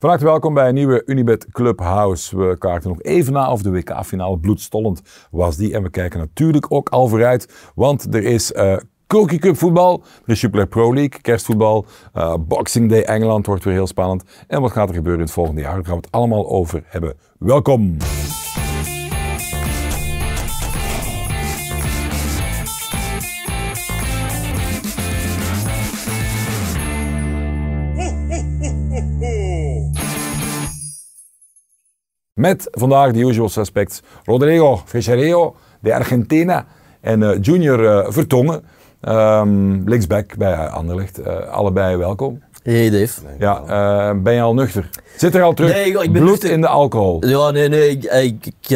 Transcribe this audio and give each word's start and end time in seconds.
Van 0.00 0.08
harte 0.08 0.24
welkom 0.24 0.54
bij 0.54 0.68
een 0.68 0.74
nieuwe 0.74 1.02
Unibet 1.06 1.46
Clubhouse. 1.50 2.38
We 2.38 2.58
kaarten 2.58 2.88
nog 2.88 3.02
even 3.02 3.32
na 3.32 3.52
of 3.52 3.62
de 3.62 3.70
WK-finale 3.70 4.38
bloedstollend 4.38 5.02
was 5.30 5.56
die. 5.56 5.74
En 5.74 5.82
we 5.82 5.90
kijken 5.90 6.18
natuurlijk 6.18 6.72
ook 6.72 6.88
al 6.88 7.08
vooruit, 7.08 7.70
want 7.74 8.14
er 8.14 8.22
is 8.22 8.52
uh, 8.52 8.76
Cookie 9.06 9.38
Cup 9.38 9.56
voetbal, 9.56 10.02
er 10.24 10.32
is 10.32 10.38
Super 10.38 10.66
Pro 10.66 10.94
League, 10.94 11.20
kerstvoetbal, 11.20 11.86
uh, 12.14 12.34
Boxing 12.40 12.90
Day 12.90 13.02
Engeland 13.02 13.46
wordt 13.46 13.64
weer 13.64 13.74
heel 13.74 13.86
spannend. 13.86 14.24
En 14.46 14.60
wat 14.60 14.72
gaat 14.72 14.88
er 14.88 14.94
gebeuren 14.94 15.20
in 15.20 15.26
het 15.26 15.34
volgende 15.34 15.60
jaar? 15.60 15.74
Daar 15.74 15.84
gaan 15.84 15.96
we 15.96 16.00
het 16.00 16.14
allemaal 16.14 16.48
over 16.48 16.82
hebben. 16.86 17.14
Welkom! 17.38 17.96
Met 32.38 32.68
vandaag 32.70 33.12
de 33.12 33.18
usual 33.18 33.48
suspects 33.48 34.02
Rodrigo 34.24 34.82
Ficherio, 34.84 35.56
de 35.80 35.94
Argentina 35.94 36.66
en 37.00 37.20
uh, 37.20 37.30
Junior 37.40 37.80
uh, 37.80 38.06
Vertongen, 38.08 38.62
um, 39.08 39.88
linksback 39.88 40.36
bij 40.36 40.54
Anderlecht. 40.54 41.20
Uh, 41.20 41.48
allebei 41.48 41.96
welkom. 41.96 42.42
Hey 42.62 42.90
Dave. 42.90 43.20
Ja, 43.38 44.14
ben 44.14 44.34
je 44.34 44.40
al 44.40 44.54
nuchter? 44.54 44.90
Zit 45.16 45.34
er 45.34 45.42
al 45.42 45.54
terug 45.54 45.72
nee, 45.72 45.86
ik 45.86 45.94
ben 45.98 46.12
bloed 46.12 46.24
nuchter. 46.24 46.50
in 46.50 46.60
de 46.60 46.68
alcohol? 46.68 47.26
Ja, 47.26 47.50
nee, 47.50 47.68
nee. 47.68 47.90
Ik, 47.90 48.04
ik, 48.04 48.46
ik, 48.46 48.70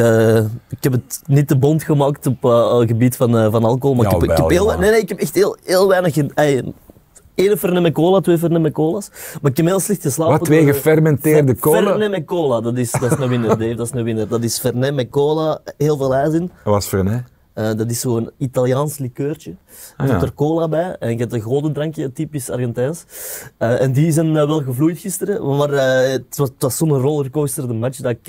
ik 0.69 0.83
heb 0.83 0.93
het 0.93 1.21
niet 1.27 1.49
te 1.49 1.59
bond 1.59 1.83
gemaakt 1.83 2.27
op 2.27 2.43
het 2.43 2.89
gebied 2.89 3.17
van, 3.17 3.51
van 3.51 3.65
alcohol. 3.65 3.97
Maar 3.97 4.11
ja, 4.11 4.17
ik, 4.17 4.37
heb, 4.37 4.49
heel, 4.49 4.79
nee, 4.79 4.91
nee, 4.91 5.01
ik 5.01 5.09
heb 5.09 5.19
echt 5.19 5.35
heel, 5.35 5.57
heel 5.65 5.89
weinig 5.89 6.17
Eén 7.35 7.57
fernet 7.57 7.83
met 7.83 7.93
cola, 7.93 8.21
twee 8.21 8.39
fernet 8.39 8.63
met 8.63 8.73
cola's. 8.73 9.11
Maar 9.43 9.51
ik 9.51 9.57
heb 9.57 9.67
heel 9.67 9.81
slecht 9.81 10.03
geslapen. 10.03 10.39
Wat, 10.39 10.45
twee 10.45 10.65
gefermenteerde 10.65 11.57
cola? 11.57 11.83
Fernet 11.83 12.11
met 12.11 12.25
cola, 12.25 12.61
dat 12.61 12.77
is, 12.77 12.91
dat 12.91 13.13
is 13.13 13.19
een 13.19 13.29
winnaar, 13.29 13.59
Dave. 13.59 13.75
Dat 13.75 13.87
is 13.87 13.93
een 13.93 14.05
winnaar. 14.05 14.29
Dat 14.29 14.43
is 14.43 14.59
fernet 14.59 14.95
met 14.95 15.09
cola, 15.11 15.61
heel 15.77 15.97
veel 15.97 16.15
ijs 16.15 16.35
in. 16.35 16.51
Wat 16.65 16.75
was 16.75 16.87
fernet? 16.87 17.23
Uh, 17.55 17.75
dat 17.77 17.91
is 17.91 18.01
zo'n 18.01 18.31
Italiaans 18.39 18.99
likeurtje. 18.99 19.55
Ah, 19.97 20.11
er 20.11 20.23
er 20.23 20.35
cola 20.35 20.69
bij 20.69 20.97
en 20.99 21.11
je 21.11 21.17
hebt 21.17 21.33
een 21.33 21.41
grote 21.41 21.73
drankje, 21.73 22.13
typisch 22.13 22.51
Argentijns. 22.51 23.05
Uh, 23.59 23.81
en 23.81 23.93
die 23.93 24.13
zijn 24.13 24.27
uh, 24.27 24.47
wel 24.47 24.63
gevloeid 24.63 24.99
gisteren, 24.99 25.57
maar 25.57 25.71
het 26.11 26.37
was, 26.37 26.51
was 26.59 26.77
zo'n 26.77 27.01
rollercoaster, 27.01 27.69
de 27.69 27.75
match, 27.75 27.99
dat 27.99 28.11
ik, 28.11 28.27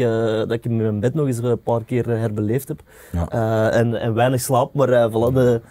dat 0.48 0.52
ik 0.52 0.66
in 0.66 0.76
mijn 0.76 1.00
bed 1.00 1.14
nog 1.14 1.28
eens 1.28 1.38
een 1.38 1.62
paar 1.62 1.84
keer 1.84 2.08
herbeleefd 2.08 2.68
heb. 2.68 2.82
Ja. 3.12 3.72
en, 3.72 3.96
en 3.96 4.14
weinig 4.14 4.42
slaap, 4.42 4.74
maar 4.74 5.10
voilà, 5.10 5.34
de, 5.34 5.62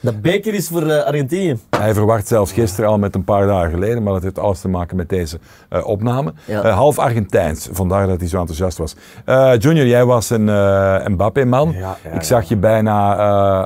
dat 0.00 0.22
beker 0.22 0.54
is 0.54 0.68
voor 0.68 0.82
uh, 0.82 1.04
Argentinië. 1.04 1.58
Hij 1.70 1.94
verwacht 1.94 2.28
zelfs 2.28 2.52
gisteren 2.52 2.90
al 2.90 2.98
met 2.98 3.14
een 3.14 3.24
paar 3.24 3.46
dagen 3.46 3.70
geleden, 3.70 4.02
maar 4.02 4.12
dat 4.12 4.22
heeft 4.22 4.38
alles 4.38 4.60
te 4.60 4.68
maken 4.68 4.96
met 4.96 5.08
deze 5.08 5.38
uh, 5.72 5.86
opname. 5.86 6.32
Uh, 6.48 6.74
half 6.74 6.98
Argentijns, 6.98 7.68
vandaar 7.72 8.06
dat 8.06 8.20
hij 8.20 8.28
zo 8.28 8.38
enthousiast 8.38 8.78
was. 8.78 8.96
Junior, 9.58 9.86
jij 9.86 10.04
was 10.04 10.30
een 10.30 10.44
Mbappé-man. 11.12 11.74
Ja, 11.78 11.96
ja, 12.04 12.10
Ik 12.10 12.22
zag 12.22 12.48
je 12.48 12.56
bijna 12.56 13.16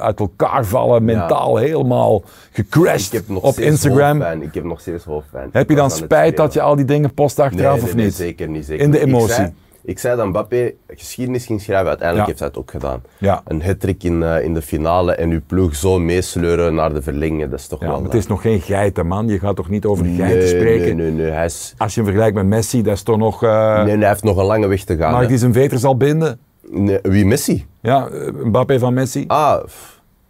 uit 0.00 0.20
elkaar 0.20 0.64
vallen, 0.64 1.04
mentaal 1.04 1.56
helemaal 1.56 2.22
gecrashed 2.52 3.22
op 3.34 3.58
Instagram. 3.58 4.22
Ik 4.22 4.54
heb 4.54 4.64
nog 4.64 4.80
steeds 4.80 5.04
hoofdpijn. 5.04 5.48
Heb 5.52 5.68
je 5.68 5.76
dan 5.76 5.90
spijt 5.90 6.36
dat 6.36 6.52
je 6.52 6.60
al 6.60 6.76
die 6.76 6.84
dingen 6.84 7.14
post 7.14 7.38
achteraf 7.38 7.76
nee, 7.76 7.84
of 7.84 7.94
nee, 7.94 8.04
niet? 8.04 8.14
zeker 8.14 8.48
niet. 8.48 8.64
Zeker. 8.64 8.84
In 8.84 8.90
de 8.90 9.00
emotie. 9.00 9.52
Ik 9.84 9.98
zei 9.98 10.16
dat 10.16 10.26
Mbappé 10.26 10.72
geschiedenis 10.88 11.46
ging 11.46 11.60
schrijven, 11.60 11.88
uiteindelijk 11.88 12.26
heeft 12.26 12.38
hij 12.38 12.48
het 12.48 12.58
ook 12.58 12.70
gedaan. 12.70 13.02
Ja. 13.18 13.42
Een 13.44 13.62
hat-trick 13.62 14.02
in, 14.02 14.20
uh, 14.20 14.44
in 14.44 14.54
de 14.54 14.62
finale 14.62 15.14
en 15.14 15.30
uw 15.30 15.40
ploeg 15.46 15.76
zo 15.76 15.98
meesleuren 15.98 16.74
naar 16.74 16.94
de 16.94 17.02
verlenging, 17.02 17.50
dat 17.50 17.58
is 17.58 17.66
toch 17.66 17.80
ja, 17.80 17.86
wel... 17.86 18.02
het 18.02 18.14
is 18.14 18.26
nog 18.26 18.42
geen 18.42 18.60
geiten, 18.60 19.06
man. 19.06 19.28
Je 19.28 19.38
gaat 19.38 19.56
toch 19.56 19.68
niet 19.68 19.84
over 19.84 20.06
geiten 20.06 20.48
spreken? 20.48 20.96
Nee, 20.96 21.10
nee, 21.10 21.24
nee. 21.24 21.30
Hij 21.30 21.44
is... 21.44 21.74
Als 21.78 21.94
je 21.94 22.00
hem 22.00 22.08
vergelijkt 22.08 22.36
met 22.36 22.46
Messi, 22.46 22.82
dat 22.82 22.94
is 22.94 23.02
toch 23.02 23.16
nog... 23.16 23.44
Uh... 23.44 23.74
Nee, 23.74 23.84
nee, 23.84 23.96
hij 23.98 24.08
heeft 24.08 24.22
nog 24.22 24.36
een 24.36 24.44
lange 24.44 24.66
weg 24.66 24.84
te 24.84 24.96
gaan. 24.96 25.12
Maar 25.12 25.28
hij 25.28 25.36
zijn 25.36 25.52
veters 25.52 25.84
al 25.84 25.96
binden? 25.96 26.38
Nee, 26.70 26.98
wie, 27.02 27.26
Messi? 27.26 27.66
Ja, 27.80 28.08
Mbappé 28.44 28.78
van 28.78 28.94
Messi. 28.94 29.24
Ah, 29.26 29.62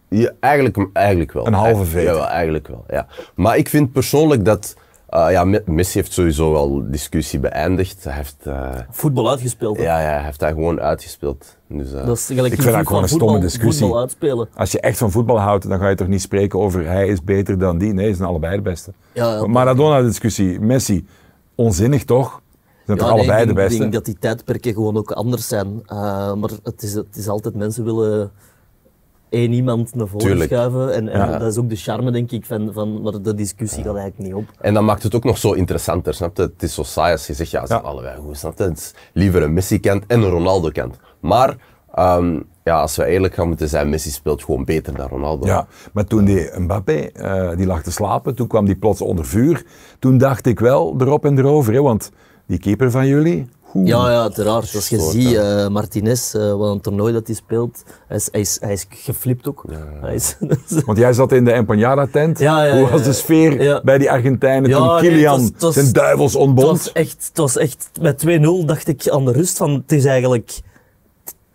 ja, 0.08 0.30
eigenlijk, 0.40 0.86
eigenlijk 0.92 1.32
wel. 1.32 1.46
Een 1.46 1.52
halve 1.52 1.84
veter? 1.84 2.14
Ja, 2.14 2.28
eigenlijk 2.28 2.68
wel, 2.68 2.84
ja. 2.88 3.06
Maar 3.34 3.56
ik 3.56 3.68
vind 3.68 3.92
persoonlijk 3.92 4.44
dat 4.44 4.76
uh, 5.14 5.30
ja, 5.30 5.60
Messi 5.64 5.98
heeft 5.98 6.12
sowieso 6.12 6.52
wel 6.52 6.90
discussie 6.90 7.40
beëindigd. 7.40 8.04
Hij 8.04 8.14
heeft, 8.14 8.36
uh, 8.46 8.70
voetbal 8.90 9.30
uitgespeeld. 9.30 9.78
Ja, 9.78 10.00
ja, 10.00 10.06
hij 10.06 10.24
heeft 10.24 10.38
daar 10.38 10.52
gewoon 10.52 10.80
uitgespeeld. 10.80 11.56
Dus, 11.68 11.92
uh, 11.92 12.06
dat 12.06 12.16
is 12.16 12.30
ik 12.30 12.62
vind 12.62 12.62
dat 12.62 12.86
gewoon 12.86 13.02
een 13.02 13.08
stomme 13.08 13.40
discussie. 13.40 13.96
Uitspelen. 13.96 14.48
Als 14.54 14.72
je 14.72 14.80
echt 14.80 14.98
van 14.98 15.10
voetbal 15.10 15.40
houdt, 15.40 15.68
dan 15.68 15.78
ga 15.78 15.88
je 15.88 15.94
toch 15.94 16.06
niet 16.06 16.20
spreken 16.20 16.58
over 16.58 16.86
hij 16.86 17.08
is 17.08 17.22
beter 17.22 17.58
dan 17.58 17.78
die. 17.78 17.92
Nee, 17.92 18.08
ze 18.08 18.16
zijn 18.16 18.28
allebei 18.28 18.56
de 18.56 18.62
beste. 18.62 18.92
Ja, 19.12 19.46
Maradona-discussie, 19.46 20.60
Messi, 20.60 21.06
onzinnig 21.54 22.04
toch? 22.04 22.40
Ze 22.54 22.82
zijn 22.86 22.98
ja, 22.98 23.04
toch 23.04 23.12
allebei 23.12 23.46
de 23.46 23.52
beste? 23.52 23.74
Ik 23.74 23.80
denk 23.80 23.92
dat 23.92 24.04
die 24.04 24.18
tijdperken 24.18 24.72
gewoon 24.72 24.96
ook 24.96 25.12
anders 25.12 25.48
zijn. 25.48 25.82
maar 26.38 26.50
het 26.62 26.82
is, 26.82 26.94
het 26.94 27.16
is 27.16 27.28
altijd, 27.28 27.54
mensen 27.54 27.84
willen 27.84 28.32
één 29.32 29.52
iemand 29.52 29.94
naar 29.94 30.06
voren 30.06 30.26
Tuurlijk. 30.26 30.50
schuiven. 30.50 30.94
En, 30.94 31.08
en 31.08 31.38
dat 31.38 31.52
is 31.52 31.58
ook 31.58 31.68
de 31.68 31.76
charme, 31.76 32.10
denk 32.10 32.30
ik, 32.30 32.44
van, 32.44 32.72
van 32.72 33.02
maar 33.02 33.22
de 33.22 33.34
discussie 33.34 33.82
gaat 33.82 33.96
eigenlijk 33.96 34.28
niet 34.28 34.34
op. 34.34 34.44
En 34.60 34.74
dan 34.74 34.84
maakt 34.84 35.02
het 35.02 35.14
ook 35.14 35.24
nog 35.24 35.38
zo 35.38 35.52
interessanter, 35.52 36.14
snap 36.14 36.36
je? 36.36 36.42
Het 36.42 36.62
is 36.62 36.74
zo 36.74 36.82
saai 36.82 37.12
als 37.12 37.26
je 37.26 37.34
zegt, 37.34 37.50
ja, 37.50 37.60
ze 37.60 37.66
zijn 37.66 37.82
allebei 37.82 38.16
goed, 38.20 38.36
snap 38.36 38.58
je? 38.58 38.64
Het 38.64 38.78
is 38.78 38.94
liever 39.12 39.42
een 39.42 39.52
Messi-kant 39.52 40.04
en 40.06 40.22
een 40.22 40.30
Ronaldo-kant. 40.30 40.98
Maar 41.20 41.56
um, 41.98 42.44
ja, 42.64 42.80
als 42.80 42.96
we 42.96 43.04
eerlijk 43.04 43.34
gaan 43.34 43.48
moeten 43.48 43.68
zijn, 43.68 43.88
Messi 43.88 44.10
speelt 44.10 44.44
gewoon 44.44 44.64
beter 44.64 44.96
dan 44.96 45.08
Ronaldo. 45.08 45.46
Ja, 45.46 45.66
maar 45.92 46.04
toen 46.04 46.24
die 46.24 46.50
Mbappé, 46.58 47.10
uh, 47.14 47.56
die 47.56 47.66
lag 47.66 47.82
te 47.82 47.92
slapen, 47.92 48.34
toen 48.34 48.46
kwam 48.46 48.64
die 48.64 48.76
plots 48.76 49.00
onder 49.00 49.26
vuur. 49.26 49.64
Toen 49.98 50.18
dacht 50.18 50.46
ik 50.46 50.60
wel 50.60 50.94
erop 50.98 51.24
en 51.24 51.38
erover, 51.38 51.72
hè, 51.72 51.82
want 51.82 52.10
die 52.46 52.58
keeper 52.58 52.90
van 52.90 53.06
jullie, 53.06 53.46
ja, 53.74 54.10
ja, 54.10 54.22
uiteraard. 54.22 54.74
Als 54.74 54.88
je 54.88 55.00
ziet, 55.00 55.32
uh, 55.32 55.68
Martinez, 55.68 56.34
uh, 56.34 56.54
wat 56.54 56.70
een 56.70 56.80
toernooi 56.80 57.12
dat 57.12 57.26
hij 57.26 57.36
speelt, 57.36 57.82
hij 58.08 58.16
is, 58.16 58.28
hij 58.30 58.40
is, 58.40 58.58
hij 58.60 58.72
is 58.72 58.86
geflipt 58.88 59.48
ook. 59.48 59.64
Ja, 59.68 59.86
hij 60.00 60.14
is, 60.14 60.36
Want 60.86 60.98
jij 60.98 61.12
zat 61.12 61.32
in 61.32 61.44
de 61.44 61.52
Empanada-tent. 61.52 62.38
Ja, 62.38 62.78
Hoe 62.78 62.88
was 62.88 63.02
de 63.02 63.12
sfeer 63.12 63.80
bij 63.84 63.98
die 63.98 64.10
Argentijnen 64.10 64.70
toen 64.70 64.98
Kilian 64.98 65.40
nee, 65.40 65.52
was, 65.58 65.74
zijn 65.74 65.92
duivels 65.92 66.34
ontbond? 66.34 66.68
Het 66.68 66.76
was 66.76 66.92
echt, 66.92 67.26
het 67.28 67.38
was 67.38 67.56
echt 67.56 67.90
met 68.00 68.24
2-0 68.26 68.64
dacht 68.64 68.88
ik 68.88 69.08
aan 69.08 69.24
de 69.24 69.32
rust 69.32 69.56
van, 69.56 69.70
het 69.70 69.92
is 69.92 70.04
eigenlijk... 70.04 70.60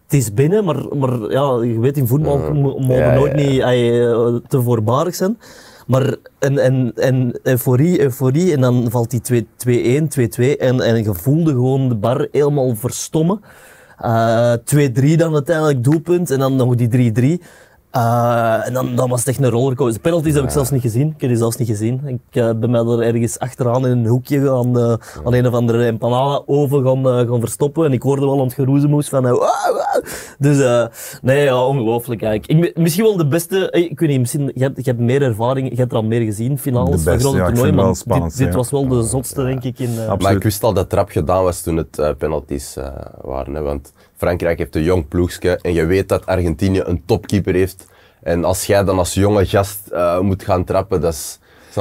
Het 0.04 0.20
is 0.20 0.34
binnen, 0.34 0.66
maar, 0.66 0.98
maar 0.98 1.32
ja, 1.32 1.64
je 1.64 1.80
weet 1.80 1.98
in 1.98 2.08
voetbal 2.08 2.38
mogen 2.54 3.14
nooit 3.16 3.36
niet 3.36 3.60
uh, 3.60 4.36
te 4.48 4.62
voorbarig 4.62 5.16
zijn. 5.16 5.38
Maar 5.88 6.16
en, 6.40 6.58
en, 6.58 6.92
en 6.96 7.40
euforie, 7.44 8.02
euforie, 8.02 8.54
en 8.54 8.62
dan 8.62 8.92
valt 8.92 9.12
die 9.12 9.44
2-1, 9.44 10.04
2-2 10.56 10.58
en, 10.58 10.82
en 10.82 11.04
je 11.04 11.14
voelde 11.14 11.52
gewoon 11.52 11.90
de 11.90 11.96
bar 11.96 12.28
helemaal 12.32 12.76
verstommen. 12.76 13.42
Uh, 14.02 14.54
eh, 14.54 14.60
2-3 15.14 15.16
dan 15.16 15.34
uiteindelijk 15.34 15.84
doelpunt 15.84 16.32
en 16.32 16.40
dan 16.40 16.56
nog 16.56 16.76
die 16.76 17.40
3-3. 17.40 17.44
Uh, 17.98 18.68
en 18.68 18.74
dan, 18.74 18.96
dan 18.96 19.10
was 19.10 19.20
het 19.20 19.28
echt 19.28 19.44
een 19.44 19.50
rollercoaster. 19.50 19.94
De 19.94 20.10
penalties 20.10 20.34
heb 20.34 20.44
ik 20.44 20.50
zelfs 20.50 20.72
niet 20.72 20.82
gezien. 20.82 21.08
Ik 21.08 21.22
heb 21.22 21.30
die 21.30 21.38
zelfs 21.38 21.58
niet 21.58 21.68
gezien. 21.68 22.02
Ik 22.06 22.42
uh, 22.42 22.50
ben 22.56 22.72
mij 22.72 22.82
er 22.82 23.02
ergens 23.02 23.40
achteraan 23.40 23.88
in 23.88 23.92
een 23.92 24.06
hoekje 24.06 24.46
gaan, 24.46 24.78
uh, 24.78 24.94
aan 25.26 25.34
een 25.34 25.48
of 25.48 25.54
andere 25.54 25.86
empanada 25.86 26.44
over 26.46 26.84
gaan, 26.84 27.28
gaan 27.28 27.40
verstoppen. 27.40 27.86
En 27.86 27.94
ik 27.94 28.02
hoorde 28.02 28.26
wel 28.26 28.40
aan 28.40 28.46
het 28.46 28.54
geroezemoes 28.54 29.10
van... 29.10 29.40
dus 30.38 30.88
nee, 31.22 31.44
ja, 31.44 31.66
ongelooflijk 31.66 32.22
eigenlijk. 32.22 32.68
Ik, 32.68 32.78
misschien 32.78 33.04
wel 33.04 33.18
de 33.18 33.28
beste... 33.28 33.72
Ik 33.72 34.00
weet 34.00 34.10
niet, 34.10 34.20
misschien... 34.20 34.52
Je 34.54 34.64
hebt, 34.64 34.86
je 34.86 34.92
hebt 34.92 35.00
meer 35.00 35.22
ervaring, 35.22 35.70
je 35.70 35.76
hebt 35.76 35.92
er 35.92 35.98
al 35.98 36.04
meer 36.04 36.22
gezien, 36.22 36.58
finales 36.58 37.04
van 37.04 37.20
grote 37.20 37.38
ja, 37.38 37.46
toernooien. 37.46 37.76
Maar 37.76 37.96
spannend, 37.96 38.38
dit, 38.38 38.46
dit 38.46 38.56
was 38.56 38.72
wel 38.72 38.88
de 38.88 39.04
zotste, 39.04 39.44
denk 39.44 39.64
ik. 39.64 39.80
In, 39.80 39.90
maar 40.20 40.32
ik 40.32 40.44
wist 40.44 40.64
al 40.64 40.74
dat 40.74 40.90
trap 40.90 41.10
gedaan 41.10 41.44
was 41.44 41.62
toen 41.62 41.78
het 41.78 42.18
penalties 42.18 42.78
waren. 43.22 43.54
Hè, 43.54 43.62
want 43.62 43.92
Frankrijk 44.18 44.58
heeft 44.58 44.76
een 44.76 44.84
jong 44.84 45.08
ploegje 45.08 45.60
en 45.62 45.74
je 45.74 45.86
weet 45.86 46.10
dat 46.10 46.26
Argentinië 46.26 46.82
een 46.86 47.02
topkeeper 47.06 47.54
heeft. 47.54 47.86
En 48.22 48.44
als 48.44 48.66
jij 48.66 48.84
dan 48.84 48.98
als 48.98 49.14
jonge 49.14 49.46
gast 49.46 49.80
uh, 49.94 50.20
moet 50.20 50.44
gaan 50.44 50.64
trappen, 50.64 51.02
dat 51.02 51.14
is... 51.14 51.40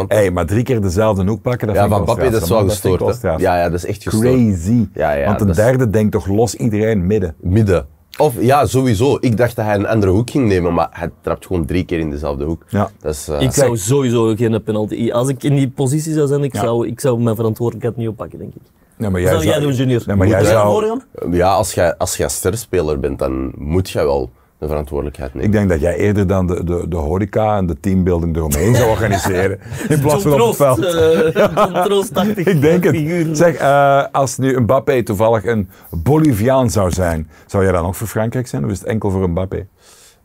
Hey, 0.09 0.31
maar 0.31 0.47
drie 0.47 0.63
keer 0.63 0.81
dezelfde 0.81 1.25
hoek 1.25 1.43
pakken, 1.43 1.67
dat 1.67 1.77
ja, 1.77 1.89
van 1.89 2.03
Mbappé, 2.03 2.31
dat 2.31 2.43
is 2.43 2.49
wel 2.49 2.69
gestoord. 2.69 3.21
Ja, 3.23 3.37
ja, 3.39 3.63
dat 3.63 3.73
is 3.73 3.87
echt 3.87 4.03
gestoord. 4.03 4.25
Crazy. 4.25 4.88
Ja, 4.94 5.12
ja, 5.12 5.27
Want 5.27 5.38
de 5.38 5.55
derde 5.55 5.91
denkt 5.91 6.12
toch 6.12 6.27
los 6.27 6.55
iedereen 6.55 7.06
midden. 7.06 7.35
Midden. 7.41 7.87
Of 8.19 8.35
ja, 8.41 8.67
sowieso. 8.67 9.19
Ik 9.21 9.37
dacht 9.37 9.56
dat 9.56 9.65
hij 9.65 9.75
een 9.75 9.87
andere 9.87 10.12
hoek 10.12 10.31
ging 10.31 10.49
nemen, 10.49 10.75
maar 10.75 10.89
hij 10.91 11.11
trapt 11.21 11.47
gewoon 11.47 11.67
drie 11.67 11.85
keer 11.85 11.99
in 11.99 12.11
dezelfde 12.11 12.44
hoek. 12.44 12.65
Ja. 12.69 12.91
Dat 13.00 13.15
is, 13.15 13.29
uh... 13.29 13.41
Ik 13.41 13.53
zou 13.53 13.77
sowieso 13.77 14.35
geen 14.35 14.62
penalty. 14.62 15.11
Als 15.11 15.29
ik 15.29 15.43
in 15.43 15.55
die 15.55 15.71
positie 15.71 16.12
zou 16.12 16.27
zijn, 16.27 16.44
ik, 16.44 16.55
ja. 16.55 16.61
zou, 16.61 16.87
ik 16.87 17.00
zou 17.00 17.21
mijn 17.21 17.37
verantwoordelijkheid 17.37 17.97
niet 17.97 18.09
oppakken, 18.09 18.39
denk 18.39 18.55
ik. 18.55 18.62
Ja, 18.98 19.10
maar 19.10 19.20
jij 19.20 19.31
zou, 19.31 19.44
jij 19.44 19.60
doen, 19.60 19.72
Junior? 19.72 20.02
Ja, 20.06 20.16
maar 20.16 20.26
jij 20.26 20.44
zou... 20.44 21.00
Ja, 21.31 21.52
als 21.52 21.75
jij, 21.75 21.96
als 21.96 22.16
jij 22.16 22.28
sterspeler 22.28 23.00
bent, 23.00 23.19
dan 23.19 23.52
moet 23.56 23.90
jij 23.90 24.04
wel 24.04 24.31
de 24.58 24.66
verantwoordelijkheid 24.66 25.34
nemen. 25.34 25.46
Ik 25.48 25.52
denk 25.52 25.69
dat 25.69 25.81
jij 25.81 25.96
eerder 25.96 26.26
dan 26.26 26.46
de, 26.46 26.64
de, 26.64 26.88
de 26.88 26.96
horeca 26.96 27.56
en 27.56 27.66
de 27.66 27.81
teambuilding 27.81 28.37
eromheen 28.37 28.75
zou 28.75 28.90
organiseren. 28.90 29.58
in 29.88 30.00
plaats 30.00 30.22
van 30.22 30.40
op 30.40 30.46
het 30.48 30.56
veld. 30.56 30.78
Uh, 30.78 32.46
ik 32.54 32.60
denk 32.60 32.84
het. 32.84 33.37
Zeg, 33.37 33.60
uh, 33.60 34.04
als 34.12 34.38
nu 34.38 34.60
Mbappé 34.60 35.02
toevallig 35.02 35.44
een 35.44 35.69
Boliviaan 35.90 36.70
zou 36.70 36.90
zijn, 36.90 37.31
zou 37.46 37.62
jij 37.62 37.72
dan 37.72 37.87
ook 37.87 37.94
voor 37.94 38.06
Frankrijk 38.06 38.46
zijn 38.46 38.64
of 38.64 38.70
is 38.70 38.78
het 38.78 38.88
enkel 38.88 39.10
voor 39.10 39.31
Mbappé? 39.31 39.66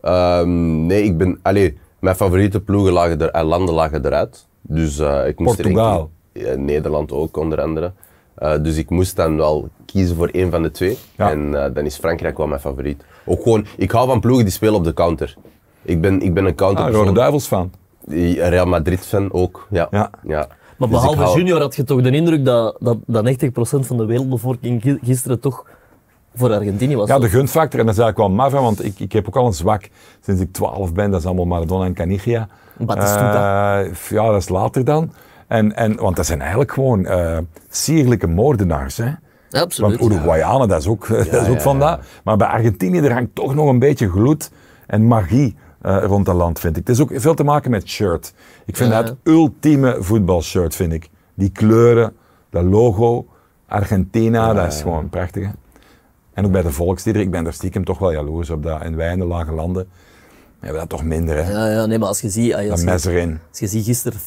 Um, 0.03 0.85
nee, 0.85 1.03
ik 1.03 1.17
ben... 1.17 1.39
Allee, 1.41 1.77
mijn 1.99 2.15
favoriete 2.15 2.59
ploegen 2.61 2.93
lagen 2.93 3.31
er, 3.31 3.43
landen 3.43 3.75
lagen 3.75 4.05
eruit. 4.05 4.47
Dus 4.61 4.99
uh, 4.99 5.27
ik 5.27 5.39
moest 5.39 5.55
Portugal. 5.55 6.09
er 6.33 6.45
eh, 6.45 6.57
Nederland 6.57 7.11
ook 7.11 7.37
onder 7.37 7.61
andere. 7.61 7.91
Eh, 8.35 8.53
dus 8.61 8.77
ik 8.77 8.89
moest 8.89 9.15
dan 9.15 9.37
wel 9.37 9.69
kiezen 9.85 10.15
voor 10.15 10.27
één 10.27 10.51
van 10.51 10.61
de 10.61 10.71
twee. 10.71 10.97
Ja. 11.17 11.31
En 11.31 11.63
eh, 11.65 11.73
dan 11.73 11.85
is 11.85 11.97
Frankrijk 11.97 12.37
wel 12.37 12.47
mijn 12.47 12.59
favoriet. 12.61 13.03
Ook 13.25 13.41
gewoon, 13.43 13.65
ik 13.77 13.91
hou 13.91 14.07
van 14.07 14.19
ploegen 14.19 14.43
die 14.43 14.53
spelen 14.53 14.75
op 14.75 14.83
de 14.83 14.93
counter. 14.93 15.35
Ik 15.81 16.01
ben, 16.01 16.21
ik 16.21 16.33
ben 16.33 16.45
een 16.45 16.55
counter. 16.55 16.85
Ah, 16.85 16.91
Rode 16.91 17.11
Duivels 17.11 17.45
fan. 17.47 17.71
Real 18.37 18.65
Madrid 18.65 18.99
fan 18.99 19.31
ook. 19.33 19.67
Ja. 19.69 19.87
Ja. 19.91 20.09
ja. 20.23 20.47
Maar 20.77 20.89
Dus 20.89 20.99
behalve 20.99 21.21
hou- 21.21 21.37
Junior 21.37 21.59
had 21.61 21.75
je 21.75 21.83
toch 21.83 22.01
de 22.01 22.11
indruk 22.11 22.45
dat, 22.45 22.77
dat, 22.79 22.97
dat 23.05 23.23
90% 23.25 23.85
van 23.85 23.97
de 23.97 24.05
wereldbevolking 24.05 24.81
gi- 24.81 24.99
gisteren 25.03 25.39
toch 25.39 25.65
voor 26.35 26.53
Argentinië 26.53 26.95
was. 26.95 27.07
Ja, 27.07 27.19
de 27.19 27.29
gunfactor, 27.29 27.79
en 27.79 27.85
dat 27.85 27.95
is 27.95 28.01
eigenlijk 28.01 28.17
wel 28.35 28.37
maf, 28.45 28.51
want 28.51 28.85
ik, 28.85 28.99
ik 28.99 29.11
heb 29.11 29.27
ook 29.27 29.35
al 29.35 29.45
een 29.45 29.53
zwak 29.53 29.89
sinds 30.25 30.41
ik 30.41 30.51
12 30.53 30.93
ben. 30.93 31.11
Dat 31.11 31.19
is 31.19 31.25
allemaal 31.25 31.45
Maradona 31.45 31.85
en 31.85 31.93
Canigia. 31.93 32.47
Batistuta. 32.77 33.81
Eh, 33.81 33.91
ja, 34.09 34.25
dat 34.31 34.41
is 34.41 34.49
later 34.49 34.83
dan. 34.85 35.11
En, 35.51 35.75
en, 35.75 35.95
want 35.95 36.15
dat 36.15 36.25
zijn 36.25 36.39
eigenlijk 36.39 36.71
gewoon 36.71 37.05
eh, 37.05 37.37
sierlijke 37.69 38.27
moordenaars. 38.27 38.97
Hè? 38.97 39.05
Ja, 39.05 39.17
Want 39.49 39.63
absoluut. 39.63 40.01
Uruguayanen, 40.01 40.67
dat 40.67 40.79
is 40.79 40.87
ook, 40.87 41.07
dat 41.31 41.41
is 41.41 41.47
ook 41.47 41.55
ja, 41.55 41.59
van 41.61 41.79
dat. 41.79 41.99
Maar 42.23 42.37
bij 42.37 42.47
Argentinië, 42.47 42.99
er 42.99 43.13
hangt 43.13 43.35
toch 43.35 43.55
nog 43.55 43.69
een 43.69 43.79
beetje 43.79 44.09
gloed 44.09 44.51
en 44.87 45.07
magie 45.07 45.55
eh, 45.81 46.03
rond 46.03 46.25
dat 46.25 46.35
land, 46.35 46.59
vind 46.59 46.77
ik. 46.77 46.87
Het 46.87 46.95
is 46.95 47.01
ook 47.01 47.11
veel 47.13 47.33
te 47.33 47.43
maken 47.43 47.71
met 47.71 47.87
shirt. 47.87 48.33
Ik 48.65 48.77
vind 48.77 48.91
Ja, 48.91 49.01
dat 49.01 49.09
het 49.09 49.17
ultieme 49.23 49.97
voetbalshirt, 49.99 50.75
vind 50.75 50.93
ik. 50.93 51.09
Die 51.33 51.49
kleuren, 51.49 52.13
dat 52.49 52.63
logo, 52.63 53.25
Argentina, 53.67 54.53
dat 54.53 54.73
is 54.73 54.81
gewoon 54.81 55.09
prachtig. 55.09 55.43
hè. 55.43 55.51
En 56.33 56.45
ook 56.45 56.51
bij 56.51 56.61
de 56.61 56.71
volksliederen, 56.71 57.27
ik 57.27 57.33
ben 57.33 57.43
daar 57.43 57.53
stiekem 57.53 57.85
toch 57.85 57.99
wel 57.99 58.11
jaloers 58.11 58.49
op 58.49 58.63
dat. 58.63 58.83
In 58.83 58.95
wij 58.95 59.11
in 59.11 59.19
de 59.19 59.25
lage 59.25 59.51
landen 59.51 59.87
hebben 60.61 60.81
we 60.81 60.87
dat 60.87 60.89
toch 60.89 61.03
minder, 61.03 61.45
hè. 61.45 61.51
Ja, 61.51 61.67
ja, 61.71 61.85
nee, 61.85 61.99
maar 61.99 62.07
als 62.07 62.21
je 62.21 62.29
ziet, 62.29 62.53
als 62.53 62.67
Dat 62.67 62.79
je, 62.79 62.85
mes 62.85 63.05
erin. 63.05 63.39
als 63.49 63.59
je 63.59 63.67
ziet 63.67 63.85
gisteren 63.85 64.19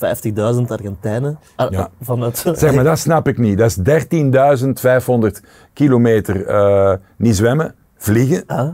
50.000 0.65 0.67
Argentijnen 0.69 1.39
ah, 1.57 1.71
Ja. 1.73 1.91
vanuit... 2.01 2.39
Zeg 2.55 2.75
maar, 2.75 2.85
dat 2.85 2.99
snap 2.99 3.29
ik 3.29 3.39
niet. 3.39 3.59
Dat 3.59 3.71
is 3.71 3.77
13.500 5.39 5.47
kilometer 5.73 6.47
eh, 6.47 6.93
niet 7.17 7.37
zwemmen, 7.37 7.75
vliegen. 7.97 8.43
Ah. 8.47 8.69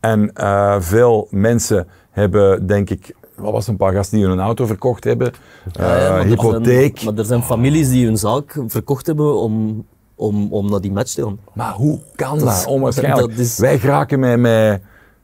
En 0.00 0.32
eh, 0.34 0.76
veel 0.80 1.26
mensen 1.30 1.88
hebben, 2.10 2.66
denk 2.66 2.90
ik, 2.90 3.14
wat 3.36 3.52
was 3.52 3.66
een 3.68 3.76
paar 3.76 3.92
gasten 3.92 4.18
die 4.18 4.26
hun 4.26 4.40
auto 4.40 4.66
verkocht 4.66 5.04
hebben, 5.04 5.32
Ja, 5.72 5.96
ja, 5.96 6.04
eh, 6.04 6.10
maar 6.10 6.18
er 6.20 6.26
hypotheek. 6.26 6.98
Zijn, 6.98 7.10
maar 7.14 7.22
er 7.22 7.28
zijn 7.28 7.42
families 7.42 7.88
die 7.88 8.04
hun 8.06 8.16
zaak 8.18 8.58
verkocht 8.66 9.06
hebben 9.06 9.34
om, 9.36 9.84
om, 10.14 10.52
om 10.52 10.70
naar 10.70 10.80
die 10.80 10.92
match 10.92 11.12
te 11.12 11.22
gaan. 11.22 11.38
Maar 11.54 11.72
hoe 11.72 11.98
kan 12.14 12.38
dat? 12.38 12.64
Onwaarschijnlijk. 12.66 13.28
dat 13.30 13.38
is- 13.38 13.58
Wij 13.58 13.78
geraken 13.78 14.20
met, 14.20 14.38
met 14.38 14.80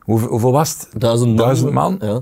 hoeveel, 0.09 0.29
hoeveel 0.29 0.53
was 0.53 0.71
het? 0.71 1.01
Duizend 1.01 1.29
man. 1.29 1.37
Duizend 1.37 1.73
man? 1.73 1.97
Ja. 2.01 2.21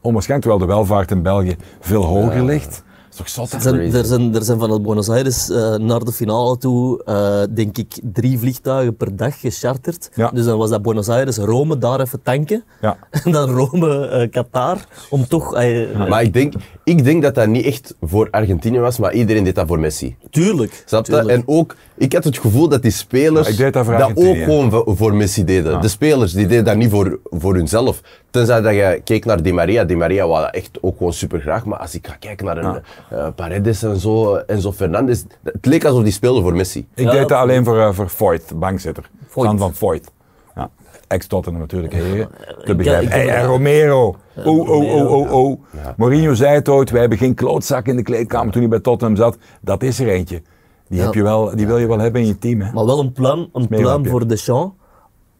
Onwaarschijnlijk, 0.00 0.48
terwijl 0.48 0.58
de 0.58 0.66
welvaart 0.66 1.10
in 1.10 1.22
België 1.22 1.56
veel 1.80 2.04
hoger 2.04 2.44
ligt. 2.44 2.84
Toch 3.16 3.28
zot? 3.28 3.52
Er, 3.52 3.60
zijn, 3.60 3.94
er, 3.94 4.04
zijn, 4.04 4.34
er 4.34 4.42
zijn 4.44 4.58
vanuit 4.58 4.82
Buenos 4.82 5.08
Aires 5.08 5.50
eh, 5.50 5.74
naar 5.74 6.00
de 6.04 6.12
finale 6.12 6.58
toe, 6.58 7.04
eh, 7.04 7.42
denk 7.54 7.78
ik, 7.78 7.98
drie 8.12 8.38
vliegtuigen 8.38 8.96
per 8.96 9.16
dag 9.16 9.40
gecharterd. 9.40 10.10
Ja. 10.14 10.30
Dus 10.34 10.44
dan 10.44 10.58
was 10.58 10.70
dat 10.70 10.82
Buenos 10.82 11.08
Aires, 11.08 11.36
Rome, 11.36 11.78
daar 11.78 12.00
even 12.00 12.22
tanken. 12.22 12.64
Ja. 12.80 12.96
En 13.24 13.32
dan 13.32 13.50
Rome, 13.50 14.06
eh, 14.08 14.30
Qatar, 14.30 14.78
om 15.10 15.26
toch... 15.28 15.54
eh, 15.54 16.08
Maar 16.08 16.22
ik 16.22 16.32
denk, 16.32 16.54
ik 16.84 17.04
denk 17.04 17.22
dat 17.22 17.34
dat 17.34 17.46
niet 17.46 17.64
echt 17.64 17.94
voor 18.00 18.28
Argentinië 18.30 18.78
was, 18.78 18.98
maar 18.98 19.12
iedereen 19.12 19.44
deed 19.44 19.54
dat 19.54 19.66
voor 19.66 19.78
Messi. 19.78 20.16
Tuurlijk. 20.30 20.82
Snap 20.86 21.06
je? 21.06 21.16
En 21.16 21.42
ook, 21.46 21.76
ik 21.96 22.12
had 22.12 22.24
het 22.24 22.38
gevoel 22.38 22.68
dat 22.68 22.82
die 22.82 22.90
spelers 22.90 23.56
dat 23.56 23.76
ook 24.14 24.36
gewoon 24.36 24.70
voor, 24.70 24.96
voor 24.96 25.14
Messi 25.14 25.44
deden. 25.44 25.80
De 25.80 25.88
spelers 25.88 26.32
die 26.32 26.46
deden 26.46 26.64
dat 26.64 26.76
niet 26.76 26.90
voor, 26.90 27.18
voor 27.30 27.54
hunzelf. 27.54 28.00
Tenzij 28.30 28.60
dat 28.60 28.72
je 28.74 29.00
keek 29.04 29.24
naar 29.24 29.42
Di 29.42 29.52
Maria. 29.52 29.84
Di 29.84 29.96
Maria 29.96 30.26
wou 30.26 30.42
dat 30.44 30.54
echt 30.54 30.78
ook 30.80 30.96
gewoon 30.96 31.12
super 31.12 31.40
graag. 31.40 31.64
Maar 31.64 31.78
als 31.78 31.94
ik 31.94 32.06
ga 32.06 32.14
kijken 32.14 32.46
naar 32.46 32.56
een 32.56 32.82
eh, 33.10 33.26
Paredes 33.34 33.82
en 33.82 33.96
zo, 33.96 34.34
en 34.36 34.60
zo 34.60 34.72
Fernandes, 34.72 35.24
het 35.42 35.66
leek 35.66 35.84
alsof 35.84 36.02
die 36.02 36.12
speelden 36.12 36.42
voor 36.42 36.54
Messi. 36.54 36.86
Ik 36.94 37.04
Ja, 37.04 37.10
deed 37.10 37.28
dat 37.28 37.38
alleen 37.38 37.64
voor, 37.64 37.78
eh, 37.80 37.92
voor 37.92 38.08
Voigt, 38.08 38.58
bankzitter. 38.58 39.10
Voigt. 39.28 39.58
Van 39.58 39.74
Voigt. 39.74 40.12
Ja. 40.54 40.70
Ex-Tottenham 41.08 41.60
natuurlijk, 41.60 41.92
hè, 41.92 42.26
te 42.64 42.74
begrijpen. 42.74 43.10
Hey, 43.10 43.28
en 43.28 43.44
Romero. 43.46 44.16
Oh, 44.44 44.68
oh, 44.68 44.94
oh, 44.94 45.10
oh, 45.12 45.32
oh. 45.32 45.60
Mourinho 45.96 46.34
zei 46.34 46.54
het 46.54 46.68
ooit, 46.68 46.90
wij 46.90 47.00
hebben 47.00 47.18
geen 47.18 47.34
klootzak 47.34 47.86
in 47.86 47.96
de 47.96 48.02
kleedkamer 48.02 48.52
toen 48.52 48.60
hij 48.60 48.70
bij 48.70 48.80
Tottenham 48.80 49.16
zat. 49.16 49.36
Dat 49.60 49.82
is 49.82 50.00
er 50.00 50.08
eentje. 50.08 50.42
Die, 50.88 50.98
Ja. 50.98 51.04
heb 51.04 51.14
je 51.14 51.22
wel, 51.22 51.56
die 51.56 51.66
wil 51.66 51.78
je 51.78 51.86
wel 51.86 51.98
hebben 51.98 52.20
in 52.20 52.26
je 52.26 52.38
team. 52.38 52.60
Hè. 52.60 52.72
Maar 52.72 52.84
wel 52.86 52.98
een 53.00 53.12
plan, 53.12 53.48
een 53.52 53.68
plan 53.68 54.06
voor 54.06 54.28
Deschamps. 54.28 54.74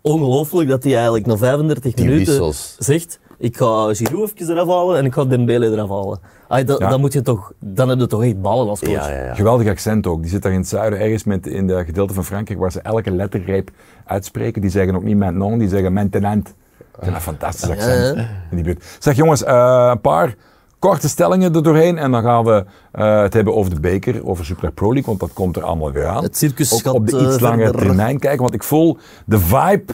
Ongelooflijk 0.00 0.68
dat 0.68 0.82
hij 0.84 0.94
eigenlijk 0.94 1.26
na 1.26 1.36
35 1.36 1.92
Die 1.94 2.04
minuten 2.04 2.26
wissels. 2.26 2.76
zegt 2.78 3.20
ik 3.38 3.56
ga 3.56 3.94
Giroud 3.94 4.32
even 4.34 4.54
eraf 4.54 4.68
halen 4.68 4.98
en 4.98 5.04
ik 5.04 5.12
ga 5.14 5.24
Dembele 5.24 5.70
eraf 5.70 5.88
halen. 5.88 6.18
Ay, 6.48 6.64
dat, 6.64 6.78
Ja. 6.78 6.88
dan, 6.88 7.00
moet 7.00 7.12
je 7.12 7.22
toch, 7.22 7.52
dan 7.58 7.88
heb 7.88 7.98
je 7.98 8.06
toch 8.06 8.24
echt 8.24 8.40
ballen 8.40 8.68
als 8.68 8.80
coach. 8.80 8.90
Ja, 8.90 9.08
ja, 9.08 9.24
ja. 9.24 9.34
Geweldig 9.34 9.68
accent 9.68 10.06
ook. 10.06 10.20
Die 10.20 10.30
zit 10.30 10.42
daar 10.42 10.52
in 10.52 10.58
het 10.58 10.68
zuiden, 10.68 11.00
ergens 11.00 11.24
met, 11.24 11.46
in 11.46 11.66
de 11.66 11.84
gedeelte 11.84 12.14
van 12.14 12.24
Frankrijk, 12.24 12.60
waar 12.60 12.72
ze 12.72 12.80
elke 12.80 13.10
lettergreep 13.10 13.70
uitspreken. 14.04 14.60
Die 14.60 14.70
zeggen 14.70 14.94
ook 14.96 15.02
niet 15.02 15.16
maintenant, 15.16 15.58
die 15.58 15.68
zeggen 15.68 15.92
maintenant. 15.92 16.48
Ik 16.48 16.54
vind 17.02 17.04
dat 17.06 17.14
een 17.14 17.20
fantastisch 17.20 17.68
accent. 17.70 18.16
Ja, 18.16 18.22
In 18.50 18.56
die 18.56 18.64
buurt. 18.64 18.96
Zeg 18.98 19.16
jongens, 19.16 19.44
eh, 19.44 19.88
een 19.90 20.00
paar 20.00 20.34
korte 20.78 21.08
stellingen 21.08 21.54
er 21.54 21.62
doorheen. 21.62 21.98
En 21.98 22.10
dan 22.10 22.22
gaan 22.22 22.44
we 22.44 22.64
eh, 22.92 23.20
het 23.20 23.32
hebben 23.34 23.54
over 23.54 23.74
de 23.74 23.80
beker, 23.80 24.26
over 24.26 24.44
Super 24.44 24.72
Pro 24.72 24.86
League, 24.92 25.06
want 25.06 25.20
dat 25.20 25.32
komt 25.32 25.56
er 25.56 25.62
allemaal 25.62 25.92
weer 25.92 26.06
aan. 26.06 26.22
Het 26.22 26.36
circus 26.36 26.72
ook 26.74 26.80
gaat, 26.80 26.94
op 26.94 27.06
de 27.06 27.18
eh, 27.18 27.24
iets 27.26 27.40
langere 27.40 27.62
verder. 27.68 27.86
termijn 27.86 28.18
kijken, 28.18 28.40
want 28.42 28.54
ik 28.54 28.62
voel 28.62 28.98
de 29.24 29.38
vibe 29.38 29.92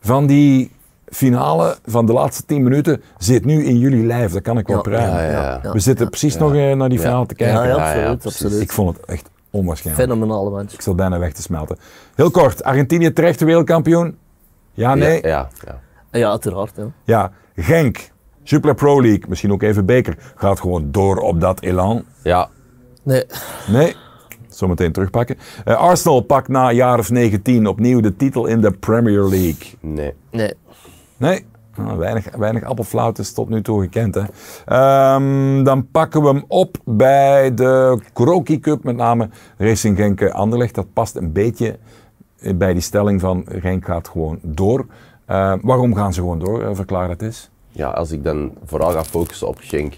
van 0.00 0.26
die 0.26 0.70
finale 1.10 1.76
van 1.86 2.06
de 2.06 2.12
laatste 2.12 2.44
10 2.44 2.62
minuten 2.62 3.02
zit 3.18 3.44
nu 3.44 3.64
in 3.64 3.78
jullie 3.78 4.06
lijf. 4.06 4.32
Dat 4.32 4.42
kan 4.42 4.58
ik 4.58 4.66
wel 4.66 4.76
Ja, 4.76 4.82
pruimen. 4.82 5.22
ja, 5.22 5.30
ja, 5.30 5.60
ja. 5.62 5.72
We 5.72 5.78
zitten 5.80 6.08
precies 6.08 6.36
nog 6.36 6.54
eh, 6.54 6.72
naar 6.72 6.88
die 6.88 6.98
finale 6.98 7.26
te 7.26 7.34
kijken. 7.34 7.56
Ja, 7.56 7.64
ja, 7.64 7.76
ja, 7.94 8.08
absoluut. 8.08 8.26
absoluut. 8.26 8.60
Ik 8.60 8.72
vond 8.72 8.96
het 8.96 9.06
echt 9.06 9.30
onwaarschijnlijk. 9.50 10.08
Fenomenale 10.08 10.50
match. 10.50 10.74
Ik 10.74 10.80
zal 10.80 10.94
bijna 10.94 11.18
weg 11.18 11.32
te 11.32 11.42
smelten. 11.42 11.76
Heel 12.14 12.30
kort, 12.30 12.62
Argentinië 12.64 13.12
terecht 13.12 13.40
wereldkampioen? 13.40 14.16
Ja, 14.72 14.94
nee? 14.94 15.20
Ja, 15.22 15.28
ja, 15.28 15.48
ja. 15.66 16.18
Ja, 16.18 16.30
uiteraard. 16.30 16.72
Ja. 16.76 16.90
Ja, 17.04 17.32
Genk, 17.62 18.10
Super 18.42 18.74
Pro 18.74 19.02
League, 19.02 19.24
misschien 19.28 19.52
ook 19.52 19.62
even 19.62 19.86
beker, 19.86 20.14
gaat 20.34 20.60
gewoon 20.60 20.90
door 20.90 21.16
op 21.16 21.40
dat 21.40 21.60
elan. 21.60 22.04
ja. 22.22 22.48
Nee, 23.02 23.24
Nee, 23.68 23.94
zometeen 24.48 24.92
terugpakken. 24.92 25.36
Eh, 25.64 25.76
Arsenal 25.76 26.20
pakt 26.20 26.48
na 26.48 26.68
een 26.68 26.74
jaar 26.74 26.98
of 26.98 27.10
19 27.10 27.66
opnieuw 27.66 28.00
de 28.00 28.16
titel 28.16 28.46
in 28.46 28.60
de 28.60 28.70
Premier 28.70 29.22
League. 29.22 29.72
Nee. 29.80 30.14
nee. 30.30 30.52
Nee, 31.18 31.44
nou, 31.76 31.98
weinig, 31.98 32.36
weinig 32.36 33.18
is 33.18 33.32
tot 33.32 33.48
nu 33.48 33.62
toe 33.62 33.80
gekend. 33.80 34.14
Hè. 34.14 34.22
Ehm, 34.64 35.64
dan 35.64 35.90
pakken 35.90 36.22
we 36.22 36.28
hem 36.28 36.44
op 36.48 36.76
bij 36.84 37.54
de 37.54 38.00
Kroki 38.12 38.60
Cup, 38.60 38.84
met 38.84 38.96
name 38.96 39.28
Racing 39.56 39.96
Genk 39.96 40.22
Anderlecht. 40.22 40.74
Dat 40.74 40.92
past 40.92 41.16
een 41.16 41.32
beetje 41.32 41.78
bij 42.54 42.72
die 42.72 42.82
stelling 42.82 43.20
van 43.20 43.44
Genk 43.48 43.84
gaat 43.84 44.08
gewoon 44.08 44.38
door. 44.42 44.86
Eh, 45.24 45.54
waarom 45.62 45.94
gaan 45.94 46.12
ze 46.12 46.20
gewoon 46.20 46.38
door? 46.38 46.62
Eh, 46.62 46.70
verklaar 46.72 47.08
dat 47.08 47.22
eens. 47.22 47.50
ja, 47.72 47.90
als 47.90 48.10
ik 48.10 48.24
dan 48.24 48.52
vooral 48.64 48.90
ga 48.90 49.04
focussen 49.04 49.48
op 49.48 49.56
Genk, 49.60 49.94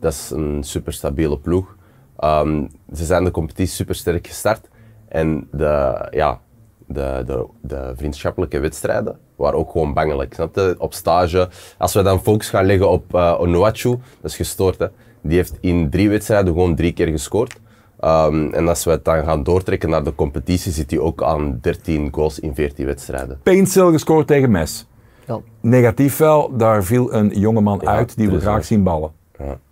dat 0.00 0.12
is 0.12 0.30
een 0.30 0.62
super 0.64 0.92
stabiele 0.92 1.38
ploeg. 1.38 1.76
Ehm, 2.16 2.66
ze 2.94 3.04
zijn 3.04 3.24
de 3.24 3.30
competitie 3.30 3.74
super 3.74 3.94
sterk 3.94 4.26
gestart. 4.26 4.68
En 5.08 5.48
de, 5.52 6.06
ja, 6.10 6.40
de, 6.86 7.22
de, 7.26 7.46
de 7.60 7.92
vriendschappelijke 7.96 8.58
wedstrijden 8.58 9.18
waren 9.40 9.58
ook 9.58 9.70
gewoon 9.70 9.94
bangelijk. 9.94 10.34
Snap 10.34 10.54
je? 10.54 10.74
Op 10.78 10.94
stage, 10.94 11.48
als 11.78 11.94
we 11.94 12.02
dan 12.02 12.22
focus 12.22 12.48
gaan 12.48 12.64
leggen 12.66 12.90
op 12.90 13.14
uh, 13.14 13.36
Onuachu, 13.40 13.90
dat 14.20 14.30
is 14.30 14.36
gestoord. 14.36 14.78
Hè? 14.78 14.86
Die 15.22 15.36
heeft 15.36 15.58
in 15.60 15.90
drie 15.90 16.08
wedstrijden 16.08 16.52
gewoon 16.52 16.74
drie 16.74 16.92
keer 16.92 17.06
gescoord. 17.06 17.60
Ehm, 18.00 18.52
en 18.52 18.68
als 18.68 18.84
we 18.84 18.90
het 18.90 19.04
dan 19.04 19.24
gaan 19.24 19.42
doortrekken 19.42 19.90
naar 19.90 20.04
de 20.04 20.14
competitie, 20.14 20.72
zit 20.72 20.90
hij 20.90 21.00
ook 21.00 21.22
aan 21.22 21.58
13 21.60 22.08
goals 22.12 22.38
in 22.38 22.54
14 22.54 22.86
wedstrijden. 22.86 23.40
Paintstil 23.42 23.90
gescoord 23.90 24.26
tegen 24.26 24.50
Mes. 24.50 24.86
Ja, 25.26 25.40
Negatief 25.60 26.16
wel, 26.16 26.56
daar 26.56 26.84
viel 26.84 27.14
een 27.14 27.28
jongeman 27.28 27.86
uit 27.86 28.16
die 28.16 28.30
we 28.30 28.40
graag 28.40 28.64
zien 28.64 28.82
ballen. 28.82 29.10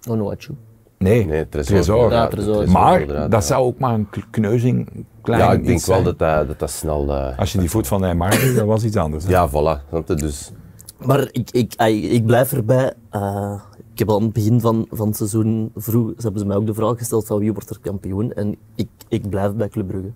Onuachu. 0.08 0.54
Nee, 0.99 1.26
Nee, 1.26 1.49
Tresor. 1.49 1.75
Tresor. 1.76 2.11
Ja, 2.12 2.26
Tresor. 2.28 2.71
Maar 2.71 3.00
inderdaad, 3.00 3.31
dat 3.31 3.40
ja. 3.43 3.47
zou 3.49 3.64
ook 3.67 3.78
maar 3.78 3.95
een 3.95 4.09
kneuzing, 4.31 5.05
klein 5.23 5.40
Ja, 5.40 5.52
ik 5.52 5.64
denk 5.67 5.85
wel 5.85 6.02
dat 6.02 6.19
dat, 6.19 6.47
dat, 6.49 6.59
dat 6.59 6.71
snel... 6.71 7.11
eh, 7.14 7.38
Als 7.38 7.52
je 7.52 7.59
die 7.59 7.71
voet 7.71 7.87
van 7.87 8.00
Neymar 8.00 8.31
dat 8.57 8.67
was 8.67 8.85
iets 8.85 8.97
anders. 8.97 9.25
hè. 9.25 9.31
Ja, 9.31 9.49
voilà. 9.49 10.05
Dus 10.17 10.52
Maar 10.99 11.28
ik, 11.33 11.50
ik, 11.50 11.75
ik 12.11 12.26
blijf 12.26 12.52
erbij. 12.52 12.93
eh, 13.11 13.55
ik 13.93 13.99
heb 13.99 14.09
al 14.09 14.17
aan 14.17 14.23
het 14.25 14.33
begin 14.33 14.61
van, 14.61 14.87
van 14.90 15.07
het 15.07 15.17
seizoen 15.17 15.71
vroeg, 15.76 16.09
ze 16.17 16.23
hebben 16.23 16.40
ze 16.40 16.47
mij 16.47 16.57
ook 16.57 16.67
de 16.67 16.75
vraag 16.75 16.99
gesteld 16.99 17.26
van 17.26 17.38
wie 17.38 17.52
wordt 17.52 17.71
er 17.71 17.78
kampioen. 17.81 18.33
En 18.33 18.57
ik, 18.75 18.88
ik 19.09 19.28
blijf 19.31 19.52
bij 19.55 19.69
Club 19.69 19.87
Brugge. 19.87 20.11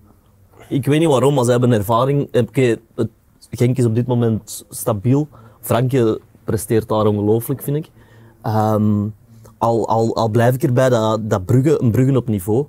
Ik 0.69 0.87
weet 0.87 0.99
niet 1.01 1.09
waarom, 1.09 1.35
maar 1.35 1.45
ze 1.45 1.51
hebben 1.51 1.73
ervaring. 1.73 2.37
Oké, 2.37 2.77
het 2.95 3.09
Genk 3.51 3.77
is 3.79 3.85
op 3.85 3.95
dit 3.95 4.07
moment 4.07 4.65
stabiel. 4.69 5.29
Frankje 5.61 6.21
presteert 6.45 6.89
daar 6.89 7.07
ongelooflijk, 7.07 7.63
vind 7.63 7.77
ik. 7.77 7.91
Ehm, 8.43 9.05
al, 9.63 9.89
al, 9.89 10.17
al 10.17 10.29
blijf 10.29 10.55
ik 10.55 10.63
erbij 10.63 10.89
dat, 10.89 11.31
dat 11.31 11.45
Brugge, 11.45 11.83
een 11.83 11.91
Brugge 11.91 12.17
op 12.17 12.29
niveau, 12.29 12.67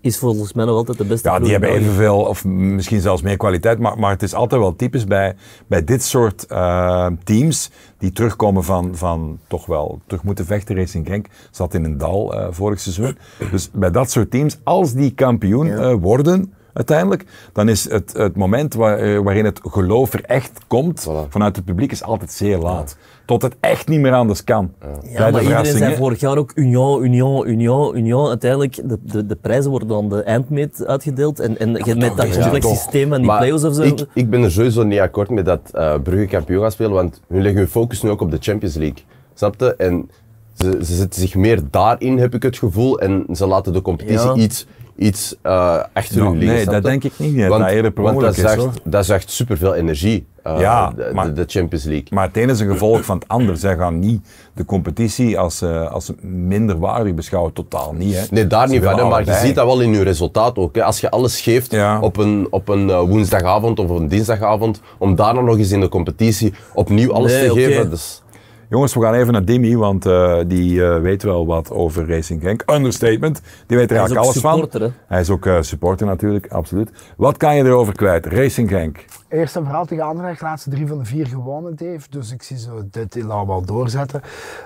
is 0.00 0.18
volgens 0.18 0.52
mij 0.52 0.64
nog 0.64 0.76
altijd 0.76 0.98
de 0.98 1.04
beste 1.04 1.28
Ja, 1.28 1.38
die 1.38 1.50
hebben 1.50 1.70
evenveel 1.70 2.16
of 2.16 2.44
misschien 2.44 3.00
zelfs 3.00 3.22
meer 3.22 3.36
kwaliteit. 3.36 3.78
Maar, 3.78 3.98
maar 3.98 4.10
het 4.10 4.22
is 4.22 4.34
altijd 4.34 4.60
wel 4.60 4.76
typisch 4.76 5.04
bij, 5.04 5.34
bij 5.66 5.84
dit 5.84 6.02
soort 6.02 6.46
eh, 6.46 7.06
teams 7.24 7.70
die 7.98 8.12
terugkomen 8.12 8.64
van, 8.64 8.96
van 8.96 9.38
toch 9.46 9.66
wel 9.66 10.00
terug 10.06 10.22
moeten 10.22 10.46
vechten. 10.46 10.76
Racing 10.76 11.06
Genk 11.06 11.26
zat 11.50 11.74
in 11.74 11.84
een 11.84 11.98
dal 11.98 12.34
eh, 12.34 12.46
vorig 12.50 12.80
seizoen. 12.80 13.18
Dus 13.50 13.70
bij 13.72 13.90
dat 13.90 14.10
soort 14.10 14.30
teams, 14.30 14.58
als 14.64 14.92
die 14.92 15.10
kampioen 15.10 15.70
eh, 15.72 15.94
worden 16.00 16.52
uiteindelijk, 16.72 17.24
dan 17.52 17.68
is 17.68 17.90
het, 17.90 18.12
het 18.12 18.36
moment 18.36 18.74
waar, 18.74 18.98
eh, 18.98 19.18
waarin 19.18 19.44
het 19.44 19.60
geloof 19.62 20.12
er 20.12 20.24
echt 20.24 20.50
komt 20.66 21.08
Voilà. 21.08 21.28
vanuit 21.28 21.56
het 21.56 21.64
publiek 21.64 21.92
is 21.92 22.02
altijd 22.02 22.32
zeer 22.32 22.58
laat. 22.58 22.96
Tot 23.26 23.42
het 23.42 23.56
echt 23.60 23.88
niet 23.88 24.00
meer 24.00 24.12
anders 24.12 24.44
kan. 24.44 24.72
Ja, 24.80 24.86
Bij 25.16 25.26
de 25.26 25.32
maar 25.32 25.42
iedereen 25.42 25.78
zei 25.78 25.96
vorig 25.96 26.20
jaar 26.20 26.36
ook 26.36 26.52
Union, 26.54 27.04
Union, 27.04 27.48
Union, 27.48 27.96
Union. 27.96 28.28
Uiteindelijk, 28.28 28.74
de, 28.88 28.98
de, 29.02 29.26
de 29.26 29.36
prijzen 29.36 29.70
worden 29.70 29.96
aan 29.96 30.08
de 30.08 30.22
eindmeet 30.22 30.86
uitgedeeld. 30.86 31.40
En, 31.40 31.58
en 31.58 31.68
je 31.84 31.94
met 31.94 32.16
toch, 32.16 32.16
dat 32.16 32.38
complex 32.38 32.68
systeem 32.68 33.12
en 33.12 33.18
die 33.18 33.26
Maar 33.26 33.38
play-offs 33.38 33.64
of 33.64 33.74
zo. 33.74 33.82
Ik, 33.82 34.06
ik 34.14 34.30
ben 34.30 34.42
er 34.42 34.50
sowieso 34.50 34.82
niet 34.82 34.98
akkoord 34.98 35.30
met 35.30 35.44
dat 35.44 35.60
eh 35.72 35.94
Brugge 36.02 36.26
kampioen 36.26 36.62
gaat 36.62 36.72
spelen, 36.72 36.92
want 36.92 37.20
hun 37.28 37.42
leggen 37.42 37.60
hun 37.60 37.68
focus 37.70 38.02
nu 38.02 38.10
ook 38.10 38.20
op 38.20 38.30
de 38.30 38.38
Champions 38.40 38.74
League. 38.74 39.04
Snap 39.34 39.54
je? 39.60 39.74
En 39.76 40.10
ze, 40.54 40.78
ze 40.84 40.94
zetten 40.94 41.20
zich 41.20 41.34
meer 41.34 41.60
daarin, 41.70 42.18
heb 42.18 42.34
ik 42.34 42.42
het 42.42 42.58
gevoel, 42.58 43.00
en 43.00 43.26
ze 43.32 43.46
laten 43.46 43.72
de 43.72 43.82
competitie 43.82 44.26
Ja. 44.28 44.34
iets, 44.34 44.66
iets 45.00 45.36
eh, 45.42 45.82
achter 45.92 46.16
Nou, 46.16 46.28
hun 46.28 46.38
liggen. 46.38 46.56
nee, 46.56 46.66
dat 46.66 46.82
denk 46.82 47.04
ik 47.04 47.12
niet. 47.16 47.46
Want, 47.46 47.62
dat 47.62 47.70
eerder 47.70 47.92
want 47.94 48.20
dat, 48.20 48.36
is, 48.36 48.40
zegt, 48.40 48.56
hoor. 48.56 48.72
dat 48.84 49.04
zegt 49.06 49.30
superveel 49.30 49.74
energie, 49.74 50.26
eh, 50.42 50.54
Ja, 50.58 50.90
de, 50.90 51.10
maar- 51.14 51.34
de, 51.34 51.44
Champions 51.46 51.84
League. 51.84 52.06
Maar 52.10 52.26
het 52.26 52.36
ene 52.36 52.52
is 52.52 52.60
een 52.60 52.70
gevolg 52.70 53.04
van 53.04 53.18
het 53.18 53.28
ander. 53.28 53.56
Zij 53.56 53.76
gaan 53.76 53.98
niet 53.98 54.28
de 54.54 54.64
competitie 54.64 55.38
als, 55.38 55.62
eh, 55.62 55.90
als 55.92 56.12
minderwaardig 56.22 57.14
beschouwen. 57.14 57.52
Totaal 57.52 57.92
niet. 57.92 58.14
Hè. 58.14 58.22
Nee, 58.30 58.46
daar 58.46 58.66
Ze 58.66 58.72
niet 58.74 58.82
van, 58.84 58.98
hè, 58.98 59.04
maar 59.04 59.24
je 59.24 59.34
ziet 59.34 59.54
dat 59.54 59.66
wel 59.66 59.80
in 59.80 59.92
je 59.92 60.02
resultaat 60.02 60.56
ook. 60.56 60.74
Hè. 60.74 60.84
Als 60.84 61.00
je 61.00 61.10
alles 61.10 61.40
geeft 61.40 61.72
Ja. 61.72 62.00
op 62.00 62.16
een, 62.16 62.46
op 62.50 62.68
een 62.68 62.90
woensdagavond 62.98 63.78
of 63.78 63.90
een 63.90 64.08
dinsdagavond, 64.08 64.80
om 64.98 65.14
daar 65.14 65.34
dan 65.34 65.44
nog 65.44 65.58
eens 65.58 65.70
in 65.72 65.80
de 65.80 65.88
competitie 65.88 66.52
opnieuw 66.74 67.12
alles 67.12 67.32
Nee, 67.32 67.48
te 67.48 67.54
geven, 67.54 67.90
dus... 67.90 68.22
Jongens, 68.70 68.94
we 68.94 69.00
gaan 69.00 69.14
even 69.14 69.32
naar 69.32 69.44
Dimi, 69.44 69.76
want 69.76 70.06
eh, 70.06 70.38
die 70.46 70.84
eh, 70.84 71.00
weet 71.00 71.22
wel 71.22 71.46
wat 71.46 71.70
over 71.70 72.08
Racing 72.08 72.42
Genk. 72.42 72.62
Understatement. 72.66 73.40
Die 73.66 73.76
weet 73.76 73.90
er 73.90 73.96
Hij 73.96 74.04
is 74.06 74.12
eigenlijk 74.12 74.18
ook 74.18 74.24
alles 74.24 74.34
supporter, 74.34 74.80
van. 74.80 74.88
hè? 74.88 74.94
Hij 75.06 75.20
is 75.20 75.30
ook 75.30 75.46
eh, 75.46 75.60
supporter 75.60 76.06
natuurlijk, 76.06 76.46
absoluut. 76.48 76.90
Wat 77.16 77.36
kan 77.36 77.56
je 77.56 77.64
erover 77.64 77.94
kwijt? 77.94 78.26
Racing 78.26 78.68
Genk. 78.68 79.04
Eerst 79.28 79.56
en 79.56 79.64
vooral 79.64 79.84
tegen 79.84 80.04
Anderlecht, 80.04 80.40
laatste 80.40 80.70
drie 80.70 80.86
van 80.86 80.98
de 80.98 81.04
vier 81.04 81.26
gewonnen 81.26 81.74
heeft. 81.76 82.12
Dus 82.12 82.32
ik 82.32 82.42
zie 82.42 82.58
zo 82.58 82.82
dit 82.90 83.22
laat 83.22 83.46
wel 83.46 83.64
doorzetten. 83.64 84.22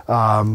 Ehm, 0.07 0.49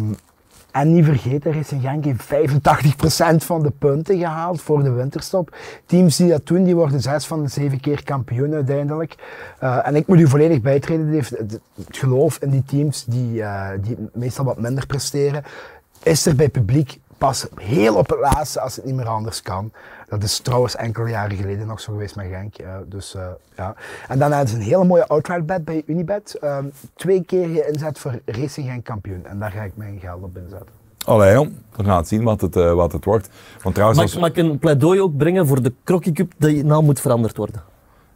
en 0.71 0.93
niet 0.93 1.05
vergeten, 1.05 1.53
Racing 1.53 1.81
Genk 1.81 2.05
heeft 2.05 2.23
85% 2.23 3.45
van 3.45 3.63
de 3.63 3.71
punten 3.71 4.17
gehaald 4.17 4.61
voor 4.61 4.83
de 4.83 4.91
winterstop. 4.91 5.55
Teams 5.85 6.15
die 6.15 6.29
dat 6.29 6.47
doen, 6.47 6.63
die 6.63 6.75
worden 6.75 7.01
zes 7.01 7.25
van 7.25 7.43
de 7.43 7.49
zeven 7.49 7.79
keer 7.79 8.03
kampioen 8.03 8.53
uiteindelijk. 8.53 9.15
Eh, 9.59 9.88
en 9.88 9.95
ik 9.95 10.07
moet 10.07 10.19
u 10.19 10.27
volledig 10.27 10.61
bijtreden, 10.61 11.13
het 11.13 11.61
geloof 11.91 12.38
in 12.38 12.49
die 12.49 12.63
teams 12.65 13.05
die, 13.05 13.43
eh, 13.43 13.69
die 13.81 13.97
meestal 14.13 14.45
wat 14.45 14.59
minder 14.59 14.85
presteren, 14.85 15.43
is 16.03 16.25
er 16.25 16.35
bij 16.35 16.49
publiek 16.49 16.99
pas 17.19 17.47
heel 17.55 17.95
op 17.95 18.09
het 18.09 18.19
laatste 18.19 18.61
als 18.61 18.75
het 18.75 18.85
niet 18.85 18.95
meer 18.95 19.07
anders 19.07 19.41
kan. 19.41 19.71
Dat 20.07 20.23
is 20.23 20.39
trouwens 20.39 20.75
enkele 20.75 21.09
jaren 21.09 21.38
geleden 21.38 21.67
nog 21.67 21.79
zo 21.79 21.91
geweest 21.91 22.15
met 22.15 22.25
Genk. 22.31 22.55
eh, 22.57 22.73
dus, 22.85 23.15
eh, 23.15 23.27
ja. 23.57 23.75
En 24.07 24.19
dan 24.19 24.31
hadden 24.31 24.49
ze 24.49 24.55
een 24.55 24.61
hele 24.61 24.83
mooie 24.85 25.07
outright 25.07 25.45
bet 25.45 25.65
bij 25.65 25.83
Unibet. 25.85 26.38
Ehm, 26.41 26.65
twee 26.95 27.23
keer 27.23 27.49
je 27.49 27.67
inzet 27.67 27.99
voor 27.99 28.19
Racing 28.25 28.67
Genk 28.67 28.83
kampioen. 28.85 29.25
En 29.25 29.39
daar 29.39 29.51
ga 29.51 29.61
ik 29.61 29.71
mijn 29.75 29.99
geld 29.99 30.23
op 30.23 30.38
inzetten. 30.38 30.77
Allee, 31.05 31.33
jong. 31.33 31.51
We 31.75 31.83
gaan 31.83 31.97
het 31.97 32.07
zien 32.07 32.23
wat 32.23 32.41
het, 32.41 32.55
eh, 32.55 32.73
wat 32.73 32.91
het 32.91 33.05
wordt. 33.05 33.29
Want 33.61 33.75
trouwens, 33.75 34.01
Mag, 34.01 34.11
als- 34.11 34.19
mag 34.21 34.29
ik 34.29 34.38
een 34.38 34.59
pleidooi 34.59 35.01
ook 35.01 35.17
brengen 35.17 35.47
voor 35.47 35.61
de 35.61 35.73
Crocky 35.83 36.11
Cup? 36.11 36.31
Die 36.38 36.63
naam 36.65 36.85
moet 36.85 36.99
veranderd 37.01 37.38
worden. 37.38 37.63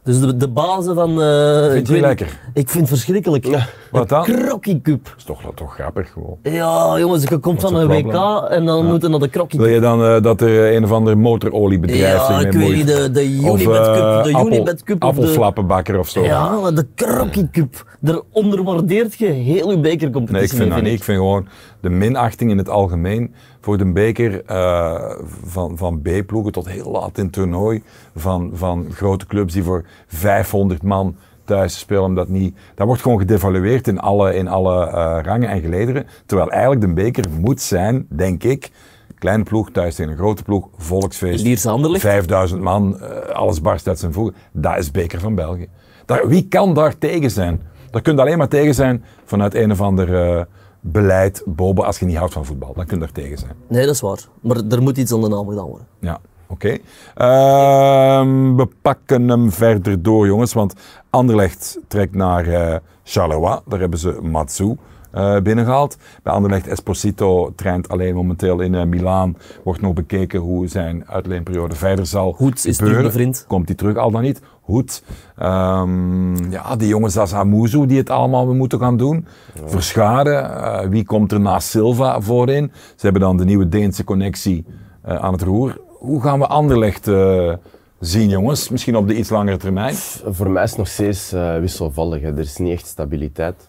Dus 0.04 0.20
de, 0.20 0.36
de 0.36 0.48
bazen 0.48 0.94
van... 0.94 1.22
eh, 1.22 1.60
Vind 1.64 1.74
ik 1.80 1.86
je 1.86 1.92
weet 1.92 2.00
lekker? 2.02 2.26
niet, 2.26 2.56
Ik 2.64 2.68
vind 2.68 2.80
het 2.80 2.88
verschrikkelijk. 2.88 3.46
Wat 3.90 4.08
dan? 4.08 4.22
Crocky 4.24 4.80
Cup. 4.80 5.14
is 5.16 5.24
toch, 5.24 5.40
toch 5.54 5.74
grappig 5.74 6.10
gewoon. 6.12 6.36
Ja, 6.42 6.98
jongens, 6.98 7.22
je 7.22 7.38
komt 7.38 7.62
Wat 7.62 7.70
van 7.70 7.80
een 7.80 7.88
WK 7.88 8.46
en 8.50 8.64
dan 8.64 8.86
moeten 8.86 9.10
naar 9.10 9.20
de 9.20 9.28
Crocky 9.28 9.56
Wil 9.56 9.66
je 9.66 9.80
dan 9.80 10.04
eh, 10.04 10.22
dat 10.22 10.40
er 10.40 10.74
een 10.76 10.84
of 10.84 10.92
ander 10.92 11.18
motoroliebedrijf 11.18 12.28
Ja, 12.28 12.40
ik 12.40 12.52
weet 12.52 12.74
niet, 12.74 12.86
de, 12.86 13.10
de 13.10 13.24
Unibet 13.30 13.64
Cup, 13.64 13.74
eh, 13.74 14.22
de 14.22 14.32
appel- 14.32 14.46
Unibet 14.52 14.82
Cup. 14.82 15.02
Appelflappenbakker 15.02 15.98
of 15.98 16.08
zo. 16.08 16.24
Ja, 16.24 16.70
de 16.70 16.86
Crocky 16.94 17.48
Cup. 17.52 17.84
Daar 18.00 18.20
onderwaardeert 18.32 19.14
je 19.14 19.26
heel 19.26 19.70
je 19.70 19.78
bekercompetitie 19.78 20.32
Nee, 20.32 20.42
ik 20.42 20.50
vind 20.62 20.70
dat 20.70 20.82
niet. 20.82 20.98
Ik 20.98 21.04
vind 21.04 21.18
gewoon 21.18 21.46
de 21.84 21.90
minachting 21.90 22.50
in 22.50 22.58
het 22.58 22.68
algemeen 22.68 23.34
voor 23.60 23.78
de 23.78 23.92
beker 23.92 24.44
eh, 24.44 25.16
van, 25.44 25.76
van 25.76 26.00
B-ploegen 26.02 26.52
tot 26.52 26.68
heel 26.68 26.90
laat 26.90 27.18
in 27.18 27.24
het 27.24 27.32
toernooi. 27.32 27.82
Van, 28.16 28.50
van 28.54 28.86
grote 28.92 29.26
clubs 29.26 29.52
die 29.52 29.62
voor 29.62 29.84
500 30.06 30.82
man 30.82 31.16
thuis 31.44 31.78
spelen. 31.78 32.14
Dat, 32.14 32.28
niet, 32.28 32.56
dat 32.74 32.86
wordt 32.86 33.02
gewoon 33.02 33.18
gedevalueerd 33.18 33.88
in 33.88 33.98
alle, 33.98 34.34
in 34.34 34.48
alle 34.48 34.86
eh, 34.86 35.18
rangen 35.22 35.48
en 35.48 35.60
gelederen. 35.60 36.06
Terwijl 36.26 36.50
eigenlijk 36.50 36.80
de 36.80 36.92
beker 36.92 37.24
moet 37.40 37.60
zijn, 37.60 38.06
denk 38.08 38.42
ik, 38.42 38.70
kleine 39.18 39.42
ploeg 39.42 39.70
thuis 39.70 39.94
tegen 39.94 40.10
een 40.12 40.18
grote 40.18 40.42
ploeg, 40.42 40.68
volksfeest. 40.76 41.44
Lierse 41.44 41.70
Anderlecht. 41.70 42.02
5000 42.02 42.60
man, 42.60 43.00
eh, 43.00 43.34
alles 43.34 43.60
barst 43.60 43.88
uit 43.88 43.98
zijn 43.98 44.12
voegen. 44.12 44.34
Dat 44.52 44.78
is 44.78 44.90
beker 44.90 45.20
van 45.20 45.34
België. 45.34 45.68
Daar, 46.06 46.28
wie 46.28 46.48
kan 46.48 46.74
daar 46.74 46.98
tegen 46.98 47.30
zijn? 47.30 47.60
Daar 47.90 48.02
kun 48.02 48.14
je 48.14 48.20
alleen 48.20 48.38
maar 48.38 48.48
tegen 48.48 48.74
zijn 48.74 49.04
vanuit 49.24 49.54
een 49.54 49.70
of 49.70 49.80
ander 49.80 50.46
beleid, 50.86 51.42
boven, 51.46 51.84
als 51.84 51.98
je 51.98 52.06
niet 52.06 52.16
houdt 52.16 52.32
van 52.32 52.44
voetbal. 52.44 52.72
Dan 52.74 52.86
kun 52.86 52.98
je 52.98 53.04
daar 53.04 53.12
tegen 53.12 53.38
zijn. 53.38 53.52
Nee, 53.68 53.86
dat 53.86 53.94
is 53.94 54.00
waar. 54.00 54.18
Maar 54.40 54.56
er 54.70 54.82
moet 54.82 54.98
iets 54.98 55.12
aan 55.12 55.20
de 55.20 55.28
naam 55.28 55.48
gedaan 55.48 55.66
worden. 55.66 55.86
Ja, 55.98 56.20
oké. 56.46 56.78
Ehm, 57.14 58.56
we 58.56 58.68
pakken 58.82 59.28
hem 59.28 59.52
verder 59.52 60.02
door, 60.02 60.26
jongens. 60.26 60.52
Want 60.52 60.74
Anderlecht 61.10 61.78
trekt 61.88 62.14
naar 62.14 62.46
eh, 62.46 62.76
Charleroi. 63.04 63.58
Daar 63.66 63.80
hebben 63.80 63.98
ze 63.98 64.18
Matsu 64.22 64.76
eh, 65.10 65.40
binnengehaald. 65.40 65.96
Bij 66.22 66.32
Anderlecht 66.32 66.66
Esposito 66.66 67.52
traint 67.56 67.88
alleen 67.88 68.14
momenteel 68.14 68.60
in 68.60 68.74
eh, 68.74 68.84
Milaan. 68.84 69.36
Wordt 69.64 69.80
nog 69.80 69.92
bekeken 69.94 70.40
hoe 70.40 70.66
zijn 70.68 71.04
uitleenperiode 71.08 71.74
verder 71.74 72.06
zal 72.06 72.34
Hoed 72.36 72.64
is 72.66 72.76
gebeuren. 72.76 72.96
terug 72.98 73.12
bevriend. 73.12 73.44
Komt 73.48 73.68
hij 73.68 73.76
terug 73.76 73.96
al 73.96 74.10
dan 74.10 74.22
niet? 74.22 74.40
Hoed. 74.64 75.02
Ehm, 75.36 76.50
ja, 76.50 76.76
die 76.76 76.88
jongens 76.88 77.16
als 77.16 77.34
Amuzu 77.34 77.86
die 77.86 77.98
het 77.98 78.10
allemaal 78.10 78.54
moeten 78.54 78.78
gaan 78.78 78.96
doen. 78.96 79.26
Verscharen. 79.64 80.62
Eh, 80.62 80.88
wie 80.88 81.04
komt 81.04 81.32
er 81.32 81.40
naast 81.40 81.68
Silva 81.68 82.20
voorin? 82.20 82.72
Ze 82.74 83.04
hebben 83.04 83.22
dan 83.22 83.36
de 83.36 83.44
nieuwe 83.44 83.68
Deense 83.68 84.04
connectie 84.04 84.64
eh, 85.02 85.14
aan 85.14 85.32
het 85.32 85.42
roer. 85.42 85.80
Hoe 85.98 86.22
gaan 86.22 86.38
we 86.38 86.46
Anderlecht 86.46 87.08
eh, 87.08 87.52
zien, 88.00 88.28
jongens? 88.28 88.68
Misschien 88.68 88.96
op 88.96 89.08
de 89.08 89.16
iets 89.16 89.30
langere 89.30 89.56
termijn. 89.56 89.94
Voor 90.26 90.50
mij 90.50 90.62
is 90.62 90.70
het 90.70 90.78
nog 90.78 90.88
steeds 90.88 91.30
wisselvallig. 91.60 92.20
Hè. 92.20 92.28
Er 92.28 92.38
is 92.38 92.56
niet 92.56 92.72
echt 92.72 92.86
stabiliteit. 92.86 93.68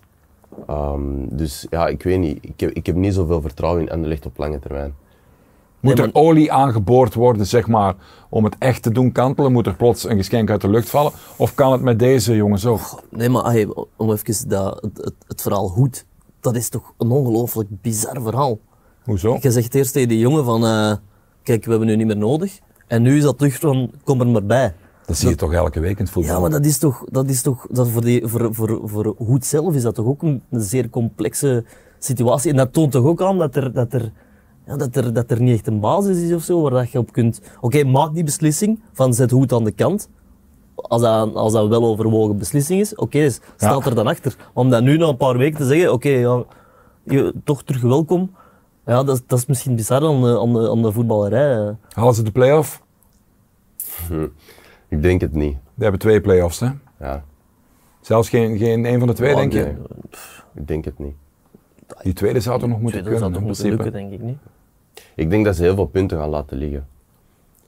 Ehm, 0.68 1.02
dus 1.30 1.68
ja, 1.70 1.88
ik 1.88 2.04
weet 2.04 2.20
niet. 2.20 2.38
Ik 2.42 2.60
heb, 2.60 2.70
ik 2.70 2.86
heb 2.86 2.96
niet 2.96 3.14
zoveel 3.14 3.42
vertrouwen 3.42 3.82
in 3.82 3.92
Anderlecht 3.92 4.26
op 4.26 4.38
lange 4.38 4.60
termijn. 4.60 4.94
Moet 5.86 6.00
er 6.00 6.10
olie 6.14 6.52
aangeboord 6.52 7.14
worden, 7.14 7.48
zeg 7.48 7.68
maar, 7.68 7.96
om 8.30 8.44
het 8.44 8.56
echt 8.60 8.84
te 8.84 8.92
doen 8.92 9.12
kantelen? 9.12 9.52
Moet 9.52 9.68
er 9.68 9.76
plots 9.76 10.10
een 10.10 10.18
geschenk 10.18 10.50
uit 10.50 10.62
de 10.62 10.70
lucht 10.70 10.90
vallen? 10.90 11.12
Of 11.36 11.56
kan 11.56 11.72
het 11.72 11.82
met 11.82 12.00
deze 12.00 12.36
jongens 12.36 12.66
ook? 12.66 13.04
Nee, 13.10 13.30
maar 13.30 13.44
hey, 13.44 13.68
om 13.96 14.12
even 14.12 14.50
dat, 14.50 14.82
het, 14.82 15.14
het, 15.28 15.42
verhaal 15.42 15.70
Hoed, 15.70 16.06
dat 16.40 16.56
is 16.56 16.70
toch 16.70 16.94
een 16.98 17.12
ongelooflijk 17.12 17.70
bizar 17.82 18.22
verhaal. 18.22 18.60
Hoezo? 19.04 19.38
Je 19.42 19.52
zegt 19.52 19.76
eerst 19.76 19.94
tegen 19.94 20.10
die 20.10 20.20
jongen 20.20 20.46
van, 20.46 20.66
eh, 20.66 20.94
kijk, 21.44 21.64
we 21.64 21.70
hebben 21.70 21.88
nu 21.88 21.96
niet 21.96 22.08
meer 22.08 22.18
nodig. 22.18 22.60
En 22.88 23.02
nu 23.02 23.18
is 23.18 23.24
dat 23.24 23.38
terug 23.38 23.60
van, 23.60 23.92
kom 24.04 24.20
er 24.20 24.28
maar 24.28 24.46
bij. 24.46 24.74
Dat 25.06 25.18
zie 25.18 25.30
je 25.30 25.36
toch 25.36 25.54
elke 25.54 25.80
week 25.80 25.98
in 25.98 26.04
het 26.04 26.14
voetbal? 26.14 26.34
Ja, 26.34 26.40
maar 26.40 26.50
dat 26.50 26.66
is 26.66 26.78
toch, 26.78 27.06
dat 27.12 27.30
is 27.30 27.42
toch 27.42 27.68
dat 27.70 27.90
voor, 27.90 28.02
die, 28.02 28.28
voor, 28.28 28.54
voor, 28.54 28.82
voor 28.84 29.16
Hoed 29.18 29.46
zelf 29.46 29.76
is 29.76 29.82
dat 29.82 29.96
toch 29.96 30.06
ook 30.06 30.22
een, 30.22 30.42
een 30.50 30.62
zeer 30.62 30.90
complexe 30.90 31.66
situatie. 32.00 32.52
En 32.52 32.58
dat 32.58 32.74
toont 32.74 32.92
toch 32.92 33.06
ook 33.06 33.22
aan 33.22 33.38
dat 33.38 33.56
er, 33.56 33.74
dat 33.74 33.94
er, 33.94 34.12
ja, 34.68 34.76
dat 34.78 34.96
er, 34.96 35.14
dat 35.14 35.32
er 35.32 35.42
niet 35.42 35.54
echt 35.54 35.68
een 35.68 35.80
basis 35.80 36.18
is 36.22 36.34
of 36.34 36.44
zo, 36.44 36.62
waar 36.62 36.72
dat 36.72 36.92
je 36.92 36.98
op 37.00 37.12
kunt... 37.12 37.42
Oké, 37.62 37.84
maak 37.84 38.14
die 38.14 38.24
beslissing 38.24 38.80
van 38.94 39.14
zet 39.14 39.32
Hoed 39.32 39.54
aan 39.54 39.64
de 39.64 39.72
kant. 39.72 40.10
Als 40.76 41.02
dat, 41.02 41.36
als 41.36 41.54
dat 41.54 41.64
een 41.64 41.70
wel 41.70 41.84
overwogen 41.86 42.38
beslissing 42.38 42.80
is, 42.80 42.96
oké, 42.96 43.20
dus 43.20 43.40
staat 43.56 43.84
Ja. 43.84 43.90
er 43.90 43.96
dan 43.96 44.08
achter. 44.08 44.36
Om 44.54 44.70
dat 44.70 44.84
nu 44.84 44.98
na 44.98 45.08
een 45.08 45.18
paar 45.18 45.38
weken 45.38 45.58
te 45.58 45.66
zeggen, 45.66 45.94
oké, 45.94 46.10
ja, 46.10 46.44
je, 47.04 47.34
toch 47.44 47.64
terug 47.64 47.82
welkom. 47.82 48.32
Ja, 48.86 49.04
dat, 49.04 49.16
is- 49.16 49.24
dat 49.28 49.40
is 49.40 49.46
misschien 49.46 49.76
bizar 49.76 50.06
aan 50.08 50.22
de, 50.22 50.40
aan 50.40 50.54
de, 50.54 50.70
aan 50.70 50.82
de 50.82 50.92
voetballerij. 50.92 51.76
Halen 51.90 52.14
ze 52.14 52.24
de 52.24 52.32
play-off? 52.32 52.82
Ik 54.90 55.02
denk 55.02 55.22
het 55.22 55.34
niet. 55.34 55.52
Die 55.54 55.84
hebben 55.84 56.00
twee 56.00 56.22
play-offs, 56.22 56.60
hè? 56.60 56.70
Ja, 57.00 57.24
Zelfs 58.02 58.30
geen, 58.30 58.58
geen 58.58 58.86
een 58.86 59.00
van 59.00 59.08
de 59.08 59.14
twee, 59.14 59.36
denk 59.36 59.54
je? 59.54 59.76
ik 60.56 60.68
denk 60.68 60.86
het 60.86 61.00
niet. 61.00 61.16
Die 62.02 62.14
tweede 62.14 62.40
zou 62.40 62.60
toch 62.60 62.70
nog 62.70 62.80
moeten 62.82 63.04
kunnen, 63.04 63.20
in 63.24 63.26
moeten 63.32 63.44
principe. 63.44 63.70
lukken, 63.70 63.92
denk 63.92 64.12
ik 64.12 64.22
niet. 64.22 64.38
Ik 65.16 65.30
denk 65.30 65.46
dat 65.46 65.56
ze 65.56 65.64
heel 65.64 65.76
veel 65.76 65.86
punten 65.86 66.18
gaan 66.18 66.30
laten 66.30 66.58
liggen. 66.58 66.88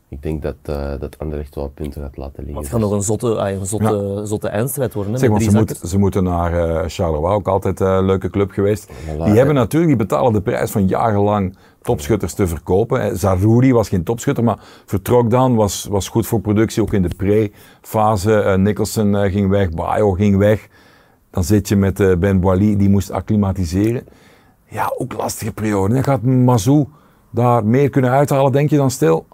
Ik 0.10 0.22
denk 0.22 0.42
dat, 0.42 0.56
uh, 0.70 0.92
dat 1.00 1.20
Anderlecht 1.20 1.56
wel 1.56 1.70
punten 1.70 2.02
gaat 2.02 2.18
laten 2.18 2.36
liggen. 2.36 2.54
Maar 2.54 2.64
het 2.64 2.72
gaat 2.72 2.82
nog 2.82 2.92
een 2.92 3.02
zotte, 3.02 3.36
ah, 3.36 3.52
een 3.52 3.66
zotte, 3.66 4.16
ja. 4.16 4.26
zotte 4.26 4.48
eindstrijd 4.48 4.94
worden. 4.94 5.14
Hè, 5.14 5.20
zeg, 5.20 5.30
want 5.30 5.44
ze, 5.44 5.52
moet, 5.52 5.80
ze, 5.84 5.98
moeten 5.98 6.24
naar 6.24 6.54
uh, 6.54 6.84
Charleroi, 6.88 7.34
ook 7.34 7.48
altijd 7.48 7.80
een 7.80 8.06
leuke 8.06 8.30
club 8.30 8.52
geweest. 8.52 8.92
Voilà, 8.92 9.24
die 9.24 9.38
hebben 9.38 9.56
natuurlijk, 9.56 9.98
die 9.98 10.08
betalen 10.08 10.34
de 10.34 10.42
prijs 10.42 10.72
van 10.72 10.88
jarenlang 10.88 11.58
topschutters 11.82 12.34
te 12.34 12.48
verkopen. 12.48 13.18
Zarouri 13.18 13.74
was 13.74 13.90
geen 13.90 14.04
topschutter, 14.04 14.44
maar 14.44 14.60
vertrok 14.86 15.30
dan, 15.30 15.56
was, 15.56 15.86
was 15.90 16.10
goed 16.10 16.28
voor 16.28 16.42
productie, 16.42 16.82
ook 16.82 16.94
in 16.94 17.02
de 17.02 17.16
pre-fase. 17.18 18.44
Uh, 18.44 18.56
Nicholson 18.56 19.16
ging 19.16 19.50
weg, 19.50 19.70
Bayo 19.70 20.12
ging 20.12 20.38
weg. 20.38 20.68
Dan 21.32 21.44
zit 21.44 21.68
je 21.68 21.76
met 21.76 22.20
Ben 22.20 22.40
Boily, 22.40 22.78
die 22.78 22.90
moest 22.90 23.12
acclimatiseren. 23.12 24.08
Ja, 24.70 24.94
ook 24.98 25.14
lastige 25.14 25.54
periode. 25.54 25.94
Dan 25.94 26.04
gaat 26.04 26.22
Mazou 26.22 26.88
daar 27.38 27.66
meer 27.66 27.90
kunnen 27.90 28.12
uithalen, 28.12 28.52
denk 28.52 28.70
je 28.70 28.78
dan 28.78 28.92
stil? 28.92 29.26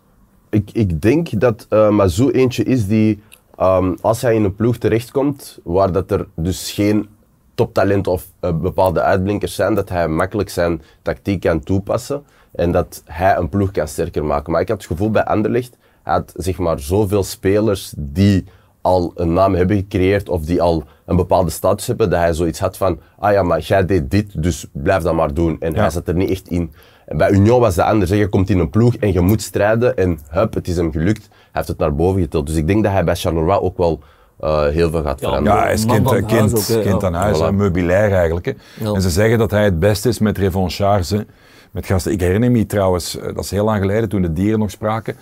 Ik, 0.49 0.69
ik 0.73 1.01
denk 1.01 1.39
dat 1.39 1.67
uh, 1.69 1.89
Mazou 1.89 2.31
eentje 2.31 2.63
is 2.63 2.87
die, 2.87 3.21
um, 3.59 3.95
als 4.01 4.21
hij 4.21 4.35
in 4.35 4.43
een 4.43 4.55
ploeg 4.55 4.77
terechtkomt, 4.77 5.59
waar 5.63 5.91
dat 5.91 6.11
er 6.11 6.27
dus 6.35 6.71
geen 6.71 7.07
toptalent 7.55 8.07
of 8.07 8.25
uh, 8.41 8.51
bepaalde 8.57 9.01
uitblinkers 9.01 9.55
zijn, 9.55 9.75
dat 9.75 9.89
hij 9.89 10.07
makkelijk 10.07 10.49
zijn 10.49 10.81
tactiek 11.01 11.41
kan 11.41 11.59
toepassen 11.59 12.23
en 12.51 12.71
dat 12.71 13.03
hij 13.05 13.37
een 13.37 13.49
ploeg 13.49 13.71
kan 13.71 13.87
sterker 13.87 14.25
maken. 14.25 14.51
Maar 14.51 14.61
ik 14.61 14.67
had 14.67 14.77
het 14.77 14.87
gevoel 14.87 15.11
bij 15.11 15.23
Anderlecht, 15.23 15.77
hij 16.03 16.13
had 16.13 16.33
zeg 16.35 16.57
maar 16.57 16.79
zoveel 16.79 17.23
spelers 17.23 17.93
die 17.97 18.43
al 18.81 19.11
een 19.15 19.33
naam 19.33 19.55
hebben 19.55 19.77
gecreëerd 19.77 20.29
of 20.29 20.45
die 20.45 20.61
al 20.61 20.83
een 21.05 21.15
bepaalde 21.15 21.49
status 21.49 21.87
hebben, 21.87 22.09
dat 22.09 22.19
hij 22.19 22.33
zoiets 22.33 22.59
had 22.59 22.77
van, 22.77 22.99
ah 23.19 23.31
ja, 23.31 23.43
maar 23.43 23.59
jij 23.59 23.85
deed 23.85 24.11
dit, 24.11 24.43
dus 24.43 24.65
blijf 24.71 25.03
dat 25.03 25.13
maar 25.13 25.33
doen. 25.33 25.55
En 25.59 25.75
hij 25.75 25.89
zat 25.89 26.07
er 26.07 26.15
niet 26.15 26.29
echt 26.29 26.47
in. 26.47 26.73
En 27.05 27.17
bij 27.17 27.31
Union 27.31 27.59
was 27.59 27.75
dat 27.75 27.85
anders. 27.85 28.11
Je 28.11 28.27
komt 28.27 28.49
in 28.49 28.59
een 28.59 28.69
ploeg 28.69 28.95
en 28.95 29.13
je 29.13 29.21
moet 29.21 29.41
strijden 29.41 29.97
en 29.97 30.19
hup, 30.29 30.53
het 30.53 30.67
is 30.67 30.75
hem 30.75 30.91
gelukt. 30.91 31.27
Hij 31.29 31.37
heeft 31.51 31.67
het 31.67 31.77
naar 31.77 31.95
boven 31.95 32.21
getild. 32.21 32.47
Dus 32.47 32.55
ik 32.55 32.67
denk 32.67 32.83
dat 32.83 32.91
hij 32.91 33.03
bij 33.03 33.15
Charleroi 33.15 33.59
ook 33.59 33.77
wel 33.77 33.99
uh, 34.41 34.67
heel 34.67 34.89
veel 34.89 35.03
gaat 35.03 35.19
veranderen. 35.19 35.57
Ja, 35.57 35.63
hij 35.63 35.73
is 35.73 35.85
kind, 35.85 36.09
kind, 36.09 36.25
kind, 36.25 36.79
kind 36.81 37.03
aan 37.03 37.13
huis, 37.13 37.37
voilà. 37.37 37.55
meubilair 37.55 38.11
eigenlijk. 38.11 38.45
Hè. 38.45 38.93
En 38.93 39.01
ze 39.01 39.09
zeggen 39.09 39.37
dat 39.37 39.51
hij 39.51 39.63
het 39.63 39.79
beste 39.79 40.09
is 40.09 40.19
met 40.19 40.37
revanchage. 40.37 41.25
Met 41.71 41.85
gasten. 41.85 42.11
Ik 42.11 42.19
herinner 42.19 42.51
me 42.51 42.65
trouwens, 42.65 43.17
dat 43.33 43.43
is 43.43 43.51
heel 43.51 43.65
lang 43.65 43.81
geleden, 43.81 44.09
toen 44.09 44.21
de 44.21 44.33
dieren 44.33 44.59
nog 44.59 44.71
spraken, 44.71 45.15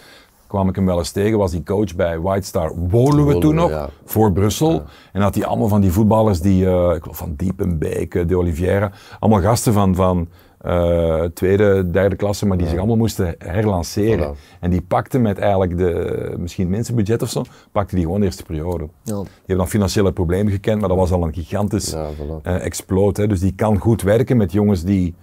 kwam 0.48 0.70
ik 0.70 0.76
hem 0.76 0.86
wel 0.86 0.98
eens 0.98 1.12
tegen, 1.12 1.38
was 1.38 1.52
hij 1.52 1.62
coach 1.64 1.96
bij 1.96 2.20
White 2.20 2.48
Star 2.48 2.72
Woluwe 2.90 3.38
toen 3.38 3.56
nog, 3.56 3.70
ja. 3.70 3.90
voor 4.06 4.32
Brussel. 4.32 4.72
Ja. 4.72 4.84
En 5.12 5.22
had 5.22 5.36
hij 5.36 5.46
allemaal 5.46 5.68
van 5.68 5.82
die 5.82 5.92
voetballers, 5.92 6.40
die, 6.40 6.66
uh, 6.66 6.94
ik 6.96 7.06
van 7.10 7.34
Diepenbeek, 7.38 8.28
De 8.28 8.38
Oliveira, 8.38 8.92
allemaal 9.20 9.42
gasten 9.42 9.74
van, 9.74 9.96
van 9.96 10.28
uh, 10.66 11.24
tweede, 11.24 11.92
derde 11.92 12.16
klasse, 12.16 12.46
maar 12.46 12.58
die 12.58 12.68
zich 12.68 12.78
allemaal 12.78 12.98
moesten 12.98 13.36
herlanceren. 13.38 14.36
En 14.60 14.70
die 14.70 14.82
pakten 14.82 15.22
met 15.22 15.38
eigenlijk 15.38 15.78
de 15.78 16.34
misschien 16.38 16.70
minste 16.70 16.94
budget 16.94 17.22
of 17.22 17.30
zo, 17.30 17.44
pakten 17.72 17.96
die 17.96 18.06
gewoon 18.06 18.20
de 18.20 18.26
eerste 18.26 18.44
periode. 18.44 18.88
Ja. 19.04 19.16
Die 19.16 19.30
hebben 19.38 19.58
dan 19.58 19.68
financiële 19.68 20.12
problemen 20.12 20.52
gekend, 20.52 20.80
maar 20.80 20.90
dat 20.90 20.98
was 20.98 21.12
al 21.12 21.24
een 21.24 21.34
gigantisch 21.34 21.92
ja, 21.92 22.10
voilà. 22.14 22.48
uh, 22.48 22.66
exploot. 22.66 23.18
Hè. 23.18 23.28
Dus 23.28 23.40
die 23.40 23.54
kan 23.56 23.78
goed 23.78 24.02
werken 24.02 24.38
met 24.38 24.52
jongens 24.52 24.84
die, 24.84 25.16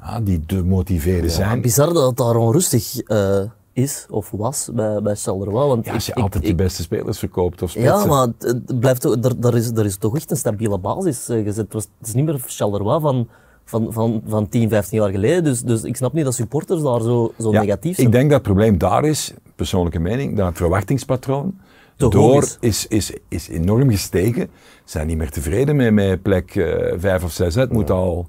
ja, 0.00 0.20
die 0.20 0.46
te 0.46 0.64
motiveren 0.64 1.30
zijn. 1.30 1.60
Bizar 1.60 1.92
dat 1.92 2.06
het 2.06 2.16
daar 2.16 2.36
onrustig 2.36 3.10
uh, 3.10 3.40
is 3.72 4.06
of 4.10 4.30
was 4.30 4.70
bij, 4.72 5.02
bij 5.02 5.14
Charleroi. 5.14 5.68
Want 5.68 5.84
ja, 5.84 5.92
als 5.92 6.06
je 6.06 6.12
ik, 6.12 6.22
altijd 6.22 6.44
ik, 6.44 6.50
de 6.50 6.62
beste 6.62 6.82
spelers 6.82 7.18
verkoopt 7.18 7.62
of 7.62 7.70
spitsen. 7.70 7.92
Ja, 7.92 8.04
maar 8.06 8.28
het 8.38 8.80
blijft, 8.80 9.04
er, 9.04 9.34
er, 9.40 9.56
is, 9.56 9.70
er 9.70 9.84
is 9.84 9.96
toch 9.96 10.16
echt 10.16 10.30
een 10.30 10.36
stabiele 10.36 10.78
basis 10.78 11.24
gezet. 11.24 11.56
Het, 11.56 11.72
was, 11.72 11.88
het 11.98 12.06
is 12.08 12.14
niet 12.14 12.24
meer 12.24 12.40
Charleroi 12.46 13.00
van 13.00 13.28
van, 13.68 13.92
van, 13.92 14.22
van 14.26 14.48
10, 14.48 14.68
15 14.68 14.98
jaar 14.98 15.10
geleden. 15.10 15.44
Dus, 15.44 15.62
dus 15.62 15.82
ik 15.82 15.96
snap 15.96 16.12
niet 16.12 16.24
dat 16.24 16.34
supporters 16.34 16.82
daar 16.82 17.00
zo, 17.00 17.32
zo 17.38 17.52
ja, 17.52 17.60
negatief 17.60 17.94
zijn. 17.94 18.06
Ik 18.06 18.12
denk 18.12 18.24
dat 18.30 18.38
het 18.38 18.42
probleem 18.42 18.78
daar 18.78 19.04
is, 19.04 19.34
persoonlijke 19.56 19.98
mening, 19.98 20.36
dat 20.36 20.46
het 20.46 20.56
verwachtingspatroon 20.56 21.58
Te 21.96 22.08
door 22.08 22.42
is. 22.42 22.56
Is, 22.60 22.86
is, 22.86 23.12
is 23.28 23.48
enorm 23.48 23.90
gestegen. 23.90 24.50
Ze 24.84 24.90
zijn 24.90 25.06
niet 25.06 25.16
meer 25.16 25.30
tevreden 25.30 25.76
met, 25.76 25.92
met 25.92 26.22
plek 26.22 26.54
uh, 26.54 26.92
5 26.96 27.24
of 27.24 27.30
6. 27.32 27.54
Het 27.54 27.72
moet 27.72 27.90
al... 27.90 28.28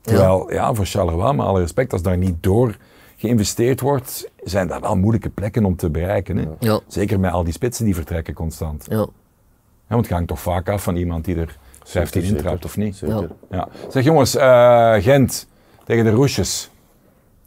Terwijl, 0.00 0.46
ja, 0.48 0.54
ja 0.54 0.74
voor 0.74 0.86
Charleroi, 0.86 1.32
met 1.32 1.46
alle 1.46 1.60
respect, 1.60 1.92
als 1.92 2.02
daar 2.02 2.16
niet 2.16 2.42
door 2.42 2.76
geïnvesteerd 3.16 3.80
wordt, 3.80 4.30
zijn 4.44 4.68
dat 4.68 4.80
wel 4.80 4.96
moeilijke 4.96 5.30
plekken 5.30 5.64
om 5.64 5.76
te 5.76 5.90
bereiken. 5.90 6.36
Hè? 6.36 6.44
Ja. 6.58 6.80
Zeker 6.86 7.20
met 7.20 7.32
al 7.32 7.44
die 7.44 7.52
spitsen 7.52 7.84
die 7.84 7.94
vertrekken 7.94 8.34
constant. 8.34 8.86
Ja. 8.88 8.96
Ja, 8.96 9.06
want 9.96 10.04
het 10.04 10.14
hangt 10.14 10.28
toch 10.28 10.40
vaak 10.40 10.68
af 10.68 10.82
van 10.82 10.96
iemand 10.96 11.24
die 11.24 11.36
er 11.36 11.58
15 11.90 12.22
intrapt 12.22 12.64
of 12.64 12.76
niet. 12.76 12.96
Zeker. 12.96 13.30
Ja. 13.50 13.68
Zeg 13.88 14.04
jongens, 14.04 14.36
uh, 14.36 14.94
Gent 14.94 15.46
tegen 15.84 16.04
de 16.04 16.10
Roesjes. 16.10 16.70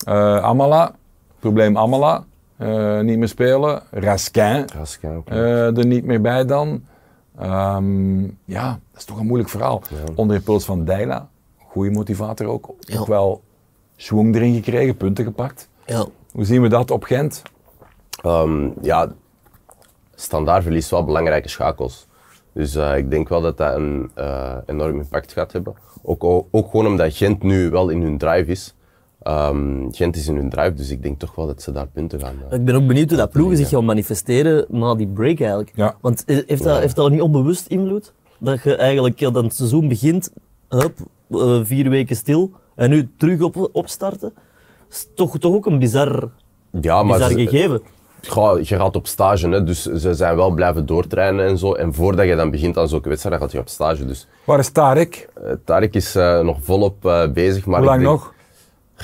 Uh, 0.08 0.38
Amala, 0.38 0.96
probleem 1.40 1.78
Amala. 1.78 2.24
Uh, 2.58 3.00
niet 3.00 3.18
meer 3.18 3.28
spelen. 3.28 3.82
Raskin, 3.92 4.70
Raskin 4.76 5.16
ook, 5.16 5.30
er 5.30 5.86
niet 5.86 6.06
meer 6.06 6.22
bij 6.22 6.46
dan. 6.46 6.84
Um, 7.42 8.38
ja, 8.46 8.80
dat 8.92 9.00
is 9.00 9.06
toch 9.06 9.20
een 9.20 9.26
moeilijk 9.26 9.50
verhaal. 9.50 9.82
Ja. 9.90 10.14
Onder 10.16 10.36
impuls 10.36 10.66
van 10.66 10.86
Deila, 10.86 11.30
goede 11.58 11.92
motivator 11.92 12.48
ook. 12.48 12.74
Ja. 12.80 13.00
Ook 13.00 13.08
wel 13.08 13.44
schwung 13.96 14.36
erin 14.36 14.54
gekregen, 14.54 14.98
punten 14.98 15.26
gepakt. 15.26 15.70
Ja. 15.86 16.06
Hoe 16.32 16.46
zien 16.46 16.62
we 16.62 16.68
dat 16.68 16.92
op 16.92 17.04
Gent? 17.04 17.42
Um, 18.26 18.74
ja, 18.82 19.12
standaard 20.16 20.64
verliest 20.64 20.90
wel 20.90 21.04
belangrijke 21.04 21.50
schakels. 21.50 22.08
Dus 22.54 22.76
uh, 22.76 22.98
ik 22.98 23.10
denk 23.10 23.30
wel 23.30 23.42
dat 23.42 23.58
dat 23.58 23.76
een 23.76 24.12
uh, 24.18 24.56
enorm 24.66 24.96
impact 24.96 25.32
gaat 25.32 25.52
hebben. 25.52 25.74
Ook, 26.04 26.24
ook, 26.52 26.70
gewoon 26.70 26.88
omdat 26.88 27.16
Gent 27.16 27.44
nu 27.44 27.70
wel 27.70 27.90
in 27.90 28.02
hun 28.02 28.18
drive 28.18 28.52
is. 28.52 28.76
Um, 29.28 29.94
Gent 29.94 30.16
is 30.16 30.28
in 30.28 30.36
hun 30.36 30.50
drive, 30.50 30.74
dus 30.74 30.90
ik 30.90 31.04
denk 31.04 31.20
toch 31.20 31.36
wel 31.36 31.48
dat 31.48 31.62
ze 31.62 31.72
daar 31.72 31.88
punten 31.88 32.20
gaan. 32.20 32.36
Uh, 32.48 32.58
ik 32.58 32.66
ben 32.66 32.76
ook 32.76 32.88
benieuwd 32.88 33.10
hoe 33.10 33.18
dat 33.18 33.32
ploegen 33.32 33.58
zich 33.58 33.70
gaan 33.70 33.86
manifesteren 33.86 34.66
na 34.70 34.96
die 34.96 35.08
break 35.08 35.40
eigenlijk. 35.40 35.72
Ja. 35.76 35.96
Want 36.02 36.24
heeft 36.26 36.64
dat, 36.64 36.80
heeft 36.80 36.96
dat 36.96 37.12
niet 37.12 37.22
onbewust 37.22 37.68
invloed? 37.68 38.14
Dat 38.38 38.64
je 38.64 38.76
eigenlijk 38.76 39.20
ja, 39.20 39.30
dat 39.30 39.44
het 39.44 39.56
seizoen 39.56 39.88
begint, 39.88 40.34
hup, 40.70 40.98
vier 41.64 41.90
weken 41.90 42.16
stil 42.16 42.52
en 42.76 42.90
nu 42.90 43.10
terug 43.18 43.42
op, 43.42 43.70
opstarten. 43.72 44.34
is 44.90 45.08
toch, 45.16 45.38
toch 45.38 45.54
ook 45.54 45.66
een 45.66 45.80
bizar, 45.80 46.30
ja, 46.82 47.04
maar 47.04 47.18
bizar 47.18 47.32
gegeven. 47.32 47.82
Je 48.62 48.76
gaat 48.76 48.96
op 48.96 49.08
stage, 49.08 49.50
hè, 49.50 49.64
dus 49.64 49.82
ze 49.82 50.14
zijn 50.14 50.36
wel 50.36 50.52
blijven 50.52 50.86
doortrainen 50.86 51.46
en 51.48 51.58
zo. 51.58 51.74
En 51.74 51.94
voordat 51.94 52.26
je 52.26 52.36
dan 52.36 52.52
begint 52.52 52.78
aan 52.78 52.88
zulke 52.88 53.10
wedstrijden, 53.10 53.42
gaat 53.42 53.52
je 53.52 53.60
op 53.60 53.70
stage. 53.70 54.06
Dus, 54.06 54.28
Waar 54.44 54.60
is 54.60 54.70
Tarek? 54.70 55.30
uh, 55.44 55.52
Tarek 55.66 55.94
is 55.94 56.16
uh, 56.16 56.40
nog 56.40 56.58
volop 56.62 57.06
uh, 57.06 57.28
bezig. 57.32 57.66
Maar 57.66 57.80
Hoe 57.80 57.88
lang 57.88 58.00
ik 58.02 58.06
denk, 58.08 58.18
nog? 58.20 58.34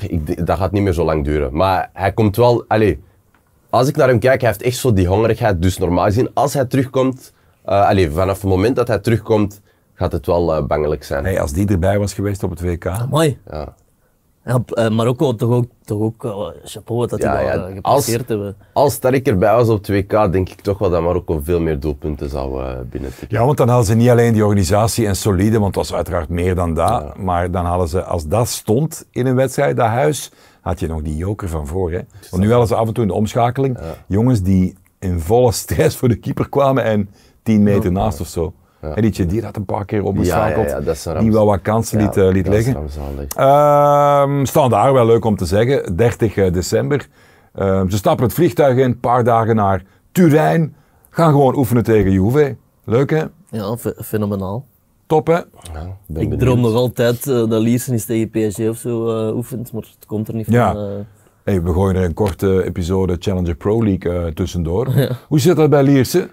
Ik, 0.09 0.45
dat 0.47 0.57
gaat 0.57 0.71
niet 0.71 0.83
meer 0.83 0.93
zo 0.93 1.03
lang 1.05 1.23
duren. 1.25 1.55
Maar 1.55 1.89
hij 1.93 2.11
komt 2.13 2.35
wel... 2.35 2.65
Allez, 2.67 2.95
als 3.69 3.87
ik 3.87 3.95
naar 3.95 4.07
hem 4.07 4.19
kijk, 4.19 4.41
hij 4.41 4.49
heeft 4.49 4.61
echt 4.61 4.77
zo 4.77 4.93
die 4.93 5.07
hongerigheid. 5.07 5.61
Dus 5.61 5.77
normaal 5.77 6.05
gezien, 6.05 6.29
als 6.33 6.53
hij 6.53 6.65
terugkomt... 6.65 7.33
allez, 7.63 8.13
vanaf 8.13 8.41
het 8.41 8.49
moment 8.49 8.75
dat 8.75 8.87
hij 8.87 8.99
terugkomt, 8.99 9.61
gaat 9.93 10.11
het 10.11 10.25
wel 10.25 10.65
bangelijk 10.65 11.03
zijn. 11.03 11.23
Hey, 11.23 11.41
als 11.41 11.53
die 11.53 11.67
erbij 11.67 11.99
was 11.99 12.13
geweest 12.13 12.43
op 12.43 12.49
het 12.49 12.61
WK. 12.61 13.05
Mooi. 13.09 13.37
Ja. 13.51 13.75
Ja, 14.49 14.89
Marokko 14.89 15.35
toch 15.35 15.49
ook, 15.49 15.65
toch 15.85 15.99
ook 15.99 16.23
uh, 16.23 16.47
chapeau 16.63 17.07
dat 17.07 17.21
Ja, 17.21 17.39
ja, 17.39 17.55
uh, 17.55 17.75
gepasseerd 17.75 18.29
hebben. 18.29 18.55
Als 18.73 18.99
erbij 18.99 19.53
was 19.53 19.69
op 19.69 19.77
het 19.77 19.87
WK, 19.87 20.31
denk 20.31 20.49
ik 20.49 20.61
toch 20.61 20.77
wel 20.77 20.89
dat 20.89 21.01
Marokko 21.01 21.39
veel 21.43 21.59
meer 21.59 21.79
doelpunten 21.79 22.29
zou 22.29 22.63
uh, 22.63 22.71
binnentikken. 22.89 23.37
Ja, 23.37 23.45
want 23.45 23.57
dan 23.57 23.67
hadden 23.67 23.85
ze 23.85 23.95
niet 23.95 24.09
alleen 24.09 24.33
die 24.33 24.43
organisatie 24.43 25.07
en 25.07 25.15
solide, 25.15 25.59
want 25.59 25.75
het 25.75 25.75
was 25.75 25.93
uiteraard 25.93 26.29
meer 26.29 26.55
dan 26.55 26.73
dat. 26.73 27.17
Maar 27.17 27.51
dan 27.51 27.65
hadden 27.65 27.87
ze, 27.87 28.03
als 28.03 28.27
dat 28.27 28.47
stond 28.47 29.05
in 29.11 29.25
een 29.25 29.35
wedstrijd, 29.35 29.77
dat 29.77 29.87
huis, 29.87 30.31
had 30.61 30.79
je 30.79 30.87
nog 30.87 31.01
die 31.01 31.15
joker 31.15 31.49
van 31.49 31.67
voor. 31.67 31.91
Hè? 31.91 31.99
Want 32.29 32.43
nu 32.43 32.49
hadden 32.49 32.67
ze 32.67 32.75
af 32.75 32.87
en 32.87 32.93
toe 32.93 33.03
in 33.03 33.09
de 33.09 33.15
omschakeling 33.15 33.77
jongens 34.07 34.41
die 34.41 34.77
in 34.99 35.19
volle 35.19 35.51
stress 35.63 35.95
voor 35.95 36.07
de 36.07 36.15
keeper 36.15 36.49
kwamen 36.49 36.83
en 36.83 37.09
10 37.43 37.63
meter 37.63 37.91
naast 37.91 38.19
of 38.19 38.27
zo. 38.27 38.53
Ja. 38.81 38.95
En 38.95 39.01
die 39.01 39.11
Chedier 39.11 39.43
had 39.43 39.55
een 39.55 39.65
paar 39.65 39.85
keer 39.85 39.97
Ja, 39.97 40.03
ja, 40.03 40.09
opgeschakeld, 40.09 40.69
ja, 40.69 40.79
dat 40.81 40.95
is 40.95 41.05
een 41.05 41.19
die 41.19 41.31
wel 41.31 41.45
wat 41.45 41.61
kansen 41.61 41.99
liet, 42.01 42.15
Ja, 42.15 42.21
eh, 42.21 42.31
liet 42.31 42.47
is 42.47 42.53
liggen. 42.53 42.73
rampzalig. 42.73 43.27
Ehm 43.35 44.45
standaard, 44.45 44.93
wel 44.93 45.05
leuk 45.05 45.25
om 45.25 45.35
te 45.35 45.45
zeggen, 45.45 45.95
30 45.95 46.33
december. 46.51 47.07
Ehm, 47.55 47.89
ze 47.89 47.97
stappen 47.97 48.25
het 48.25 48.33
vliegtuig 48.33 48.77
in, 48.77 48.83
een 48.83 48.99
paar 48.99 49.23
dagen 49.23 49.55
naar 49.55 49.83
Turijn. 50.11 50.75
Gaan 51.09 51.31
gewoon 51.31 51.55
oefenen 51.57 51.83
tegen 51.83 52.11
Juve. 52.11 52.55
Leuk 52.85 53.09
hè? 53.09 53.23
Ja, 53.49 53.77
fe- 53.77 53.95
fenomenaal. 54.03 54.65
Top 55.07 55.27
hè? 55.27 55.33
Ja, 55.33 55.43
ben 56.07 56.31
Ik 56.31 56.39
droom 56.39 56.59
nog 56.61 56.73
altijd 56.73 57.27
eh, 57.27 57.35
dat 57.35 57.61
Liersen 57.61 57.93
eens 57.93 58.05
tegen 58.05 58.29
PSG 58.29 58.59
of 58.59 58.77
zo 58.77 59.27
eh, 59.29 59.35
oefent, 59.35 59.71
maar 59.73 59.81
het 59.81 60.05
komt 60.05 60.27
er 60.27 60.33
niet 60.35 60.45
van. 60.45 60.53
Ja. 60.53 60.73
eh. 60.75 60.79
Hey, 61.43 61.61
we 61.63 61.73
gooien 61.73 61.95
er 61.95 62.03
een 62.03 62.13
korte 62.13 62.63
episode 62.65 63.15
Challenger 63.19 63.55
Pro 63.55 63.83
League 63.83 64.13
eh, 64.13 64.25
tussendoor. 64.31 64.87
Hoe 65.27 65.39
zit 65.39 65.55
dat 65.55 65.69
bij 65.69 65.83
Lierse? 65.83 66.29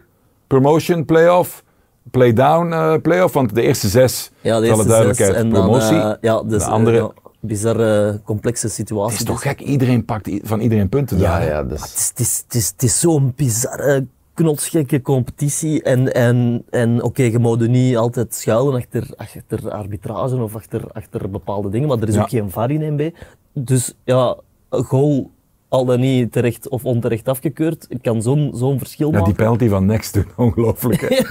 Promotion, 0.46 1.04
play-off, 1.04 1.64
play-down, 2.10 2.72
eh, 2.72 2.94
play-off? 3.02 3.34
Want 3.34 3.54
de 3.54 3.62
eerste 3.62 3.88
zes, 3.88 4.30
ja, 4.40 4.60
de 4.60 4.66
eerste 4.66 4.82
zes 4.82 4.90
duidelijkheid, 4.90 5.34
en 5.34 5.50
dan, 5.50 5.62
promotie. 5.62 5.96
eh, 5.98 6.12
ja, 6.20 6.42
dus, 6.42 6.64
de 6.64 6.70
andere- 6.70 6.96
eh, 6.98 7.02
ja, 7.02 7.30
bizarre, 7.40 8.20
complexe 8.24 8.68
situatie. 8.68 9.10
het 9.18 9.20
is 9.20 9.26
toch 9.34 9.42
dus. 9.42 9.50
gek, 9.52 9.60
iedereen 9.60 10.04
pakt 10.04 10.30
van 10.42 10.60
iedereen 10.60 10.88
punten 10.88 11.18
Ja, 11.18 11.38
daar. 11.38 11.46
ja, 11.46 11.62
Het 11.66 11.72
is... 11.72 11.82
is, 11.94 12.08
het 12.08 12.18
is, 12.20 12.42
het 12.46 12.54
is, 12.54 12.68
het 12.68 12.82
is 12.82 13.00
zo'n 13.00 13.32
bizarre, 13.36 14.06
knotsgekke 14.34 15.02
competitie. 15.02 15.82
En, 15.82 16.14
en, 16.14 16.64
en 16.70 17.02
oké, 17.02 17.22
je 17.22 17.38
moet 17.38 17.60
er 17.62 17.68
niet 17.68 17.96
altijd 17.96 18.34
schuilen 18.34 18.74
achter, 18.74 19.08
achter 19.16 19.70
arbitrage 19.70 20.36
of 20.36 20.54
achter, 20.56 20.82
achter 20.92 21.30
bepaalde 21.30 21.68
dingen, 21.68 21.88
maar 21.88 21.98
er 21.98 22.08
is 22.08 22.14
Ja. 22.14 22.20
ook 22.20 22.28
geen 22.28 22.50
VAR 22.50 22.70
in 22.70 22.94
NB. 22.94 23.10
Dus 23.52 23.94
ja, 24.04 24.36
goal 24.70 25.30
al 25.76 25.84
dan 25.84 26.00
niet 26.00 26.32
terecht 26.32 26.68
of 26.68 26.84
onterecht 26.84 27.28
afgekeurd, 27.28 27.86
kan 28.02 28.22
zo'n 28.22 28.50
zo'n 28.54 28.78
verschil 28.78 29.06
Ja, 29.06 29.12
maken. 29.12 29.26
die 29.26 29.34
penalty 29.44 29.68
van 29.68 29.86
Next 29.86 30.14
doen, 30.14 30.26
ongelooflijk. 30.46 31.24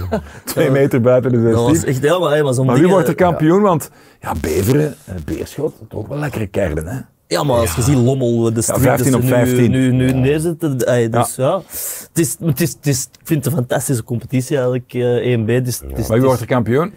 Twee 0.46 0.70
meter 0.70 1.02
buiten 1.02 1.32
de 1.32 1.42
dat 1.44 1.54
was 1.54 1.70
16. 1.70 1.88
echt 1.90 2.02
helemaal, 2.02 2.30
hè, 2.30 2.44
maar 2.44 2.54
zo'n 2.54 2.66
Maar 2.66 2.80
wie 2.80 2.88
wordt 2.88 3.08
er 3.08 3.16
kampioen? 3.16 3.62
Want 3.62 3.90
ja, 4.22 4.34
Beveren, 4.42 4.96
eh, 5.06 5.16
Beerschot, 5.26 5.74
dat 5.80 5.88
is 5.90 5.98
ook 5.98 6.08
wel 6.08 6.18
lekkere 6.18 6.48
kerden, 6.48 6.88
hè? 6.88 7.00
Ja, 7.28 7.44
maar 7.44 7.58
als 7.58 7.76
je 7.76 7.82
ziet 7.82 7.96
Lommel, 7.96 8.54
de 8.54 8.62
streak 8.62 8.80
15 8.82 9.12
dat 9.12 9.22
op 9.22 9.28
ze 9.28 9.34
nu, 9.36 9.46
15. 9.46 9.72
nu, 9.72 9.92
nu 9.92 10.12
neerzetten. 10.12 10.78
ey, 10.80 11.10
dus 11.10 11.36
ja. 11.36 11.58
Het, 11.58 12.10
is, 12.20 12.36
het, 12.40 12.62
is, 12.62 12.74
het 12.74 12.88
is, 12.88 13.04
ik 13.04 13.20
vind 13.28 13.44
het 13.46 13.54
een 13.54 13.60
fantastische 13.60 14.04
competitie 14.04 14.56
eigenlijk, 14.56 14.94
eh 14.94 15.38
1B. 15.40 15.46
Dus, 15.66 15.80
het 15.80 15.98
is- 15.98 16.08
Maar 16.08 16.18
wie 16.18 16.26
wordt 16.28 16.42
er 16.42 16.48
kampioen? 16.48 16.94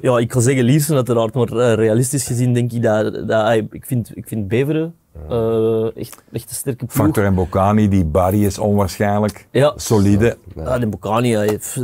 Ja, 0.00 0.18
ik 0.18 0.32
ga 0.32 0.40
zeggen 0.40 0.64
Liersen 0.64 0.96
uiteraard, 0.96 1.34
maar 1.34 1.48
eh, 1.52 1.74
realistisch 1.74 2.26
gezien 2.26 2.52
denk 2.54 2.72
ik 2.72 2.82
dat, 2.82 3.28
dat 3.28 3.52
ik, 3.70 3.84
vind, 3.86 4.10
ik 4.14 4.28
vind 4.28 4.48
Beveren 4.48 4.94
eh, 5.28 5.96
echt, 5.96 6.22
echt 6.32 6.48
een 6.50 6.54
sterke 6.56 6.84
ploeg. 6.86 6.92
Factor 7.04 7.24
en 7.24 7.34
Bocani, 7.34 7.88
die 7.88 8.04
body 8.04 8.36
is 8.36 8.58
onwaarschijnlijk. 8.58 9.46
Ja. 9.50 9.72
Solide. 9.76 10.36
Ja, 10.56 10.78
de 10.78 10.86
Bocani, 10.86 11.32
het 11.34 11.76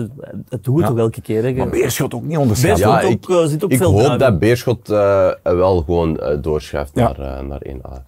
doet 0.62 0.80
Ja. 0.80 0.86
toch 0.88 0.98
elke 0.98 1.20
keer. 1.20 1.42
Hè. 1.44 1.52
Maar 1.52 1.68
Beerschot 1.68 2.14
ook 2.14 2.22
niet 2.22 2.36
onderschatten. 2.38 2.86
Beerschot 2.90 3.26
Ja, 3.26 3.34
ook, 3.36 3.42
eh, 3.44 3.48
zit 3.50 3.64
ook 3.64 3.70
ik 3.70 3.76
veel 3.78 4.00
hoop 4.08 4.18
dat 4.18 4.38
Beerschot 4.38 4.90
eh, 4.90 5.30
wel 5.42 5.82
gewoon 5.82 6.18
eh, 6.18 6.42
doorschuift 6.42 6.90
Ja. 6.94 7.14
naar, 7.16 7.38
eh, 7.38 7.44
naar 7.46 7.60
1A. 7.66 8.02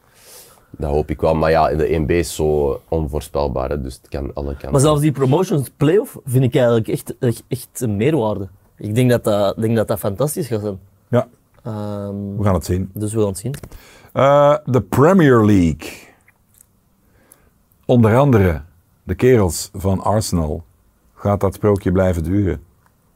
Dat 0.77 0.91
hoop 0.91 1.11
ik 1.11 1.21
wel. 1.21 1.35
Maar 1.35 1.51
ja, 1.51 1.75
de 1.75 1.95
1B 1.95 2.11
is 2.11 2.35
zo 2.35 2.81
onvoorspelbaar, 2.89 3.69
hè, 3.71 3.81
dus 3.81 3.95
het 3.95 4.09
kan 4.09 4.31
alle 4.35 4.51
kanten. 4.51 4.71
Maar 4.71 4.81
zelfs 4.81 5.01
die 5.01 5.13
promotions 5.13 5.71
playoff 5.77 6.19
vind 6.25 6.45
ik 6.45 6.55
eigenlijk 6.55 6.89
echt, 6.89 7.15
echt, 7.19 7.43
echt 7.49 7.81
een 7.81 7.97
meerwaarde. 7.97 8.49
Ik 8.77 8.95
denk 8.95 9.11
dat 9.11 9.25
dat, 9.25 9.57
denk 9.61 9.77
dat, 9.77 9.89
dat 9.89 9.99
fantastisch 9.99 10.47
gaat 10.47 10.61
zijn. 10.61 10.79
Ja, 11.09 11.29
Ehm, 11.63 12.37
we 12.37 12.45
gaan 12.45 12.55
het 12.55 12.65
zien. 12.65 12.91
dus 12.95 13.13
we 13.13 13.19
gaan 13.19 13.29
het 13.29 13.39
zien. 13.39 13.55
Eh, 14.13 14.57
de 14.65 14.81
Premier 14.83 15.45
League. 15.45 15.91
Onder 17.85 18.17
andere 18.17 18.63
de 19.03 19.15
kerels 19.15 19.71
van 19.73 20.01
Arsenal. 20.01 20.65
Gaat 21.15 21.41
dat 21.41 21.55
sprookje 21.55 21.93
blijven 21.93 22.23
duren? 22.23 22.63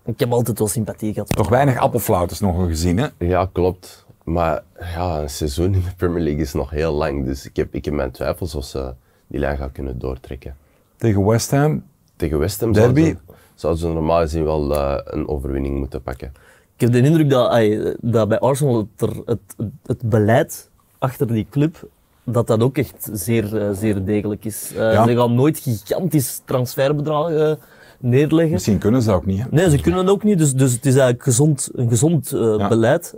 Ik 0.05 0.19
heb 0.19 0.33
altijd 0.33 0.59
wel 0.59 0.69
sympathie 0.69 1.13
gehad. 1.13 1.29
Toch 1.29 1.49
weinig 1.49 1.79
appelflauters 1.79 2.41
nog 2.41 2.67
gezien, 2.67 2.99
hè? 2.99 3.07
Ja, 3.19 3.49
klopt. 3.53 4.07
Maar 4.25 4.63
ja, 4.81 5.21
een 5.21 5.31
seizoen 5.31 5.75
in 5.75 5.81
de 5.81 5.95
Premier 5.97 6.23
League 6.23 6.43
is 6.43 6.53
nog 6.53 6.71
heel 6.71 6.93
lang. 6.93 7.25
Dus 7.25 7.47
ik 7.47 7.57
heb, 7.57 7.75
ik 7.75 7.85
heb 7.85 7.95
mijn 7.95 8.11
twijfels 8.11 8.55
of 8.55 8.65
ze 8.65 8.95
die 9.27 9.41
lijn 9.41 9.57
gaan 9.57 9.73
kunnen 9.73 9.99
doortrekken. 9.99 10.57
Tegen 10.97 11.25
West 11.25 11.51
Ham. 11.51 11.85
Tegen 12.17 12.39
West 12.39 12.61
Ham 12.61 12.73
Derby. 12.73 13.01
zouden 13.01 13.23
ze, 13.27 13.35
zouden 13.55 13.83
ze 13.83 13.89
normaal 13.89 14.21
gezien 14.21 14.45
wel 14.45 14.77
eh, 14.77 15.01
een 15.05 15.29
overwinning 15.29 15.79
moeten 15.79 16.03
pakken. 16.03 16.33
Ik 16.75 16.81
heb 16.81 16.93
de 16.93 17.01
indruk 17.01 17.31
dat, 17.31 17.97
dat 18.01 18.29
bij 18.29 18.39
Arsenal 18.39 18.89
het, 19.27 19.41
het 19.87 20.03
beleid 20.03 20.71
achter 20.99 21.27
die 21.27 21.47
club, 21.51 21.89
dat 22.25 22.47
dat 22.47 22.63
ook 22.63 22.77
echt 22.79 23.09
zeer, 23.13 23.57
eh, 23.63 23.69
zeer 23.73 24.05
degelijk 24.05 24.45
is. 24.45 24.73
Eh, 24.77 24.93
Ja. 24.93 25.07
Ze 25.07 25.17
gaan 25.17 25.35
nooit 25.35 25.59
gigantisch 25.59 26.43
transferbedragen 26.45 27.51
eh, 27.51 27.57
neerleggen. 28.01 28.53
Misschien 28.53 28.79
kunnen 28.79 29.03
ze 29.03 29.09
dat 29.09 29.17
ook 29.17 29.27
niet, 29.27 29.39
hè? 29.39 29.45
Nee, 29.51 29.71
ze 29.71 29.81
kunnen 29.81 30.05
dat 30.05 30.15
ook 30.15 30.23
niet. 30.23 30.39
Dus, 30.39 30.53
dus 30.55 30.73
het 30.73 30.87
is 30.87 30.93
eigenlijk 30.95 31.23
gezond, 31.23 31.71
een 31.75 31.89
gezond 31.89 32.29
Ja. 32.31 32.69
beleid. 32.69 33.15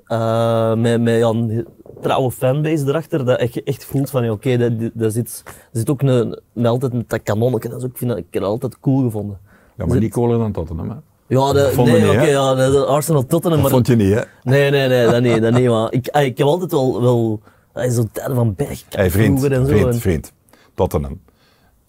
met 0.79 1.01
met 1.01 1.19
ja, 1.19 1.29
een 1.29 1.67
trouwe 2.01 2.31
fanbase 2.31 2.87
erachter. 2.87 3.25
Dat 3.25 3.39
echt, 3.39 3.63
echt 3.63 3.85
voelt 3.85 4.11
van, 4.11 4.31
oké, 4.31 4.57
dat, 4.57 4.73
dat 4.95 5.13
zit, 5.13 5.43
zit 5.73 5.91
ook 5.91 6.03
een, 6.03 6.41
een, 6.55 6.67
altijd 6.67 6.93
een 6.93 7.05
dat 7.07 7.23
kanonnetje. 7.23 7.69
Dat 7.69 7.79
is 7.79 7.85
ook, 7.85 7.99
vind 7.99 8.11
dat, 8.11 8.19
ik 8.19 8.27
heb 8.31 8.43
dat 8.43 8.51
altijd 8.51 8.81
cool 8.81 9.03
gevonden. 9.03 9.39
Ja, 9.77 9.87
maar 9.87 10.01
die 10.01 10.11
cooler 10.11 10.39
dan 10.39 10.53
Tottenham, 10.53 10.89
hè? 10.89 10.95
Ja, 11.27 11.53
de, 11.53 11.73
nee, 11.77 12.01
niet, 12.01 12.09
oké, 12.11 12.23
ja, 12.23 12.55
de, 12.55 12.85
Arsenal 12.87 13.27
Tottenham. 13.27 13.51
Dat 13.63 13.71
Maar, 13.71 13.71
vond 13.71 13.87
je 13.87 13.97
niet, 13.97 14.15
hè? 14.15 14.21
nee, 14.43 14.71
nee, 14.71 14.89
nee, 14.89 15.07
dat 15.11 15.23
niet, 15.23 15.43
dat 15.43 15.53
niet. 15.53 15.69
Maar 15.69 15.93
ik, 15.93 16.09
ah, 16.09 16.23
ik 16.25 16.39
heb 16.39 16.47
altijd 16.47 16.71
wel, 16.73 17.03
wel 17.03 17.41
ah, 17.79 17.91
zo'n 17.91 18.11
tijden 18.13 18.35
van 18.37 18.55
Bergkamp 18.55 18.93
Hey, 18.95 19.11
vriend, 19.11 19.39
vroeger 19.39 19.59
en 19.59 19.67
zo. 19.67 19.73
vriend, 19.73 19.87
en- 19.95 20.01
vriend. 20.01 20.33
Tottenham. 20.75 21.21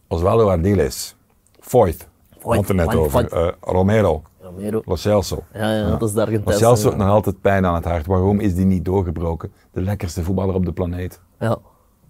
Osvaldo 0.07 0.49
Ardiles. 0.49 1.15
Foyth. 1.59 2.07
Hadden 2.41 2.59
het 2.59 2.69
er 2.69 2.75
net 2.75 2.85
Foyth, 2.85 2.97
over. 2.99 3.11
Foyth. 3.29 3.31
Eh, 3.33 3.47
Romero. 3.73 4.21
Romero. 4.41 4.81
Lo 4.85 4.95
Celso. 4.95 5.43
Ja, 5.53 5.73
ja, 5.75 5.89
dat 5.89 6.01
is 6.01 6.09
de 6.13 6.17
Lo 6.19 6.23
Argentijnse. 6.25 6.59
Celso 6.59 6.95
nog 6.95 7.07
altijd 7.07 7.41
pijn 7.41 7.65
aan 7.65 7.75
het 7.75 7.85
hart. 7.85 8.05
Waarom 8.05 8.39
is 8.39 8.55
die 8.55 8.65
niet 8.65 8.85
doorgebroken? 8.85 9.51
De 9.71 9.81
lekkerste 9.81 10.23
voetballer 10.23 10.55
op 10.55 10.65
de 10.65 10.71
planeet. 10.71 11.19
Ja. 11.39 11.57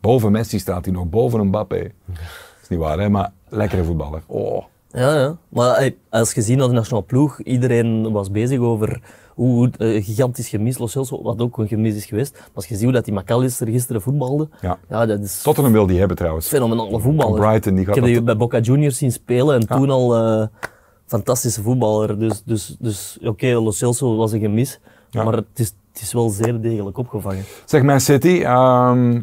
Boven 0.01 0.31
Messi 0.31 0.59
staat 0.59 0.85
hij 0.85 0.93
nog, 0.93 1.09
boven 1.09 1.47
Mbappé. 1.47 1.79
Dat 2.05 2.15
is 2.61 2.67
niet 2.69 2.79
waar, 2.79 2.99
hè? 2.99 3.09
Maar 3.09 3.31
lekkere 3.47 3.83
voetballer. 3.83 4.21
Oh. 4.25 4.63
Ja, 4.91 5.15
ja. 5.19 5.37
Maar 5.49 5.91
als 6.09 6.33
je 6.33 6.41
ziet 6.41 6.57
naar 6.57 6.67
de 6.67 6.73
nationale 6.73 7.05
ploeg, 7.05 7.41
iedereen 7.41 8.11
was 8.11 8.31
bezig 8.31 8.59
over 8.59 9.01
hoe 9.33 9.69
eh, 9.77 10.03
gigantisch 10.05 10.49
gemis 10.49 10.77
Lo 10.77 10.87
Celso, 10.87 11.21
wat 11.23 11.39
ook 11.41 11.57
een 11.57 11.67
gemis 11.67 11.95
is 11.95 12.05
geweest. 12.05 12.33
Maar 12.37 12.49
als 12.53 12.65
je 12.65 12.75
ziet 12.75 12.83
hoe 12.83 12.93
dat 12.93 13.05
die 13.05 13.13
McAllister 13.13 13.67
gisteren 13.67 14.01
voetbalde, 14.01 14.49
Ja. 14.61 14.77
ja, 14.89 15.05
dat 15.05 15.19
is 15.19 15.41
Tottenham 15.41 15.73
wil 15.73 15.87
die 15.87 15.99
hebben 15.99 16.17
trouwens. 16.17 16.47
fenomenale 16.47 16.99
voetballer. 16.99 17.39
Brighton, 17.39 17.75
die 17.75 17.85
gaat 17.85 17.95
Ik 17.95 18.01
heb 18.01 18.05
die 18.11 18.15
dat- 18.15 18.25
bij 18.25 18.37
Boca 18.37 18.59
Juniors 18.59 18.97
zien 18.97 19.11
spelen 19.11 19.55
en 19.55 19.67
toen 19.67 19.89
al 19.89 20.15
eh, 20.15 20.47
fantastische 21.05 21.61
voetballer. 21.61 22.19
Dus, 22.19 22.43
dus, 22.43 22.75
dus 22.79 23.17
oké, 23.23 23.47
Lo 23.47 23.71
Celso 23.71 24.15
was 24.15 24.31
een 24.31 24.39
gemis, 24.39 24.79
Ja. 25.09 25.23
maar 25.23 25.33
het 25.33 25.45
is, 25.53 25.73
het 25.93 26.01
is 26.01 26.13
wel 26.13 26.29
zeer 26.29 26.61
degelijk 26.61 26.97
opgevangen. 26.97 27.43
Zeg 27.65 27.83
Man 27.83 27.99
City, 27.99 28.41
ehm, 28.43 29.21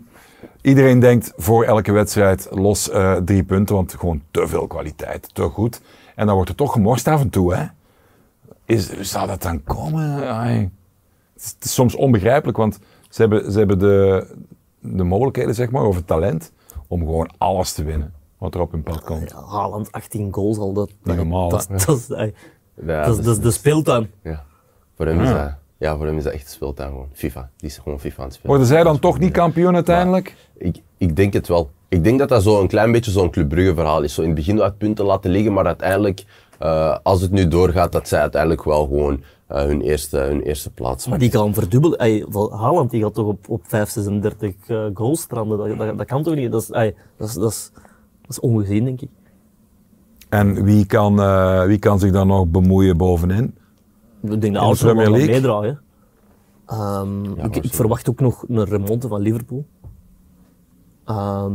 iedereen 0.60 0.98
denkt 1.00 1.32
voor 1.36 1.64
elke 1.64 1.92
wedstrijd 1.92 2.48
los 2.50 2.90
eh, 2.90 3.16
drie 3.16 3.44
punten, 3.44 3.74
want 3.74 3.94
gewoon 3.94 4.22
te 4.30 4.46
veel 4.48 4.66
kwaliteit, 4.66 5.34
te 5.34 5.42
goed. 5.42 5.80
En 6.14 6.26
dan 6.26 6.34
wordt 6.34 6.50
er 6.50 6.56
toch 6.56 6.72
gemorst 6.72 7.08
af 7.08 7.20
en 7.20 7.30
toe, 7.30 7.54
hè? 7.54 7.64
Is, 8.64 9.00
zou 9.00 9.26
dat 9.26 9.42
dan 9.42 9.64
komen? 9.64 10.28
Ai. 10.28 10.58
Het, 11.34 11.42
is, 11.44 11.50
het 11.54 11.64
is 11.64 11.74
soms 11.74 11.94
onbegrijpelijk, 11.94 12.56
want 12.58 12.78
ze 13.08 13.20
hebben, 13.20 13.52
ze 13.52 13.58
hebben 13.58 13.78
de, 13.78 14.26
de 14.80 15.04
mogelijkheden, 15.04 15.54
zeg 15.54 15.70
maar, 15.70 15.82
over 15.82 16.04
talent, 16.04 16.52
om 16.86 17.00
gewoon 17.00 17.30
alles 17.38 17.72
te 17.72 17.84
winnen 17.84 18.12
wat 18.38 18.54
er 18.54 18.60
op 18.60 18.72
hun 18.72 18.82
pad 18.82 19.00
komt. 19.04 19.30
Ja, 19.30 19.44
Haaland 19.44 19.92
18 19.92 20.32
goals 20.34 20.58
al, 20.58 20.72
dat, 20.72 20.90
normaal, 21.02 21.48
dat, 21.48 21.66
dat, 21.70 21.86
dat, 21.86 21.98
is- 23.18 23.24
dat 23.24 23.26
is 23.36 23.40
de 23.40 23.50
speeltuin. 23.50 24.10
ja. 24.22 24.44
Voor, 24.96 25.06
hem 25.06 25.20
is 25.20 25.28
Ja. 25.28 25.42
dat, 25.44 25.52
ja, 25.78 25.96
voor 25.96 26.06
hem 26.06 26.16
is 26.16 26.24
dat 26.24 26.32
echt 26.32 26.50
speeltuin 26.50 26.90
gewoon. 26.90 27.08
FIFA. 27.12 27.50
Die 27.56 27.68
is 27.68 27.78
gewoon 27.78 28.00
FIFA 28.00 28.18
aan 28.18 28.24
het 28.24 28.34
spelen. 28.34 28.50
Worden 28.50 28.66
zij 28.66 28.82
dan 28.82 28.98
toch 28.98 29.18
niet 29.18 29.32
kampioen 29.32 29.74
uiteindelijk? 29.74 30.36
Ik, 30.56 30.82
ik 30.98 31.16
denk 31.16 31.32
het 31.32 31.48
wel. 31.48 31.70
Ik 31.88 32.04
denk 32.04 32.18
dat 32.18 32.28
dat 32.28 32.42
zo 32.42 32.60
een 32.60 32.68
klein 32.68 32.92
beetje 32.92 33.10
zo'n 33.10 33.30
Club 33.30 33.48
Brugge 33.48 33.74
verhaal 33.74 34.02
is. 34.02 34.14
Zo 34.14 34.20
in 34.20 34.26
het 34.26 34.36
begin 34.36 34.56
wat 34.56 34.78
punten 34.78 35.04
laten 35.04 35.30
liggen, 35.30 35.52
maar 35.52 35.66
uiteindelijk, 35.66 36.24
eh, 36.58 36.96
als 37.02 37.20
het 37.20 37.30
nu 37.30 37.48
doorgaat, 37.48 37.92
dat 37.92 38.08
zij 38.08 38.20
uiteindelijk 38.20 38.64
wel 38.64 38.84
gewoon 38.84 39.22
eh, 39.46 39.62
hun, 39.62 39.80
eerste, 39.80 40.18
hun 40.18 40.42
eerste 40.42 40.70
plaats 40.70 41.06
Maar 41.06 41.18
die 41.18 41.30
gaan 41.30 41.54
verdubbelen. 41.54 41.98
Ey, 41.98 42.24
van 42.28 42.52
Haaland 42.52 42.90
die 42.90 43.02
gaat 43.02 43.14
toch 43.14 43.26
op, 43.26 43.48
op 43.48 43.62
5, 43.66 43.88
36 43.88 44.54
eh, 44.66 44.84
goals 44.94 45.20
stranden. 45.20 45.58
Dat, 45.58 45.78
dat, 45.78 45.98
dat 45.98 46.06
kan 46.06 46.22
toch 46.22 46.34
niet? 46.34 46.52
Dat 46.52 46.62
is, 46.62 46.70
ey, 46.70 46.94
dat, 47.16 47.28
is, 47.28 47.34
dat, 47.34 47.50
is, 47.50 47.70
dat 48.20 48.30
is 48.30 48.40
ongezien, 48.40 48.84
denk 48.84 49.00
ik. 49.00 49.08
En 50.28 50.64
wie 50.64 50.86
kan, 50.86 51.20
eh, 51.20 51.64
wie 51.64 51.78
kan 51.78 51.98
zich 51.98 52.12
dan 52.12 52.26
nog 52.26 52.46
bemoeien 52.46 52.96
bovenin? 52.96 53.54
Ik 54.32 54.40
denk 54.40 54.54
de 54.54 54.58
Arsenal 54.60 54.96
wel 54.96 55.10
meedraaien. 55.10 55.80
Ehm, 56.66 57.24
ik, 57.52 57.74
verwacht 57.74 58.08
ook 58.10 58.20
nog 58.20 58.44
een 58.48 58.64
remonte 58.64 59.08
van 59.08 59.20
Liverpool. 59.20 59.64
Ehm, 61.04 61.52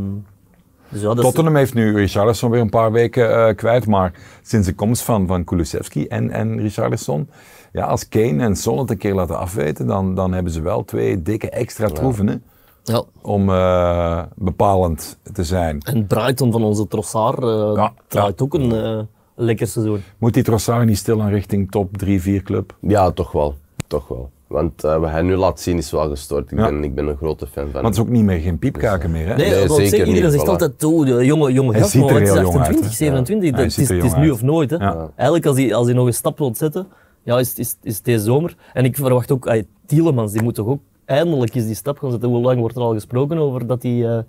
dus 0.90 1.02
ja, 1.02 1.08
dat 1.08 1.18
is- 1.18 1.24
Tottenham 1.24 1.56
heeft 1.56 1.74
nu 1.74 1.96
Richarlison 1.96 2.52
weer 2.52 2.62
een 2.62 2.70
paar 2.70 2.92
weken 2.92 3.48
eh, 3.48 3.56
kwijt, 3.56 3.88
maar 3.88 4.14
sinds 4.42 4.68
de 4.68 4.74
komst 4.74 5.02
van, 5.02 5.28
van 5.28 5.44
Kulusevski 5.44 6.08
en, 6.08 6.30
en 6.32 6.60
Richarlison, 6.60 7.30
ja, 7.72 7.86
als 7.86 8.08
Kane 8.10 8.44
en 8.44 8.56
Son 8.56 8.78
het 8.80 8.90
een 8.90 8.98
keer 8.98 9.14
laten 9.14 9.38
afweten, 9.38 9.88
dan, 9.88 10.16
dan 10.16 10.34
hebben 10.34 10.52
ze 10.52 10.62
wel 10.62 10.86
twee 10.86 11.22
dikke 11.22 11.50
extra 11.50 11.88
troeven 11.88 12.28
hè, 12.28 12.36
ja. 12.84 13.04
om 13.22 13.50
eh, 13.50 14.24
bepalend 14.36 15.20
te 15.34 15.44
zijn. 15.44 15.80
En 15.82 16.08
Brighton 16.08 16.52
van 16.52 16.64
onze 16.64 16.88
Trossard 16.88 17.44
eh, 17.44 17.72
Ja, 17.76 17.94
draait 18.08 18.40
ja. 18.40 18.46
ook 18.46 18.54
een 18.54 18.72
eh, 18.72 19.00
lekker 19.42 19.68
seizoen. 19.68 20.02
Moet 20.18 20.34
die 20.34 20.44
Trossard 20.44 20.86
niet 20.86 20.98
stil 20.98 21.22
aan 21.22 21.30
richting 21.30 21.72
top 21.72 21.90
3-4 22.06 22.44
club? 22.44 22.76
Ja, 22.80 23.12
toch 23.12 23.32
wel. 23.32 23.56
Toch 23.88 24.08
wel. 24.08 24.30
Want 24.48 24.84
eh, 24.84 24.98
wat 24.98 25.10
hij 25.10 25.22
nu 25.22 25.36
laat 25.36 25.60
zien 25.60 25.78
is 25.78 25.92
wel 25.92 26.10
gestoord. 26.10 26.52
Ik, 26.52 26.58
Ja. 26.58 26.66
ben, 26.66 26.84
ik 26.84 26.96
ben 26.96 27.08
een 27.08 27.18
grote 27.18 27.48
fan 27.48 27.64
van 27.64 27.72
Want 27.82 27.86
het 27.86 27.94
is 27.96 28.02
ook 28.02 28.10
niet 28.10 28.24
meer 28.24 28.40
geen 28.40 28.60
piepkaken 28.60 29.12
meer. 29.12 29.28
Hè? 29.28 29.36
Nee, 29.36 29.50
Nee, 29.50 29.68
zeker 29.68 29.88
zeggen, 29.88 30.08
iedereen 30.08 30.32
zegt 30.32 30.44
voilà. 30.46 30.48
altijd, 30.50 30.84
oh, 30.84 31.06
de 31.06 31.26
jonge, 31.26 31.52
jonge 31.52 31.74
gast, 31.74 31.96
maar 31.96 32.10
het 32.14 32.22
is 32.22 32.30
heel 32.34 32.42
jong 32.42 32.46
uit, 32.56 32.62
28, 32.62 32.90
hè? 32.90 32.96
27, 32.96 33.50
Ja. 33.50 33.56
dat- 33.56 33.56
Hij 33.56 33.64
het 33.70 33.78
is, 33.78 33.90
het 33.90 34.04
is 34.04 34.12
jong 34.12 34.16
nu 34.16 34.24
uit. 34.30 34.32
of 34.32 34.42
nooit. 34.42 34.70
Hè. 34.70 34.76
Ja. 34.78 35.10
Eigenlijk 35.16 35.46
als 35.46 35.58
hij, 35.58 35.74
als 35.76 35.86
hij 35.86 35.96
nog 35.96 36.06
een 36.06 36.14
stap 36.14 36.38
wil 36.38 36.56
zetten, 36.56 36.88
ja, 37.24 37.40
is, 37.40 37.54
is, 37.56 37.78
is 37.84 37.96
het 37.96 38.06
deze 38.06 38.24
zomer. 38.24 38.56
En 38.74 38.86
ik 38.86 38.96
verwacht 38.96 39.32
ook, 39.32 39.48
ay, 39.48 39.66
Tielemans, 39.86 40.32
die 40.32 40.42
moet 40.44 40.56
toch 40.56 40.68
ook 40.68 40.82
eindelijk 41.06 41.56
eens 41.56 41.66
die 41.66 41.76
stap 41.76 41.98
gaan 42.00 42.12
zetten. 42.12 42.30
Hoe 42.30 42.42
lang 42.42 42.60
wordt 42.60 42.76
er 42.76 42.82
al 42.82 42.94
gesproken 42.94 43.38
over 43.38 43.68
dat 43.68 43.84
hij, 43.84 44.08
eh, 44.10 44.20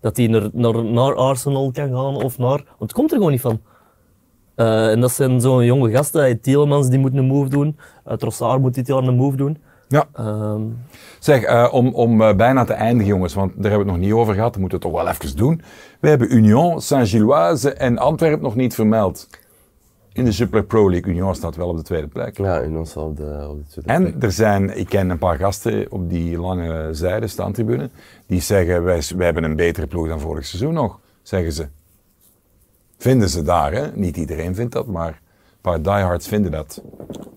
dat 0.00 0.16
hij 0.16 0.26
naar, 0.26 0.48
naar, 0.52 0.84
naar 0.84 1.14
Arsenal 1.14 1.70
kan 1.72 1.88
gaan 1.88 2.22
of 2.24 2.38
naar... 2.38 2.56
Want 2.66 2.78
het 2.78 2.92
komt 2.92 3.10
er 3.10 3.16
gewoon 3.16 3.32
niet 3.32 3.40
van. 3.40 3.60
Eh, 4.58 4.90
en 4.90 5.00
dat 5.00 5.12
zijn 5.12 5.40
zo'n 5.40 5.64
jonge 5.64 5.90
gasten. 5.90 6.20
Ay, 6.20 6.34
Tielemans 6.34 6.88
die 6.88 6.98
moet 6.98 7.16
een 7.16 7.24
move 7.24 7.48
doen. 7.48 7.78
Uh, 8.08 8.14
Trossard 8.14 8.60
moet 8.60 8.74
dit 8.74 8.86
jaar 8.86 9.02
een 9.02 9.14
move 9.14 9.36
doen. 9.36 9.58
Ja. 9.88 10.04
Ehm, 10.12 10.62
Zeg, 11.18 11.42
eh, 11.42 11.68
om, 11.70 11.94
om 11.94 12.18
bijna 12.18 12.64
te 12.64 12.72
eindigen, 12.72 13.12
jongens, 13.12 13.34
want 13.34 13.52
daar 13.56 13.70
hebben 13.70 13.86
we 13.86 13.92
het 13.92 14.00
nog 14.00 14.10
niet 14.10 14.18
over 14.20 14.34
gehad, 14.34 14.52
dat 14.52 14.60
moeten 14.60 14.78
we 14.78 14.84
toch 14.84 14.94
wel 14.94 15.08
even 15.08 15.36
doen. 15.36 15.62
We 16.00 16.08
hebben 16.08 16.34
Union, 16.34 16.80
Saint-Gilloise 16.80 17.72
en 17.72 17.98
Antwerpen 17.98 18.42
nog 18.42 18.54
niet 18.54 18.74
vermeld 18.74 19.28
in 20.12 20.24
de 20.24 20.32
Super 20.32 20.64
Pro 20.64 20.90
League. 20.90 21.12
Union 21.12 21.34
staat 21.34 21.56
wel 21.56 21.68
op 21.68 21.76
de 21.76 21.82
tweede 21.82 22.06
plek. 22.06 22.36
Ja, 22.38 22.58
in 22.58 22.76
ons 22.76 22.96
op 22.96 23.16
de, 23.16 23.46
op 23.50 23.56
de 23.58 23.70
tweede 23.70 23.92
En 23.92 24.02
plek. 24.02 24.22
er 24.22 24.32
zijn, 24.32 24.78
ik 24.78 24.88
ken 24.88 25.10
een 25.10 25.18
paar 25.18 25.36
gasten 25.36 25.86
op 25.90 26.10
die 26.10 26.38
lange 26.38 26.88
zijde, 26.94 27.26
standtribune, 27.26 27.90
die 28.26 28.40
zeggen, 28.40 28.84
wij, 28.84 29.02
wij 29.16 29.24
hebben 29.24 29.44
een 29.44 29.56
betere 29.56 29.86
ploeg 29.86 30.08
dan 30.08 30.20
vorig 30.20 30.44
seizoen 30.46 30.74
nog, 30.74 30.98
zeggen 31.22 31.52
ze. 31.52 31.68
Vinden 32.98 33.28
ze 33.28 33.42
daar, 33.42 33.72
hè? 33.72 33.86
Niet 33.94 34.16
iedereen 34.16 34.54
vindt 34.54 34.72
dat, 34.72 34.86
maar 34.86 35.08
een 35.08 35.60
paar 35.60 35.82
diehards 35.82 36.28
vinden 36.28 36.50
dat. 36.50 36.82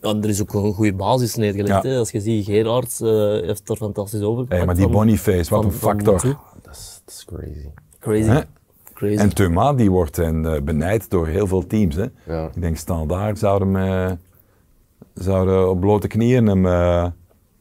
Ja, 0.01 0.09
er 0.21 0.29
is 0.29 0.41
ook 0.41 0.53
een 0.53 0.73
goede 0.73 0.93
basis 0.93 1.35
neergelegd. 1.35 1.83
Ja. 1.83 1.89
Hè. 1.89 1.97
Als 1.97 2.11
je 2.11 2.19
ziet, 2.21 2.45
Gerards 2.45 3.01
eh, 3.01 3.09
heeft 3.47 3.69
er 3.69 3.75
fantastisch 3.75 4.21
over. 4.21 4.45
Hey, 4.49 4.65
maar 4.65 4.75
die 4.75 4.87
Boniface, 4.89 5.49
wat 5.55 5.63
een 5.63 5.71
factor. 5.71 6.21
Dat 6.61 6.75
is, 6.75 7.01
dat 7.05 7.13
is 7.13 7.25
crazy. 7.25 7.67
Crazy. 7.99 8.29
Hè? 8.29 8.41
Crazy. 8.93 9.15
En 9.17 9.33
Thuma, 9.33 9.73
die 9.73 9.91
wordt 9.91 10.17
en, 10.19 10.45
eh, 10.55 10.61
benijd 10.61 11.09
door 11.09 11.27
heel 11.27 11.47
veel 11.47 11.67
teams. 11.67 11.95
Hè? 11.95 12.05
Ja. 12.25 12.45
Ik 12.55 12.61
denk, 12.61 12.77
Standaard 12.77 13.39
zouden, 13.39 13.73
hem, 13.73 14.05
eh, 14.09 14.11
zouden 15.13 15.69
op 15.69 15.79
blote 15.79 16.07
knieën 16.07 16.47
hem, 16.47 16.65
eh, 16.65 17.05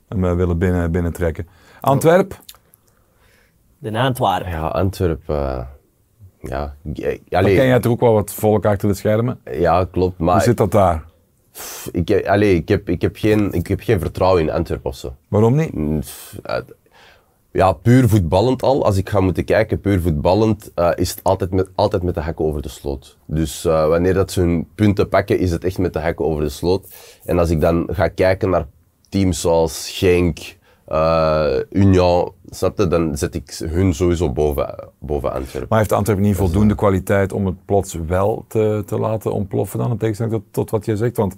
hem 0.09 0.37
willen 0.37 0.59
binnen, 0.59 0.91
binnentrekken. 0.93 1.49
Antwerp, 1.81 2.41
De 3.79 3.99
Antwerpen. 3.99 4.51
Ja, 4.51 4.67
Antwerpen. 4.69 5.37
eh, 5.37 5.67
ja, 6.41 6.75
eh, 6.95 7.19
allee, 7.31 7.57
ken 7.57 7.67
jij 7.67 7.81
toch 7.81 7.93
ook 7.93 8.01
wel 8.01 8.13
wat 8.13 8.33
volk 8.33 8.65
achter 8.67 8.89
de 8.89 8.95
schermen. 8.95 9.41
ja, 9.53 9.85
klopt. 9.91 10.17
Hoe 10.17 10.27
Maar 10.27 10.43
zit 10.43 10.57
dat 10.57 10.73
daar? 10.73 11.05
ik, 11.93 12.09
heb- 12.09 12.27
allee, 12.27 12.55
ik, 12.55 12.69
heb, 12.69 12.89
ik, 12.89 13.03
heb 13.03 13.17
geen, 13.17 13.53
ik 13.53 13.67
heb 13.67 13.81
geen 13.81 14.01
vertrouwen 14.01 14.43
in 14.43 14.51
Antwerpen. 14.51 14.93
Waarom 15.29 15.55
niet? 15.57 15.73
Mm, 15.73 16.01
pff, 16.01 16.39
eh, 16.43 16.57
Ja, 17.53 17.73
puur 17.73 18.09
voetballend 18.09 18.63
al. 18.63 18.85
Als 18.85 18.97
ik 18.97 19.09
ga 19.09 19.21
moeten 19.21 19.45
kijken, 19.45 19.81
puur 19.81 20.01
voetballend, 20.01 20.71
eh, 20.75 20.91
is 20.95 21.11
het 21.11 21.21
altijd 21.23 21.51
met, 21.51 21.69
altijd 21.75 22.03
met 22.03 22.15
de 22.15 22.21
hekken 22.21 22.45
over 22.45 22.63
de 22.63 22.69
sloot. 22.69 23.17
Dus 23.27 23.65
eh, 23.65 23.89
wanneer 23.89 24.15
dat 24.15 24.31
ze 24.33 24.41
hun 24.41 24.69
punten 24.75 25.09
pakken, 25.09 25.39
is 25.39 25.51
het 25.51 25.65
echt 25.65 25.79
met 25.79 25.93
de 25.93 25.99
hekken 25.99 26.25
over 26.25 26.43
de 26.43 26.49
sloot. 26.49 26.87
En 27.25 27.39
als 27.39 27.51
ik 27.51 27.61
dan 27.61 27.89
ga 27.93 28.09
kijken 28.09 28.51
naar 28.51 28.67
teams 29.09 29.41
zoals 29.41 29.91
Genk, 29.91 30.39
eh 30.87 31.57
Union, 31.71 32.33
snap 32.51 32.79
je, 32.79 32.87
dan 32.89 33.17
zet 33.17 33.35
ik 33.35 33.61
hun 33.65 33.95
sowieso 33.95 34.33
boven, 34.33 34.89
boven 34.99 35.33
Antwerpen. 35.33 35.67
Maar 35.69 35.79
heeft 35.79 35.93
Antwerpen 35.93 36.25
niet 36.25 36.37
voldoende 36.37 36.75
kwaliteit 36.75 37.33
om 37.33 37.47
het 37.47 37.65
plots 37.65 37.97
wel 38.07 38.45
te, 38.49 38.83
te 38.87 38.99
laten 38.99 39.33
ontploffen 39.33 39.79
dan, 39.79 39.91
in 39.91 39.97
tegenstelling 39.99 40.35
tot, 40.35 40.45
tot 40.53 40.71
wat 40.71 40.85
je 40.85 40.97
zegt? 40.97 41.17
Want 41.17 41.37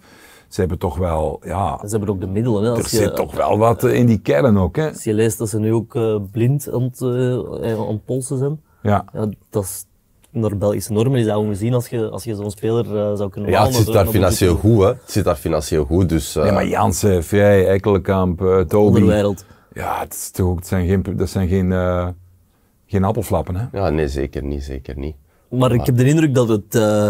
ze 0.49 0.61
hebben 0.61 0.79
toch 0.79 0.97
wel, 0.97 1.41
ja, 1.45 1.79
Ze 1.83 1.89
hebben 1.91 2.09
ook 2.09 2.21
de 2.21 2.27
middelen. 2.27 2.63
Hè. 2.63 2.71
er 2.71 2.77
je, 2.77 2.89
zit 2.89 3.17
toch 3.17 3.35
wel 3.35 3.59
wat 3.59 3.85
eh, 3.85 3.95
in 3.95 4.07
die 4.07 4.19
kern 4.21 4.59
ook, 4.59 4.77
hè? 4.77 4.89
als 4.89 5.05
je 5.05 5.15
leest 5.15 5.39
dat 5.39 5.49
ze 5.49 5.59
nu 5.59 5.73
ook 5.73 5.95
eh, 5.95 6.17
blind 6.33 6.69
aan 6.73 6.83
het, 6.83 7.01
eh, 7.01 7.79
aan 7.81 7.89
het 7.89 8.05
polsen 8.05 8.39
zijn. 8.39 8.61
Ja. 8.83 9.05
Ja, 9.13 9.29
dat 9.51 9.63
is 9.65 9.85
naar 10.31 10.57
Belgische 10.57 10.93
normen 10.93 11.19
is 11.21 11.27
dat 11.27 11.37
ongezien 11.37 11.75
als 11.75 11.89
je, 11.89 12.09
als 12.11 12.25
je 12.25 12.35
zo'n 12.35 12.51
speler 12.51 13.17
zou 13.17 13.31
kunnen 13.31 13.51
Ja, 13.51 13.65
het 13.65 13.75
zit 13.75 13.93
daar 13.93 14.07
financieel 14.07 14.57
goed, 14.57 14.83
hè. 14.83 14.87
Het 14.87 15.01
zit 15.07 15.25
daar 15.25 15.37
financieel 15.37 15.85
goed, 15.85 16.09
dus... 16.09 16.37
eh, 16.37 16.43
Nee, 16.43 16.53
maar 16.53 16.67
Jansen, 16.67 17.25
Vrij, 17.25 17.69
Ekkelenkamp, 17.69 18.39
Toby. 18.69 18.75
Onderwereld. 18.75 19.45
Ja, 19.75 20.01
het, 20.01 20.13
is 20.13 20.31
toch, 20.31 20.57
het 20.57 20.67
zijn 20.67 20.87
geen, 20.87 21.03
dat 21.17 21.29
zijn 21.29 21.49
geen, 21.49 21.73
eh, 21.73 22.09
geen 22.87 23.05
appelflappen, 23.05 23.57
hè? 23.57 23.67
Ja, 23.73 23.91
nee, 23.91 24.09
zeker 24.09 24.43
niet, 24.45 24.63
zeker 24.63 24.99
niet. 24.99 25.17
Maar 25.51 25.73
ik 25.73 25.87
heb 25.87 25.97
de 25.97 26.05
indruk 26.05 26.35
dat 26.35 26.49
het, 26.49 26.75
eh, 26.75 27.09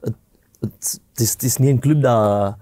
het, 0.00 0.14
het, 0.60 1.00
het, 1.10 1.20
is, 1.20 1.32
het 1.32 1.42
is 1.42 1.56
niet 1.56 1.68
een 1.70 1.78
club 1.80 2.02
dat, 2.02 2.56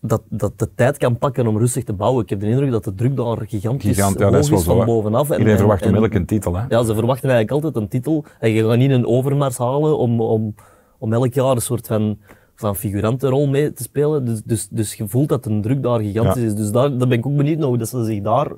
dat, 0.00 0.22
dat 0.28 0.58
de 0.58 0.68
tijd 0.74 0.96
kan 0.96 1.18
pakken 1.18 1.46
om 1.46 1.58
rustig 1.58 1.84
te 1.84 1.92
bouwen. 1.92 2.22
Ik 2.22 2.30
heb 2.30 2.40
de 2.40 2.46
indruk 2.48 2.70
dat 2.70 2.84
de 2.84 2.94
druk 2.94 3.16
daar 3.16 3.36
gigantisch 3.46 3.94
Gigant, 3.96 4.18
ja, 4.18 4.24
hoog 4.24 4.32
dat 4.32 4.42
is 4.44 4.50
wel 4.50 4.58
is 4.58 4.64
zo. 4.64 4.70
van 4.70 4.80
hè. 4.80 4.86
bovenaf. 4.86 5.26
En- 5.26 5.32
Iedereen 5.32 5.52
en- 5.52 5.58
verwacht 5.58 5.80
onmiddellijk 5.82 6.14
een 6.14 6.26
titel, 6.26 6.54
hè? 6.56 6.64
Ja, 6.68 6.82
ze 6.84 6.94
verwachten 6.94 7.30
eigenlijk 7.30 7.50
altijd 7.50 7.82
een 7.82 7.88
titel. 7.90 8.24
En 8.40 8.50
je 8.50 8.64
gaat 8.68 8.76
niet 8.78 8.90
een 8.90 9.06
overmars 9.06 9.58
halen 9.58 9.98
om, 9.98 10.20
om, 10.20 10.54
om 10.98 11.12
elk 11.12 11.34
jaar 11.34 11.50
een 11.54 11.60
soort 11.62 11.86
van, 11.86 12.18
van 12.60 12.76
figurantenrol 12.76 13.46
mee 13.46 13.72
te 13.72 13.82
spelen. 13.82 14.24
Dus, 14.24 14.42
dus, 14.44 14.68
dus 14.70 14.94
je 14.94 15.08
voelt 15.08 15.28
dat 15.28 15.44
de 15.44 15.60
druk 15.60 15.82
daar 15.82 16.00
gigantisch 16.00 16.42
Ja. 16.42 16.48
is. 16.48 16.54
Dus 16.54 16.70
daar, 16.70 16.88
daar 16.98 17.08
ben 17.08 17.18
ik 17.18 17.26
ook 17.26 17.36
benieuwd 17.36 17.58
naar 17.58 17.68
hoe 17.68 17.78
dat 17.78 17.88
ze 17.88 18.04
zich 18.04 18.22
daar 18.22 18.48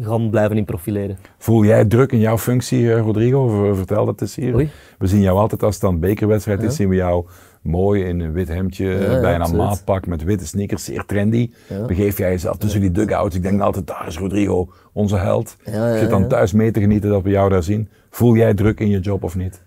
gaan 0.00 0.30
blijven 0.30 0.56
in 0.56 0.64
profileren. 0.64 1.18
Voel 1.38 1.64
jij 1.64 1.84
druk 1.84 2.12
in 2.12 2.18
jouw 2.18 2.38
functie, 2.38 2.92
eh, 2.92 3.00
Rodrigo? 3.00 3.74
Vertel 3.74 4.04
dat 4.06 4.20
eens 4.20 4.34
hier. 4.36 4.54
Oei. 4.54 4.70
We 4.98 5.06
zien 5.06 5.20
jou 5.20 5.38
altijd 5.38 5.62
als 5.62 5.74
het 5.74 5.82
dan 5.82 6.00
bekerwedstrijd 6.00 6.62
is, 6.62 6.76
zien 6.76 6.88
we 6.88 6.94
jou 6.94 7.26
mooi 7.62 8.04
in 8.04 8.20
een 8.20 8.32
wit 8.32 8.48
hemdje, 8.48 8.86
ja, 8.88 9.20
bijna 9.20 9.38
absoluut. 9.38 9.62
maatpak 9.64 10.06
met 10.06 10.22
witte 10.24 10.46
sneakers, 10.46 10.84
zeer 10.84 11.04
trendy. 11.06 11.50
Ja. 11.68 11.86
Begeef 11.86 12.18
jij 12.18 12.30
jezelf 12.30 12.56
tussen 12.56 12.80
die 12.80 12.90
dugouts. 12.90 13.36
Ik 13.36 13.42
denk 13.42 13.60
altijd, 13.60 13.86
daar 13.86 14.04
is 14.06 14.18
Rodrigo, 14.18 14.72
onze 14.92 15.16
held. 15.16 15.56
Ja, 15.64 15.72
ja, 15.72 15.92
Je 15.92 15.98
zit 15.98 16.10
dan 16.10 16.20
ja. 16.20 16.26
thuis 16.26 16.52
mee 16.52 16.70
te 16.70 16.80
genieten 16.80 17.10
dat 17.10 17.22
we 17.22 17.30
jou 17.30 17.50
daar 17.50 17.62
zien. 17.62 17.88
Voel 18.10 18.36
jij 18.36 18.54
druk 18.54 18.80
in 18.80 18.88
je 18.88 19.00
job 19.00 19.22
of 19.24 19.36
niet? 19.36 19.62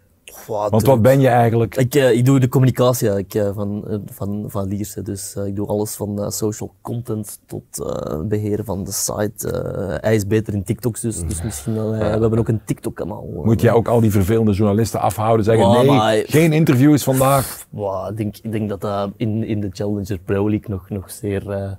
Wow, 0.47 0.69
Want 0.69 0.85
wat 0.85 1.01
ben 1.01 1.19
je 1.19 1.27
eigenlijk? 1.27 1.75
Ik, 1.75 1.95
eh, 1.95 2.11
ik 2.11 2.25
doe 2.25 2.39
de 2.39 2.47
communicatie 2.47 3.09
eigenlijk, 3.09 3.47
eh, 3.47 3.55
van, 3.55 3.87
eh, 3.87 3.97
van, 4.05 4.45
van 4.47 4.67
Lierse. 4.67 5.01
Dus 5.01 5.35
ik 5.35 5.55
doe 5.55 5.67
alles 5.67 5.95
van 5.95 6.31
social 6.31 6.73
content 6.81 7.39
tot 7.45 7.63
eh 7.79 8.21
beheer 8.21 8.63
van 8.63 8.83
de 8.83 8.91
site. 8.91 9.97
Hij 10.01 10.15
is 10.15 10.27
beter 10.27 10.53
in 10.53 10.63
TikToks, 10.63 11.01
dus, 11.01 11.25
dus 11.25 11.43
misschien 11.43 11.73
we 11.89 11.95
hebben 12.03 12.39
ook 12.39 12.47
een 12.47 12.61
TikTok-kanaal. 12.65 13.41
Moet 13.43 13.61
jij 13.61 13.71
ook 13.71 13.87
al 13.87 13.99
die 13.99 14.11
vervelende 14.11 14.51
journalisten 14.51 14.99
afhouden? 15.01 15.45
Zeggen, 15.45 15.71
nee, 15.71 15.85
maar- 15.85 16.23
geen 16.25 16.53
interviews 16.53 17.03
vandaag. 17.03 17.65
Wow, 17.69 18.09
ik, 18.09 18.17
denk, 18.17 18.37
ik 18.41 18.51
denk 18.51 18.69
dat 18.69 18.81
dat 18.81 19.11
in, 19.17 19.43
in 19.43 19.61
de 19.61 19.69
Challenger 19.71 20.19
Pro 20.25 20.49
League 20.49 20.69
nog, 20.69 20.89
nog 20.89 21.11
zeer 21.11 21.77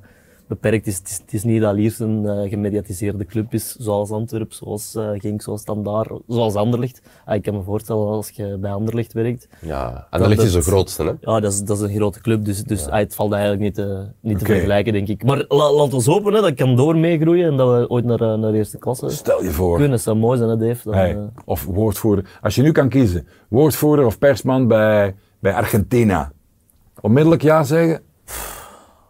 beperkt 0.49 0.87
is. 0.87 0.97
Het, 0.99 1.09
is. 1.09 1.19
het 1.19 1.33
is 1.33 1.45
niet 1.45 1.61
dat 1.61 1.75
Liers 1.75 1.99
een 1.99 2.27
eh, 2.29 2.51
gemediatiseerde 2.51 3.25
club 3.25 3.55
is, 3.55 3.75
zoals 3.79 4.11
Antwerp, 4.11 4.53
zoals 4.53 4.99
Genk, 5.19 5.43
zoals 5.43 5.61
Standaard, 5.61 6.11
zoals 6.29 6.55
Anderlecht. 6.55 7.03
Ah, 7.25 7.35
ik 7.35 7.43
kan 7.43 7.55
me 7.55 7.63
voorstellen 7.63 8.07
als 8.07 8.31
je 8.31 8.57
bij 8.61 8.71
Anderlecht 8.73 9.13
werkt. 9.13 9.49
Ja, 9.61 10.07
en 10.11 10.19
dat 10.21 10.29
ligt 10.29 10.43
is 10.43 10.53
de 10.53 10.63
grootste, 10.63 11.03
hè. 11.03 11.13
Ja, 11.21 11.41
dat 11.41 11.53
is, 11.53 11.61
dat 11.63 11.77
is 11.77 11.83
een 11.83 11.95
grote 11.97 12.21
club, 12.21 12.45
dus, 12.45 12.63
dus 12.63 12.87
ah, 12.87 12.99
het 12.99 13.15
valt 13.15 13.33
eigenlijk 13.33 13.63
niet 13.63 13.75
te, 13.75 14.07
niet 14.21 14.39
te 14.39 14.45
vergelijken, 14.45 14.93
denk 14.93 15.09
ik. 15.09 15.25
Maar 15.25 15.45
la, 15.49 15.73
laten 15.73 15.99
we 15.99 16.11
hopen 16.11 16.35
hè, 16.35 16.41
dat 16.41 16.55
kan 16.55 16.77
door 16.77 16.97
meegroeien 16.97 17.51
en 17.51 17.57
dat 17.57 17.79
we 17.81 17.89
ooit 17.91 18.05
naar, 18.05 18.21
eh, 18.21 18.35
naar 18.35 18.53
eerste 18.53 18.79
klasse 18.79 19.09
Stel 19.09 19.43
je 19.43 19.51
voor. 19.51 19.73
kunnen. 19.73 19.91
Dat 19.91 20.01
zou 20.01 20.17
mooi 20.17 20.39
zijn, 20.39 20.51
hè, 20.51 20.57
Dave. 20.57 20.81
Dan, 20.85 20.95
Hey, 20.95 21.15
eh, 21.17 21.23
of 21.45 21.65
woordvoerder. 21.65 22.39
Als 22.43 22.55
je 22.55 22.63
nu 22.63 22.73
kan 22.73 22.89
kiezen, 22.89 23.27
woordvoerder 23.49 24.07
of 24.07 24.19
persman 24.19 24.67
bij, 24.67 25.15
bij 25.39 25.53
Argentina. 25.55 26.33
Onmiddellijk 27.01 27.43
ja 27.43 27.63
zeggen? 27.65 28.03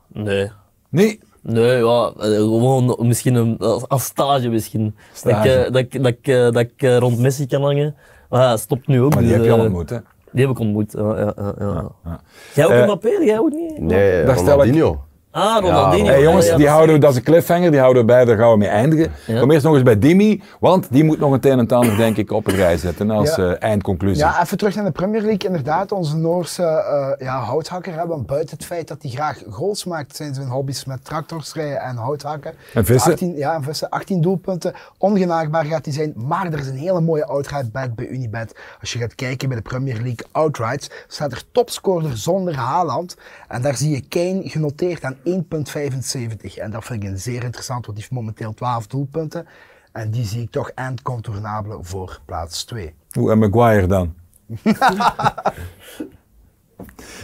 nee. 0.09 0.51
Nee. 0.90 1.20
Nee, 1.48 1.85
ja, 1.85 2.12
eh, 2.18 2.26
gewoon 2.37 2.96
misschien 2.98 3.35
een, 3.35 3.59
als, 3.88 4.04
stage 4.04 4.48
misschien. 4.48 4.94
Stage. 5.12 5.48
Dat 5.70 5.82
ik, 5.82 5.94
eh, 5.94 6.02
dat, 6.02 6.02
ik, 6.02 6.02
dat, 6.02 6.12
ik, 6.12 6.26
eh, 6.28 6.42
dat 6.42 6.59
ik 6.59 6.72
eh, 6.82 6.96
rond 6.96 7.18
Messi 7.18 7.46
kan 7.46 7.62
hangen. 7.62 7.94
Maar 8.28 8.40
ja, 8.42 8.56
stopt 8.56 8.87
nu 8.87 9.02
ook. 9.02 9.14
Maar 9.14 9.22
die 9.22 9.28
dus, 9.28 9.37
heb 9.37 9.46
je 9.46 9.52
al 9.52 9.64
ontmoet, 9.64 9.90
hè? 9.90 9.98
Die 10.32 10.46
heb 10.46 10.50
ik 10.54 10.59
ontmoet, 10.61 10.92
ja. 10.92 11.18
ja, 11.18 11.32
ja, 11.37 11.54
ja. 11.59 11.88
Ja. 12.04 12.20
Jij 12.54 12.64
ook 12.64 12.70
Eh, 12.70 12.82
Mbappé? 12.85 13.09
Jij 13.09 13.38
ook 13.38 13.50
niet? 13.52 13.78
Nee, 13.78 14.24
Daar 14.24 14.35
stel 14.38 14.46
ik- 14.46 14.50
Ronaldinho. 14.59 15.04
Ah, 15.37 15.61
Ronaldinho. 15.61 16.07
Hey 16.07 16.22
jongens, 16.22 16.44
Ja, 16.44 16.51
ja, 16.51 16.57
die 16.57 16.66
dat- 16.66 16.75
houden, 16.75 17.01
dat 17.01 17.11
is 17.11 17.16
een 17.16 17.22
cliffhanger, 17.22 17.70
die 17.70 17.81
houden 17.81 18.03
we 18.03 18.09
bij, 18.12 18.25
daar 18.25 18.37
gaan 18.37 18.51
we 18.51 18.57
mee 18.57 18.68
eindigen. 18.68 19.12
Ja. 19.27 19.40
Kom 19.40 19.51
eerst 19.51 19.64
nog 19.64 19.75
eens 19.75 19.83
bij 19.83 19.99
Dimi, 19.99 20.42
want 20.61 20.87
die 20.90 21.05
moet 21.05 21.18
nog 21.18 21.33
een 21.33 21.51
een 21.51 21.59
en 21.59 21.68
ander 21.68 21.96
denk 21.96 22.16
ik 22.16 22.31
op 22.33 22.44
het 22.44 22.55
rij 22.55 22.77
zetten 22.77 23.11
als 23.11 23.35
Ja. 23.37 23.42
eh, 23.55 23.62
eindconclusie. 23.68 24.25
Ja, 24.25 24.42
even 24.42 24.59
terug 24.59 24.75
naar 24.75 24.85
de 24.85 24.90
Premier 24.90 25.20
League. 25.20 25.49
Inderdaad, 25.49 25.92
onze 25.92 26.16
Noorse 26.16 26.62
eh, 26.62 27.27
ja, 27.27 27.38
houthakker. 27.40 27.94
Hè, 27.94 28.07
want 28.07 28.27
buiten 28.27 28.57
het 28.57 28.66
feit 28.66 28.88
dat 28.88 28.99
hij 29.03 29.11
graag 29.11 29.42
goals 29.51 29.85
maakt, 29.85 30.16
zijn 30.16 30.35
zijn 30.35 30.49
hobby's 30.49 30.85
met 30.85 31.05
tractors 31.05 31.53
rijden 31.55 31.81
en 31.81 31.96
houthakken. 31.96 32.53
En 32.75 32.85
vissen? 32.85 33.12
18, 33.12 33.37
ja, 33.37 33.55
en 33.55 33.62
vissen. 33.62 33.88
18 33.88 34.20
doelpunten. 34.20 34.75
Ongenaakbaar 34.99 35.64
gaat 35.64 35.85
hij 35.85 35.94
zijn. 35.94 36.12
Maar 36.16 36.46
er 36.53 36.59
is 36.59 36.66
een 36.66 36.77
hele 36.77 37.01
mooie 37.01 37.27
outright 37.27 37.72
bet 37.72 37.94
bij 37.94 38.07
Unibet. 38.07 38.55
Als 38.81 38.92
je 38.92 38.99
gaat 38.99 39.14
kijken 39.14 39.49
bij 39.49 39.57
de 39.57 39.62
Premier 39.62 39.94
League 39.94 40.27
outrights, 40.33 40.90
staat 41.09 41.33
er 41.33 41.42
topscorer 41.53 42.16
zonder 42.16 42.55
Haaland. 42.57 43.16
En 43.49 43.62
daar 43.62 43.77
zie 43.77 43.90
je 43.90 44.03
Kane 44.09 44.40
genoteerd 44.49 45.05
aan 45.05 45.16
1,75. 45.29 46.59
En 46.59 46.71
dat 46.71 46.85
vind 46.85 47.03
ik 47.03 47.09
een 47.09 47.19
zeer 47.19 47.45
interessant, 47.45 47.87
want 47.87 47.99
die 47.99 48.07
heeft 48.09 48.11
momenteel 48.11 48.55
12 48.55 48.87
doelpunten. 48.87 49.47
En 49.93 50.11
die 50.11 50.25
zie 50.25 50.43
ik 50.43 50.51
toch 50.51 50.71
eindcontournabele 50.71 51.79
voor 51.81 52.21
plaats 52.25 52.65
2. 52.65 52.95
Hoe 53.11 53.31
en 53.31 53.39
Maguire 53.39 53.87
dan? 53.87 54.15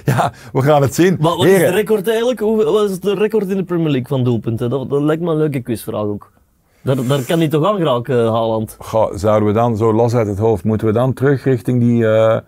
ja, 0.04 0.32
we 0.52 0.62
gaan 0.62 0.82
het 0.82 0.94
zien. 0.94 1.16
Wat, 1.20 1.36
wat 1.36 1.46
is 1.46 1.52
de 1.52 1.58
Heren, 1.58 1.74
record 1.74 2.08
eigenlijk? 2.08 2.40
Hoe, 2.40 2.64
wat 2.64 2.90
is 2.90 3.00
de 3.00 3.14
record 3.14 3.48
in 3.48 3.56
de 3.56 3.64
Premier 3.64 3.90
League 3.90 4.08
van 4.08 4.24
doelpunten? 4.24 4.70
Dat, 4.70 4.90
dat 4.90 5.02
lijkt 5.02 5.22
me 5.22 5.30
een 5.30 5.36
leuke 5.36 5.60
quizvraag 5.60 6.04
ook. 6.04 6.32
Daar, 6.82 7.06
daar 7.06 7.24
kan 7.24 7.38
hij 7.38 7.48
toch 7.48 7.66
aan 7.66 7.76
geraken, 7.76 8.24
eh, 8.24 8.32
Haaland? 8.32 8.76
goh, 8.78 9.14
zouden 9.14 9.48
we 9.48 9.54
dan 9.54 9.76
zo 9.76 9.92
los 9.92 10.14
uit 10.14 10.26
het 10.26 10.38
hoofd, 10.38 10.64
moeten 10.64 10.86
we 10.86 10.92
dan 10.92 11.12
terug 11.12 11.44
richting 11.44 11.80
die, 11.80 12.06
eh 12.06 12.38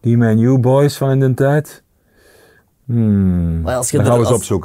die 0.00 0.16
Man 0.16 0.38
U 0.38 0.58
boys 0.58 0.96
van 0.96 1.10
in 1.10 1.20
de 1.20 1.34
tijd? 1.34 1.83
Hmm, 2.86 3.60
Maar 3.60 3.76
als 3.76 3.90
je, 3.90 3.96
er- 3.98 4.12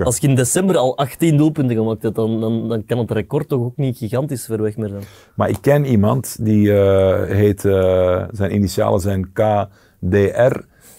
als, 0.06 0.18
je 0.18 0.28
in 0.28 0.36
december 0.36 0.78
al 0.78 0.98
18 0.98 1.38
doelpunten 1.38 1.76
gemaakt 1.76 2.04
hebt, 2.04 2.16
dan, 2.16 2.40
dan, 2.42 2.70
dan 2.70 2.86
kan 2.86 2.98
het 2.98 3.12
record 3.12 3.48
toch 3.48 3.60
ook 3.62 3.78
niet 3.78 3.98
gigantisch 3.98 4.46
ver 4.46 4.62
weg 4.62 4.78
meer 4.78 4.90
zijn. 4.90 5.02
Maar 5.36 5.50
ik 5.50 5.58
ken 5.62 5.86
iemand 5.86 6.38
die 6.46 6.74
eh, 6.82 7.36
heet, 7.36 7.66
eh, 7.66 8.24
zijn 8.32 8.54
initialen 8.56 9.00
zijn 9.00 9.32
KDR. 9.34 10.56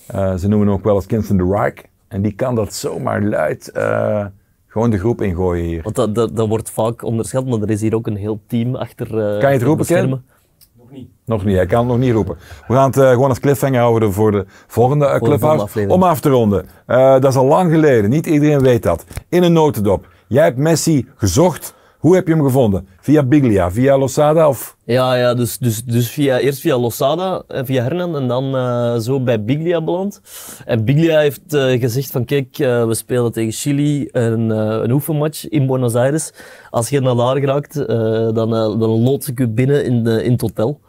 Eh, 0.06 0.34
ze 0.36 0.48
noemen 0.48 0.66
hem 0.68 0.76
ook 0.76 0.84
wel 0.84 0.94
eens 0.94 1.06
Kinston 1.06 1.36
de 1.36 1.48
Rijk. 1.50 1.88
En 2.08 2.22
die 2.22 2.32
kan 2.32 2.54
dat 2.54 2.74
zomaar 2.74 3.22
luid 3.22 3.70
gewoon 4.66 4.90
de 4.90 4.98
groep 4.98 5.20
ingooien 5.22 5.64
hier. 5.64 5.82
Want 5.82 5.94
dat, 5.94 6.14
dat, 6.14 6.36
dat 6.36 6.48
wordt 6.48 6.70
vaak 6.70 7.02
onderschat, 7.02 7.46
maar 7.46 7.60
er 7.60 7.70
is 7.70 7.80
hier 7.80 7.94
ook 7.94 8.06
een 8.06 8.16
heel 8.16 8.40
team 8.46 8.74
achter. 8.74 9.06
eh, 9.18 9.40
het 9.52 9.62
achter 9.82 9.96
roepen, 10.08 10.24
de 10.90 10.96
schermen. 10.96 11.18
Nog 11.24 11.44
niet, 11.44 11.56
hij 11.56 11.66
kan 11.66 11.78
het 11.78 11.88
nog 11.88 11.98
niet 11.98 12.12
roepen. 12.12 12.36
We 12.66 12.74
gaan 12.74 12.86
het 12.86 12.96
eh, 12.96 13.10
gewoon 13.10 13.28
als 13.28 13.40
cliffhanger 13.40 13.80
houden 13.80 14.12
voor 14.12 14.30
de 14.30 14.44
volgende 14.66 15.06
uh, 15.06 15.16
Clubhouse. 15.16 15.88
Om 15.88 16.02
af 16.02 16.20
te 16.20 16.28
ronden. 16.28 16.66
Eh, 16.86 17.12
dat 17.12 17.24
is 17.24 17.36
al 17.36 17.44
lang 17.44 17.70
geleden, 17.70 18.10
niet 18.10 18.26
iedereen 18.26 18.60
weet 18.60 18.82
dat. 18.82 19.04
In 19.28 19.42
een 19.42 19.52
notendop. 19.52 20.08
Jij 20.26 20.44
hebt 20.44 20.58
Messi 20.58 21.08
gezocht. 21.16 21.74
Hoe 22.00 22.14
heb 22.14 22.26
je 22.26 22.34
hem 22.34 22.42
gevonden? 22.42 22.86
Via 23.00 23.22
Biglia, 23.22 23.70
via 23.70 23.98
Losada 23.98 24.48
of... 24.48 24.76
Ja, 24.84 25.14
ja 25.14 25.34
dus, 25.34 25.58
dus, 25.58 25.84
dus 25.84 26.10
via, 26.10 26.38
eerst 26.38 26.60
via 26.60 26.78
Losada, 26.78 27.42
en 27.48 27.66
via 27.66 27.82
Hernan 27.82 28.16
en 28.16 28.28
dan 28.28 28.56
eh, 28.56 28.96
zo 28.96 29.20
bij 29.20 29.44
Biglia 29.44 29.82
beland. 29.84 30.20
En 30.64 30.84
Biglia 30.84 31.18
heeft 31.18 31.54
eh, 31.54 31.80
gezegd 31.80 32.10
van 32.10 32.24
kijk, 32.24 32.58
eh, 32.58 32.86
we 32.86 32.94
spelen 32.94 33.32
tegen 33.32 33.52
Chili 33.52 34.08
een, 34.12 34.50
eh, 34.50 34.80
een 34.82 34.90
oefenmatch 34.90 35.48
in 35.48 35.66
Buenos 35.66 35.94
Aires. 35.94 36.32
Als 36.70 36.88
je 36.88 37.00
naar 37.00 37.16
daar 37.16 37.36
geraakt, 37.36 37.76
eh, 37.76 37.86
dan, 38.32 38.54
eh, 38.54 38.78
dan 38.78 39.02
lood 39.02 39.26
ik 39.26 39.40
u 39.40 39.48
binnen 39.48 39.84
in, 39.84 40.04
de, 40.04 40.24
in 40.24 40.32
het 40.32 40.40
hotel. 40.40 40.80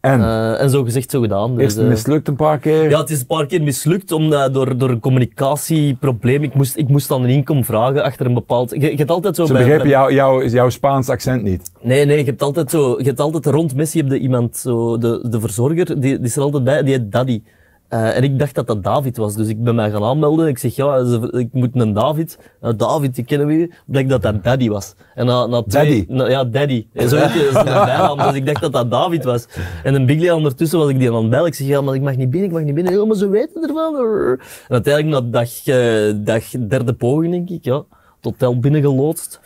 En? 0.00 0.20
Eh, 0.20 0.60
en 0.60 0.70
zo 0.70 0.82
gezegd, 0.84 1.10
zo 1.10 1.20
gedaan. 1.20 1.54
Dus, 1.54 1.62
Eerst 1.62 1.78
eh, 1.78 1.86
mislukt 1.86 2.28
een 2.28 2.36
paar 2.36 2.58
keer. 2.58 2.90
ja, 2.90 2.98
het 3.00 3.10
is 3.10 3.20
een 3.20 3.26
paar 3.26 3.46
keer 3.46 3.62
mislukt 3.62 4.12
omdat, 4.12 4.54
door, 4.54 4.78
door 4.78 4.90
een 4.90 5.00
communicatieprobleem. 5.00 6.42
Ik 6.42 6.54
moest, 6.54 6.76
ik 6.76 6.88
moest 6.88 7.08
dan 7.08 7.22
een 7.22 7.28
inkom 7.28 7.64
vragen 7.64 8.02
achter 8.02 8.26
een 8.26 8.34
bepaald... 8.34 8.70
Je, 8.70 8.80
je 8.80 8.96
hebt 8.96 9.10
altijd 9.10 9.36
zo 9.36 9.44
Ze 9.46 9.52
bij- 9.52 9.60
begrepen 9.62 9.86
bij- 9.86 9.96
jou, 9.96 10.12
jou, 10.14 10.48
jouw 10.48 10.68
Spaans 10.68 11.08
accent 11.08 11.42
niet. 11.42 11.70
Nee, 11.82 12.04
nee, 12.04 12.18
je 12.18 12.24
hebt 12.24 12.42
altijd 12.42 12.70
zo, 12.70 12.94
je 12.98 13.04
hebt 13.04 13.20
altijd 13.20 13.46
rond 13.46 13.74
Messi 13.74 13.98
heb 14.00 14.10
je 14.10 14.18
iemand, 14.18 14.56
zo, 14.56 14.98
de, 14.98 15.26
de 15.30 15.40
verzorger, 15.40 15.84
die, 15.86 15.96
die 16.00 16.18
is 16.20 16.36
er 16.36 16.42
altijd 16.42 16.64
bij, 16.64 16.82
die 16.82 16.92
heet 16.94 17.12
Daddy. 17.12 17.42
Eh, 17.90 18.16
en 18.16 18.22
ik 18.22 18.38
dacht 18.38 18.54
dat 18.54 18.66
dat 18.66 18.84
David 18.84 19.16
was, 19.16 19.34
dus 19.34 19.48
ik 19.48 19.62
ben 19.64 19.74
mij 19.74 19.90
gaan 19.90 20.02
aanmelden. 20.04 20.46
Ik 20.48 20.58
zeg, 20.58 20.76
ja, 20.76 21.04
ze- 21.04 21.32
ik 21.38 21.48
moet 21.52 21.68
een 21.72 21.92
David. 21.92 22.38
Nou, 22.60 22.76
David, 22.76 23.14
die 23.14 23.24
kennen 23.24 23.46
we 23.46 23.52
hier. 23.52 23.78
Blijkt 23.86 24.08
dat 24.08 24.22
dat 24.22 24.44
Daddy 24.44 24.68
was. 24.68 24.94
En 25.14 25.26
na, 25.26 25.46
na 25.46 25.62
twee, 25.62 25.86
Daddy? 26.06 26.12
na- 26.12 26.28
ja, 26.28 26.44
Daddy. 26.44 26.86
En 26.92 27.08
zo 27.08 27.16
heet 27.16 27.28
hij, 27.32 27.42
dat 27.52 27.66
is 27.66 27.72
een 27.72 27.84
bijnaam, 27.84 28.18
dus 28.18 28.32
ik 28.34 28.46
dacht 28.46 28.60
dat 28.60 28.72
dat 28.72 28.90
David 28.90 29.24
was. 29.24 29.46
En 29.84 29.94
een 29.94 30.06
Biglia 30.06 30.34
ondertussen 30.34 30.78
was 30.78 30.88
ik 30.88 30.98
die 30.98 31.08
aan 31.12 31.16
het 31.20 31.30
bellen. 31.30 31.46
Ik 31.46 31.54
zeg, 31.54 31.66
ja, 31.66 31.80
maar 31.80 31.94
ik 31.94 32.02
mag 32.02 32.16
niet 32.16 32.30
binnen, 32.30 32.48
ik 32.48 32.54
mag 32.54 32.64
niet 32.64 32.74
binnen. 32.74 32.92
Ja, 32.92 33.04
maar 33.04 33.16
ze 33.16 33.28
weten 33.28 33.62
ervan. 33.62 33.94
En 33.96 34.38
uiteindelijk 34.68 35.24
na 35.24 35.30
dag, 35.30 35.66
eh, 35.66 36.12
dag 36.16 36.44
derde 36.68 36.92
poging, 36.92 37.32
denk 37.32 37.50
ik, 37.50 37.64
ja, 37.64 37.76
het 37.76 37.84
hotel 38.20 38.58
binnengeloodst. 38.58 39.40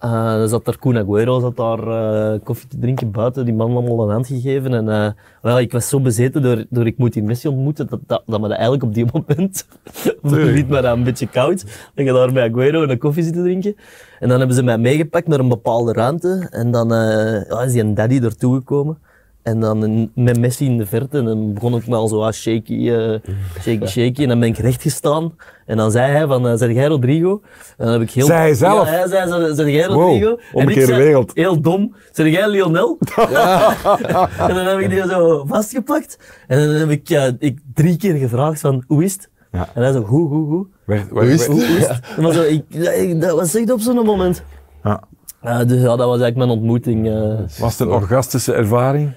Dan 0.00 0.48
zat 0.48 0.64
daar 0.64 0.78
Koen 0.78 0.98
Aguero 0.98 1.40
zat 1.40 1.56
daar 1.56 1.78
eh, 1.78 2.40
koffie 2.44 2.68
te 2.68 2.78
drinken 2.78 3.10
buiten, 3.10 3.44
die 3.44 3.54
man 3.54 3.76
allemaal 3.76 4.02
een 4.06 4.12
hand 4.12 4.26
gegeven. 4.26 4.74
En 4.74 4.88
eh, 4.88 5.10
wel, 5.42 5.60
ik 5.60 5.72
was 5.72 5.88
zo 5.88 6.00
bezeten 6.00 6.42
door, 6.42 6.64
door 6.70 6.86
ik 6.86 6.98
moet 6.98 7.12
die 7.12 7.22
Messi 7.22 7.48
ontmoeten, 7.48 7.86
dat, 7.86 8.00
dat, 8.06 8.22
dat 8.26 8.40
me 8.40 8.48
dat 8.48 8.56
eigenlijk 8.56 8.82
op 8.82 8.94
die 8.94 9.06
moment 9.12 9.66
liet 10.22 10.68
me 10.68 10.80
dat 10.80 10.96
een 10.96 11.04
beetje 11.04 11.26
koud. 11.26 11.64
Je 11.94 12.04
daar 12.04 12.32
met 12.32 12.50
Aguero 12.50 12.82
een 12.82 12.98
koffie 12.98 13.22
zit 13.22 13.32
te 13.32 13.42
drinken. 13.42 13.76
En 14.20 14.28
dan 14.28 14.38
hebben 14.38 14.56
ze 14.56 14.62
mij 14.62 14.78
meegepakt 14.78 15.28
naar 15.28 15.40
een 15.40 15.48
bepaalde 15.48 15.92
ruimte. 15.92 16.46
En 16.50 16.70
dan 16.70 16.92
eh, 16.92 17.48
ja, 17.48 17.62
is 17.62 17.72
die 17.72 17.82
een 17.82 17.94
daddy 17.94 18.20
ertoe 18.22 18.54
gekomen. 18.54 18.98
En 19.42 19.60
dan 19.60 20.10
met 20.14 20.38
Messi 20.38 20.64
in 20.64 20.78
de 20.78 20.86
verte. 20.86 21.18
En 21.18 21.24
dan 21.24 21.54
begon 21.54 21.76
ik 21.76 21.86
me 21.86 21.94
al 21.96 22.08
zo 22.08 22.22
ah, 22.22 22.32
shaky, 22.32 22.90
eh, 22.90 23.14
shaky, 23.60 23.86
shaky. 23.96 24.22
En 24.22 24.28
dan 24.28 24.40
ben 24.40 24.48
ik 24.48 24.58
recht 24.58 24.82
gestaan. 24.82 25.32
En 25.66 25.76
dan 25.76 25.90
zei 25.90 26.12
hij 26.12 26.26
van, 26.26 26.46
uh, 26.46 26.52
zeg 26.56 26.72
jij 26.72 26.86
Rodrigo? 26.86 27.40
En 27.76 27.84
dan 27.84 27.92
heb 27.92 28.02
ik 28.02 28.10
heel... 28.10 28.26
Zei 28.26 28.38
hij 28.38 28.54
zelf? 28.54 28.88
Ja, 28.90 28.94
hij 28.94 29.08
zei, 29.08 29.54
zeg- 29.54 29.66
jij 29.70 29.88
Wow, 29.88 29.96
Rodrigo? 29.96 30.30
ik 30.32 30.40
omgekeerde 30.52 30.86
zei, 30.86 31.02
wereld. 31.02 31.30
heel 31.34 31.60
dom, 31.60 31.94
zeg 32.12 32.26
jij 32.32 32.48
Lionel? 32.48 32.98
en 34.48 34.54
dan 34.54 34.66
heb 34.66 34.78
ik 34.78 34.90
die 34.90 35.08
zo 35.08 35.44
vastgepakt. 35.46 36.18
En 36.46 36.66
dan 36.66 36.74
heb 36.76 36.90
ik, 36.90 37.10
eh, 37.10 37.26
ik 37.38 37.58
drie 37.74 37.96
keer 37.96 38.14
gevraagd 38.14 38.60
van, 38.60 38.84
hoe 38.86 39.04
is 39.04 39.12
het? 39.12 39.28
Ja. 39.52 39.68
En 39.74 39.82
hij 39.82 39.92
zo, 39.92 40.02
hoe, 40.02 40.28
hoe, 40.28 40.46
hoe? 40.46 40.66
Werd- 40.86 41.10
Hoe 41.10 41.22
is 41.26 41.46
het? 41.46 41.56
werd- 41.56 41.68
Hoe 41.68 41.76
is 41.78 41.86
het? 41.88 42.00
Maar 42.20 42.32
zo, 42.32 42.42
ik, 42.42 42.64
ik, 42.74 43.20
dat 43.20 43.30
was 43.36 43.54
echt 43.54 43.70
op 43.72 43.80
zo'n 43.80 44.04
moment. 44.04 44.42
Ja. 44.84 45.00
Eh, 45.40 45.58
dus 45.58 45.80
ja, 45.80 45.86
dat 45.96 45.98
was 45.98 46.20
eigenlijk 46.20 46.36
mijn 46.36 46.50
ontmoeting. 46.50 47.08
eh. 47.08 47.38
Was 47.60 47.78
het 47.78 47.88
een 47.88 47.94
orgastische 47.94 48.52
ervaring? 48.52 49.12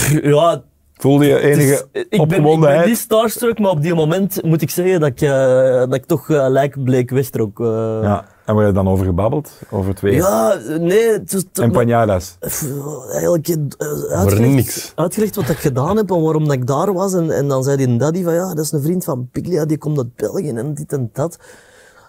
ja, 0.22 0.62
Voelde 1.02 1.26
je 1.26 1.38
enige 1.40 1.72
ik, 1.72 1.88
ben, 1.92 2.02
ik 2.02 2.10
ben 2.10 2.20
opgewondenheid? 2.20 2.86
niet 2.86 2.98
starstruck, 2.98 3.58
maar 3.58 3.70
op 3.70 3.82
die 3.82 3.94
moment 3.94 4.42
moet 4.42 4.62
ik 4.62 4.70
zeggen 4.70 5.00
dat 5.00 5.08
ik, 5.08 5.20
eh, 5.20 5.78
dat 5.78 5.94
ik 5.94 6.04
toch 6.04 6.28
uh, 6.28 6.46
lijk 6.48 6.84
bleek 6.84 7.10
wegtrok. 7.10 7.60
eh. 7.60 7.98
Ja, 8.02 8.24
en 8.44 8.54
waar 8.54 8.66
je 8.66 8.72
dan 8.72 8.88
over 8.88 9.04
gebabbeld? 9.06 9.52
Over 9.70 9.94
twee? 9.94 10.14
Ja, 10.14 10.58
nee, 10.80 11.18
En 11.52 11.70
Panadas? 11.70 12.36
Pff, 12.40 12.66
eigenlijk 13.12 13.48
uitgelegd, 14.10 14.54
niks. 14.54 14.92
uitgelegd 14.94 15.36
wat 15.36 15.48
ik 15.48 15.58
gedaan 15.58 15.96
heb 15.96 16.10
en 16.10 16.22
waarom 16.22 16.44
dat 16.44 16.52
ik 16.52 16.66
daar 16.66 16.92
was. 16.92 17.14
En, 17.14 17.30
en 17.30 17.48
dan 17.48 17.64
zei 17.64 17.76
die 17.76 17.96
daddy 17.96 18.22
van 18.22 18.34
ja, 18.34 18.54
dat 18.54 18.64
is 18.64 18.72
een 18.72 18.82
vriend 18.82 19.04
van 19.04 19.28
Piglia, 19.32 19.64
die 19.64 19.78
komt 19.78 19.98
uit 19.98 20.16
België 20.16 20.48
en 20.48 20.74
dit 20.74 20.92
en 20.92 21.10
dat. 21.12 21.36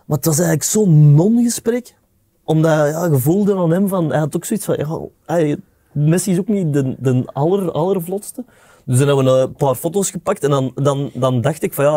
Maar 0.06 0.18
het 0.18 0.26
was 0.26 0.36
eigenlijk 0.38 0.70
zo'n 0.70 1.16
non-gesprek. 1.16 1.96
Omdat 2.44 2.72
ja, 2.72 3.06
je 3.06 3.18
voelde 3.20 3.56
aan 3.56 3.72
hem 3.72 3.88
van, 3.88 4.10
hij 4.10 4.20
had 4.20 4.36
ook 4.36 4.46
zoiets 4.46 4.66
van, 4.66 4.76
ja, 4.78 5.00
hij, 5.26 5.58
Messi 5.94 6.32
is 6.32 6.40
ook 6.40 6.48
niet 6.48 6.74
de, 6.74 6.96
de 7.00 7.24
aller, 7.34 7.72
allervlotste. 7.72 8.46
Dus 8.86 8.98
dan 8.98 9.08
hebben 9.08 9.26
we 9.26 9.32
een 9.32 9.54
paar 9.54 9.76
foto's 9.76 10.12
gepakt 10.12 10.44
en 10.44 10.50
dan, 10.50 10.72
dan, 10.76 11.10
dan 11.14 11.42
dacht 11.42 11.64
ik 11.64 11.74
van 11.74 11.86
ja, 11.86 11.96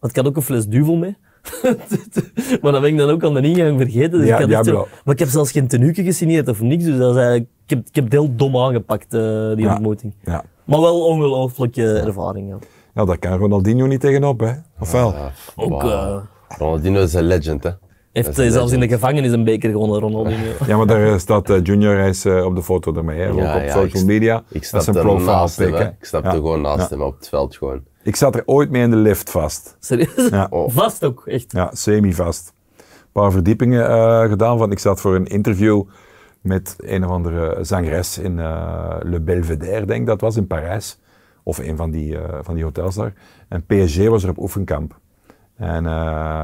want 0.00 0.12
ik 0.12 0.16
had 0.16 0.26
ook 0.26 0.36
een 0.36 0.42
fles 0.42 0.66
duvel 0.66 0.96
mee. 0.96 1.16
maar 2.62 2.72
dat 2.72 2.80
ben 2.80 2.90
ik 2.90 2.98
dan 2.98 3.10
ook 3.10 3.24
aan 3.24 3.34
de 3.34 3.40
ingang 3.42 3.80
vergeten. 3.80 4.18
Dus 4.18 4.26
Ja, 4.28 4.34
ik 4.34 4.40
had 4.40 4.48
Diablo. 4.64 4.86
maar 5.04 5.14
ik 5.14 5.20
heb 5.20 5.28
zelfs 5.28 5.50
geen 5.50 5.68
tenuke 5.68 6.02
gesigneerd 6.04 6.48
of 6.48 6.60
niks. 6.60 6.84
Dus 6.84 6.98
dat 6.98 7.10
is 7.10 7.16
eigenlijk, 7.16 7.48
ik, 7.66 7.70
heb, 7.76 7.86
ik 7.88 7.94
heb 7.94 8.04
het 8.04 8.12
heel 8.12 8.36
dom 8.36 8.56
aangepakt, 8.56 9.14
eh, 9.14 9.20
die 9.54 9.64
Ja. 9.64 9.72
ontmoeting. 9.72 10.14
Ja. 10.24 10.44
Maar 10.64 10.80
wel 10.80 11.06
ongelooflijke 11.06 11.92
ervaring. 11.98 12.48
Ja. 12.48 12.56
ja, 12.94 13.04
daar 13.04 13.18
kan 13.18 13.38
Ronaldinho 13.38 13.86
niet 13.86 14.00
tegenop, 14.00 14.40
hè? 14.40 14.52
Of 14.80 14.92
wel? 14.92 15.12
Ja, 15.12 15.30
Ook, 15.56 15.82
eh, 15.82 16.16
Ronaldinho 16.58 17.02
is 17.02 17.14
een 17.14 17.24
legend, 17.24 17.62
hè. 17.62 17.70
Heeft 18.24 18.52
zelfs 18.52 18.72
in 18.72 18.80
de 18.80 18.88
gevangenis 18.88 19.32
een 19.32 19.44
beker 19.44 19.70
gewonnen, 19.70 20.00
Ronaldinho. 20.00 20.52
Ja, 20.66 20.76
maar 20.76 20.86
daar 20.86 21.06
eh, 21.12 21.18
staat 21.18 21.50
eh, 21.50 21.62
Junior, 21.62 21.98
is 21.98 22.24
eh, 22.24 22.44
op 22.44 22.54
de 22.54 22.62
foto 22.62 22.94
ermee, 22.94 23.20
hè? 23.20 23.30
ook 23.30 23.38
Ja, 23.38 23.56
op 23.56 23.62
ja, 23.62 23.72
social 23.72 24.02
ik- 24.02 24.06
media. 24.08 24.42
Ik 24.48 24.70
Dat 24.70 24.80
is 24.80 24.86
een 24.86 24.94
profile 24.94 25.24
naast 25.30 25.58
hem, 25.58 25.70
pic. 25.70 25.80
Ik 25.80 26.04
stapte 26.04 26.28
Ja. 26.28 26.34
gewoon 26.34 26.60
naast 26.60 26.90
Ja. 26.90 26.96
hem 26.96 27.02
op 27.06 27.16
het 27.18 27.28
veld 27.28 27.56
gewoon. 27.56 27.80
Ik 28.02 28.16
zat 28.16 28.34
er 28.34 28.42
ooit 28.46 28.70
mee 28.70 28.82
in 28.82 28.90
de 28.90 28.96
lift 28.96 29.30
vast. 29.30 29.76
Serieus? 29.80 30.28
Ja. 30.30 30.46
Oh. 30.50 30.70
Vast 30.70 31.04
ook, 31.04 31.22
echt. 31.26 31.52
Ja, 31.52 31.70
semi-vast. 31.72 32.52
Een 32.78 32.84
paar 33.12 33.32
verdiepingen 33.32 33.88
eh, 33.88 34.28
gedaan. 34.28 34.58
Van, 34.58 34.70
ik 34.70 34.78
zat 34.78 35.00
voor 35.00 35.14
een 35.14 35.26
interview 35.26 35.82
met 36.40 36.74
een 36.78 37.04
of 37.04 37.10
andere 37.10 37.58
zangeres 37.64 38.18
in 38.18 38.38
eh, 38.38 38.96
Le 39.02 39.20
Belvedere, 39.20 39.84
denk 39.86 40.00
ik 40.00 40.06
dat 40.06 40.20
was, 40.20 40.36
in 40.36 40.46
Parijs. 40.46 41.00
Of 41.42 41.58
een 41.58 41.76
van 41.76 41.90
die, 41.90 42.18
eh, 42.18 42.38
van 42.42 42.54
die 42.54 42.64
hotels 42.64 42.94
daar. 42.94 43.12
En 43.48 43.64
PSG 43.66 44.06
was 44.08 44.22
er 44.22 44.30
op 44.30 44.38
oefenkamp. 44.38 44.98
En 45.58 45.86
eh, 45.86 45.92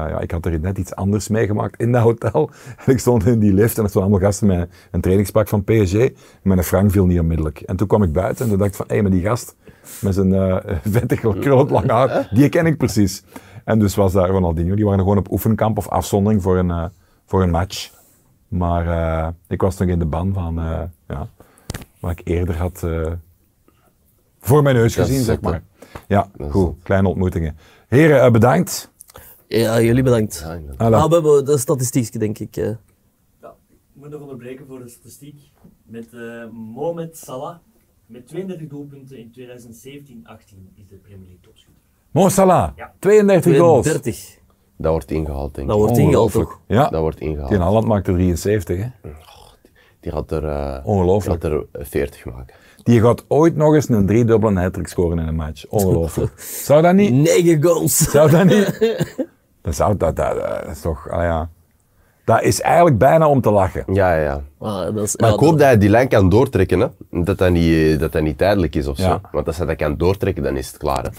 ja, 0.09 0.19
ik 0.19 0.31
had 0.31 0.45
er 0.45 0.59
net 0.59 0.77
iets 0.77 0.95
anders 0.95 1.27
meegemaakt 1.27 1.79
in 1.79 1.91
dat 1.91 2.01
hotel. 2.01 2.49
En 2.85 2.91
ik 2.91 2.99
stond 2.99 3.25
in 3.25 3.39
die 3.39 3.53
lift 3.53 3.77
en 3.77 3.83
er 3.83 3.89
stonden 3.89 4.11
allemaal 4.11 4.29
gasten 4.29 4.47
met 4.47 4.69
een 4.91 5.01
trainingspak 5.01 5.47
van 5.47 5.63
PSG. 5.63 5.93
En 5.93 6.13
mijn 6.43 6.63
frank 6.63 6.91
viel 6.91 7.05
niet 7.05 7.19
onmiddellijk. 7.19 7.59
En 7.59 7.75
toen 7.75 7.87
kwam 7.87 8.03
ik 8.03 8.13
buiten 8.13 8.43
en 8.43 8.49
toen 8.49 8.59
dacht 8.59 8.69
ik 8.69 8.75
van, 8.75 8.85
hé, 8.87 9.01
maar 9.01 9.11
die 9.11 9.21
gast 9.21 9.55
met 10.01 10.13
zijn 10.13 10.33
eh 10.33 10.57
vettig 10.95 11.23
lang 11.69 11.89
haar, 11.89 12.29
die 12.31 12.49
ken 12.49 12.65
ik 12.65 12.77
precies. 12.77 13.23
En 13.63 13.79
dus 13.79 13.95
was 13.95 14.13
daar 14.13 14.29
Ronaldinho. 14.29 14.75
Die 14.75 14.85
waren 14.85 14.99
gewoon 14.99 15.17
op 15.17 15.31
oefenkamp 15.31 15.77
of 15.77 15.89
afzondering 15.89 16.41
voor 16.41 16.57
een, 16.57 16.71
eh, 16.71 16.85
voor 17.25 17.43
een 17.43 17.49
match. 17.49 17.93
Maar 18.47 19.33
ik 19.47 19.61
was 19.61 19.77
nog 19.77 19.89
in 19.89 19.99
de 19.99 20.05
ban 20.05 20.33
van, 20.33 20.61
ja, 21.07 21.27
wat 21.99 22.11
ik 22.11 22.21
eerder 22.23 22.57
had 22.57 22.85
voor 24.39 24.63
mijn 24.63 24.75
neus 24.75 24.95
gezien, 24.95 25.23
zeg 25.23 25.41
maar. 25.41 25.61
Ja, 26.07 26.29
goed. 26.49 26.75
Kleine 26.83 27.07
ontmoetingen. 27.07 27.57
Heren, 27.87 28.31
bedankt. 28.31 28.93
Ja, 29.47 29.81
jullie 29.81 30.03
bedankt. 30.03 30.39
Ja. 30.77 30.87
Ah, 30.89 31.07
we 31.07 31.13
hebben 31.13 31.45
de 31.45 31.57
statistiek, 31.57 32.19
denk 32.19 32.39
ik. 32.39 32.57
eh. 32.57 32.65
Ja, 33.41 33.55
ik 33.69 33.77
moet 33.93 34.09
nog 34.09 34.21
onderbreken 34.21 34.65
voor 34.67 34.79
de 34.79 34.87
statistiek. 34.89 35.35
Met 35.83 36.13
eh 36.13 36.43
Mohamed 36.51 37.17
Salah, 37.17 37.55
met 38.05 38.27
32 38.27 38.67
doelpunten 38.67 39.17
in 39.17 39.31
2017-18 39.31 39.35
is 40.75 40.87
de 40.89 40.95
Premier 40.95 41.19
League 41.27 41.39
topschutter. 41.41 41.81
Mo 42.11 42.29
Salah, 42.29 42.69
Ja. 42.75 42.93
32 42.99 43.57
goals. 43.57 43.83
32. 43.85 44.37
Dat 44.77 44.91
wordt 44.91 45.11
ingehaald, 45.11 45.55
denk 45.55 45.67
ik. 45.67 45.73
Dat 45.73 45.77
wordt 45.83 45.97
ingehaald 45.97 46.15
Ongelooflijk. 46.35 46.49
toch? 46.49 46.77
Ja, 46.77 46.89
Dat 46.89 47.01
wordt 47.01 47.17
die 47.17 47.27
in 47.27 47.33
ingehaald. 47.33 47.61
Holland 47.63 47.85
maakte 47.87 48.11
73. 48.13 48.77
Hè. 48.81 48.87
Die 49.99 50.11
gaat 50.11 50.31
er, 50.31 50.43
eh, 50.45 50.85
Ongelooflijk. 50.85 51.41
die 51.41 51.49
gaat 51.51 51.59
er 51.71 51.81
eh, 51.81 51.85
40 51.85 52.25
maken. 52.25 52.55
Die 52.83 53.01
gaat 53.01 53.25
ooit 53.27 53.55
nog 53.55 53.73
eens 53.73 53.89
een 53.89 54.05
driedubbele 54.05 54.59
hat 54.59 54.79
scoren 54.83 55.19
in 55.19 55.27
een 55.27 55.35
match. 55.35 55.65
Ongelooflijk. 55.69 56.39
Zou 56.39 56.81
dat 56.81 56.93
niet? 56.95 57.11
9 57.13 57.63
goals. 57.63 57.97
Zou 57.97 58.31
dat 58.31 58.45
niet? 58.45 58.77
Dat 59.65 59.75
zou 59.75 59.97
dat, 59.97 60.15
dat, 60.15 60.35
dat 60.35 60.67
is 60.71 60.81
toch, 60.81 61.09
ah 61.09 61.21
ja. 61.23 61.49
Dat 62.25 62.41
is 62.41 62.61
eigenlijk 62.61 62.97
bijna 62.97 63.27
om 63.27 63.41
te 63.41 63.51
lachen. 63.51 63.83
Ja, 63.93 64.15
ja, 64.15 64.21
ja. 64.23 64.41
Ah, 64.59 64.95
dat 64.95 65.03
is, 65.03 65.15
Maar 65.15 65.29
ja, 65.29 65.35
ik 65.35 65.39
hoop 65.41 65.49
dat- 65.49 65.57
dat 65.59 65.67
hij 65.67 65.77
die 65.77 65.89
lijn 65.89 66.07
kan 66.07 66.29
doortrekken, 66.29 66.79
hè. 66.79 66.87
Dat 67.23 67.37
dat 67.37 67.51
niet, 67.51 67.99
dat 67.99 68.11
dat 68.11 68.21
niet 68.21 68.37
tijdelijk 68.37 68.75
is 68.75 68.87
of 68.87 68.97
Ja. 68.97 69.03
zo. 69.03 69.19
Want 69.31 69.47
als 69.47 69.57
hij 69.57 69.65
dat 69.65 69.75
kan 69.75 69.97
doortrekken, 69.97 70.43
dan 70.43 70.57
is 70.57 70.67
het 70.67 70.77
klaar, 70.77 71.03
hè. 71.03 71.09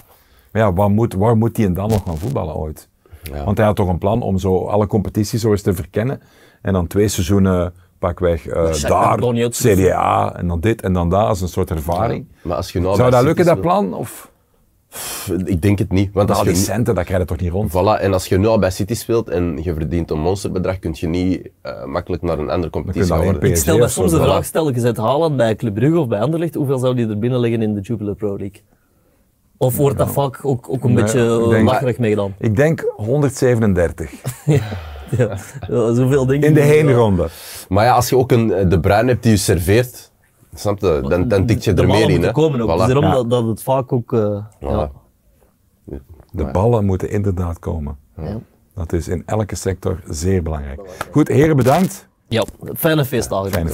Maar 0.51 0.61
ja, 0.61 0.73
waar 0.73 0.89
moet, 0.89 1.13
waar 1.13 1.37
moet 1.37 1.57
hij 1.57 1.73
dan 1.73 1.89
nog 1.89 2.03
gaan 2.05 2.17
voetballen 2.17 2.55
ooit? 2.55 2.89
Ja. 3.23 3.43
Want 3.43 3.57
hij 3.57 3.65
had 3.65 3.75
toch 3.75 3.87
een 3.87 3.97
plan 3.97 4.21
om 4.21 4.37
zo 4.37 4.65
alle 4.67 4.87
competities 4.87 5.41
zo 5.41 5.51
eens 5.51 5.61
te 5.61 5.73
verkennen. 5.73 6.21
En 6.61 6.73
dan 6.73 6.87
twee 6.87 7.07
seizoenen 7.07 7.73
pakweg 7.99 8.47
eh 8.47 8.53
Jacques 8.53 8.81
daar, 8.81 8.91
Antonio 9.05 9.43
het- 9.45 9.55
Serie 9.55 9.93
A, 9.95 10.35
en 10.35 10.47
dan 10.47 10.59
dit 10.59 10.81
en 10.81 10.93
dan 10.93 11.09
dat 11.09 11.27
als 11.27 11.41
een 11.41 11.47
soort 11.47 11.69
ervaring. 11.71 12.27
Maar 12.41 12.55
als 12.57 12.71
je 12.71 12.79
nou 12.79 12.95
Zou 12.95 13.11
dat 13.11 13.23
lukken, 13.23 13.45
dat 13.45 13.61
plan? 13.61 13.93
Of? 13.93 14.31
Ik 15.45 15.61
denk 15.61 15.79
het 15.79 15.91
niet. 15.91 16.09
Want 16.13 16.29
als 16.29 16.37
Al 16.39 16.43
je 16.45 16.49
die 16.49 16.59
nu- 16.59 16.65
centen, 16.65 16.95
dat 16.95 17.03
krijg 17.05 17.19
je 17.21 17.27
toch 17.27 17.39
niet 17.39 17.51
rond? 17.51 17.71
Voilà, 17.71 18.01
en 18.01 18.13
als 18.13 18.25
je 18.27 18.37
nu 18.37 18.47
al 18.47 18.59
bij 18.59 18.69
City 18.71 18.93
speelt 18.93 19.29
en 19.29 19.59
je 19.63 19.73
verdient 19.73 20.11
een 20.11 20.19
monsterbedrag, 20.19 20.79
kun 20.79 20.95
je 20.97 21.07
niet 21.07 21.49
eh, 21.61 21.85
makkelijk 21.85 22.21
naar 22.21 22.39
een 22.39 22.49
andere 22.49 22.71
competitie 22.71 23.07
je 23.07 23.13
gaan 23.13 23.23
worden. 23.23 23.49
Ik 23.49 23.55
stel 23.55 23.77
me 23.77 23.87
soms 23.87 24.11
de 24.11 24.17
vraag, 24.17 24.45
stel 24.45 24.73
je 24.73 24.79
zet 24.79 24.97
Haaland 24.97 25.37
bij 25.37 25.55
Club 25.55 25.73
Brugge 25.73 25.99
of 25.99 26.07
bij 26.07 26.19
Anderlecht, 26.19 26.55
hoeveel 26.55 26.77
zou 26.77 26.95
die 26.95 27.07
er 27.07 27.19
binnen 27.19 27.39
liggen 27.39 27.61
in 27.61 27.73
de 27.73 27.81
Jupiler 27.81 28.15
Pro 28.15 28.37
League? 28.37 28.61
Of 29.57 29.75
wordt 29.77 29.97
dat 29.97 30.11
vaak 30.11 30.39
ook, 30.45 30.69
ook 30.69 30.83
een 30.83 30.93
Nee, 30.93 31.03
beetje 31.03 31.47
denk- 31.49 31.67
lacherig 31.69 31.97
meegedaan? 31.97 32.35
Ik 32.39 32.55
denk 32.55 32.93
137 32.95 34.11
Ja, 35.17 35.37
ja, 35.67 35.93
zoveel 35.93 36.25
denk 36.25 36.43
ik 36.43 36.49
in 36.49 36.53
de 36.55 36.61
heenronde. 36.61 37.27
Maar 37.69 37.85
ja, 37.85 37.93
als 37.93 38.09
je 38.09 38.17
ook 38.17 38.31
een 38.31 38.53
eh, 38.53 38.69
De 38.69 38.79
Bruyne 38.79 39.09
hebt 39.09 39.23
die 39.23 39.31
je 39.31 39.37
serveert, 39.37 40.06
snap 40.59 40.79
je, 40.79 41.05
dan, 41.09 41.27
dan 41.27 41.45
tik 41.45 41.59
je 41.61 41.73
De 41.73 41.81
er 41.81 41.87
meer 41.87 42.01
in. 42.01 42.09
moeten 42.09 42.27
Hè. 42.27 42.31
komen 42.33 42.61
ook. 42.61 42.69
Voilà. 42.69 42.75
Dus 42.77 42.85
daarom 42.85 43.03
Ja. 43.05 43.11
dat, 43.13 43.29
dat 43.29 43.45
het 43.47 43.63
vaak 43.63 43.91
ook... 43.93 44.13
eh. 44.13 44.45
Voilà. 44.63 44.91
De 46.31 46.45
ballen 46.45 46.85
moeten 46.85 47.09
inderdaad 47.09 47.59
komen. 47.59 47.97
Ja. 48.17 48.39
Dat 48.73 48.93
is 48.93 49.07
in 49.07 49.23
elke 49.25 49.55
sector 49.55 49.99
zeer 50.09 50.43
belangrijk. 50.43 50.81
Goed, 51.11 51.27
heren 51.27 51.55
bedankt. 51.55 52.07
ja, 52.27 52.43
fijne 52.75 53.05
feestdagen. 53.05 53.51
Fijne 53.51 53.69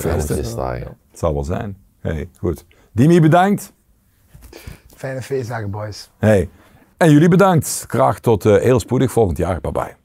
ja. 0.56 0.96
Het 1.10 1.20
zal 1.20 1.34
wel 1.34 1.44
zijn. 1.44 1.78
Hey, 2.00 2.30
goed. 2.40 2.66
Dimi 2.92 3.22
bedankt. 3.22 3.74
Fijne 4.96 5.22
feestdagen, 5.22 5.72
boys. 5.72 6.10
Hey. 6.18 6.50
En 6.98 7.12
jullie 7.12 7.28
bedankt. 7.30 7.86
Graag 7.88 8.20
tot 8.20 8.46
eh, 8.46 8.56
heel 8.62 8.80
spoedig 8.80 9.12
volgend 9.12 9.38
jaar. 9.38 9.62
Bye 9.62 9.72
bye. 9.72 9.96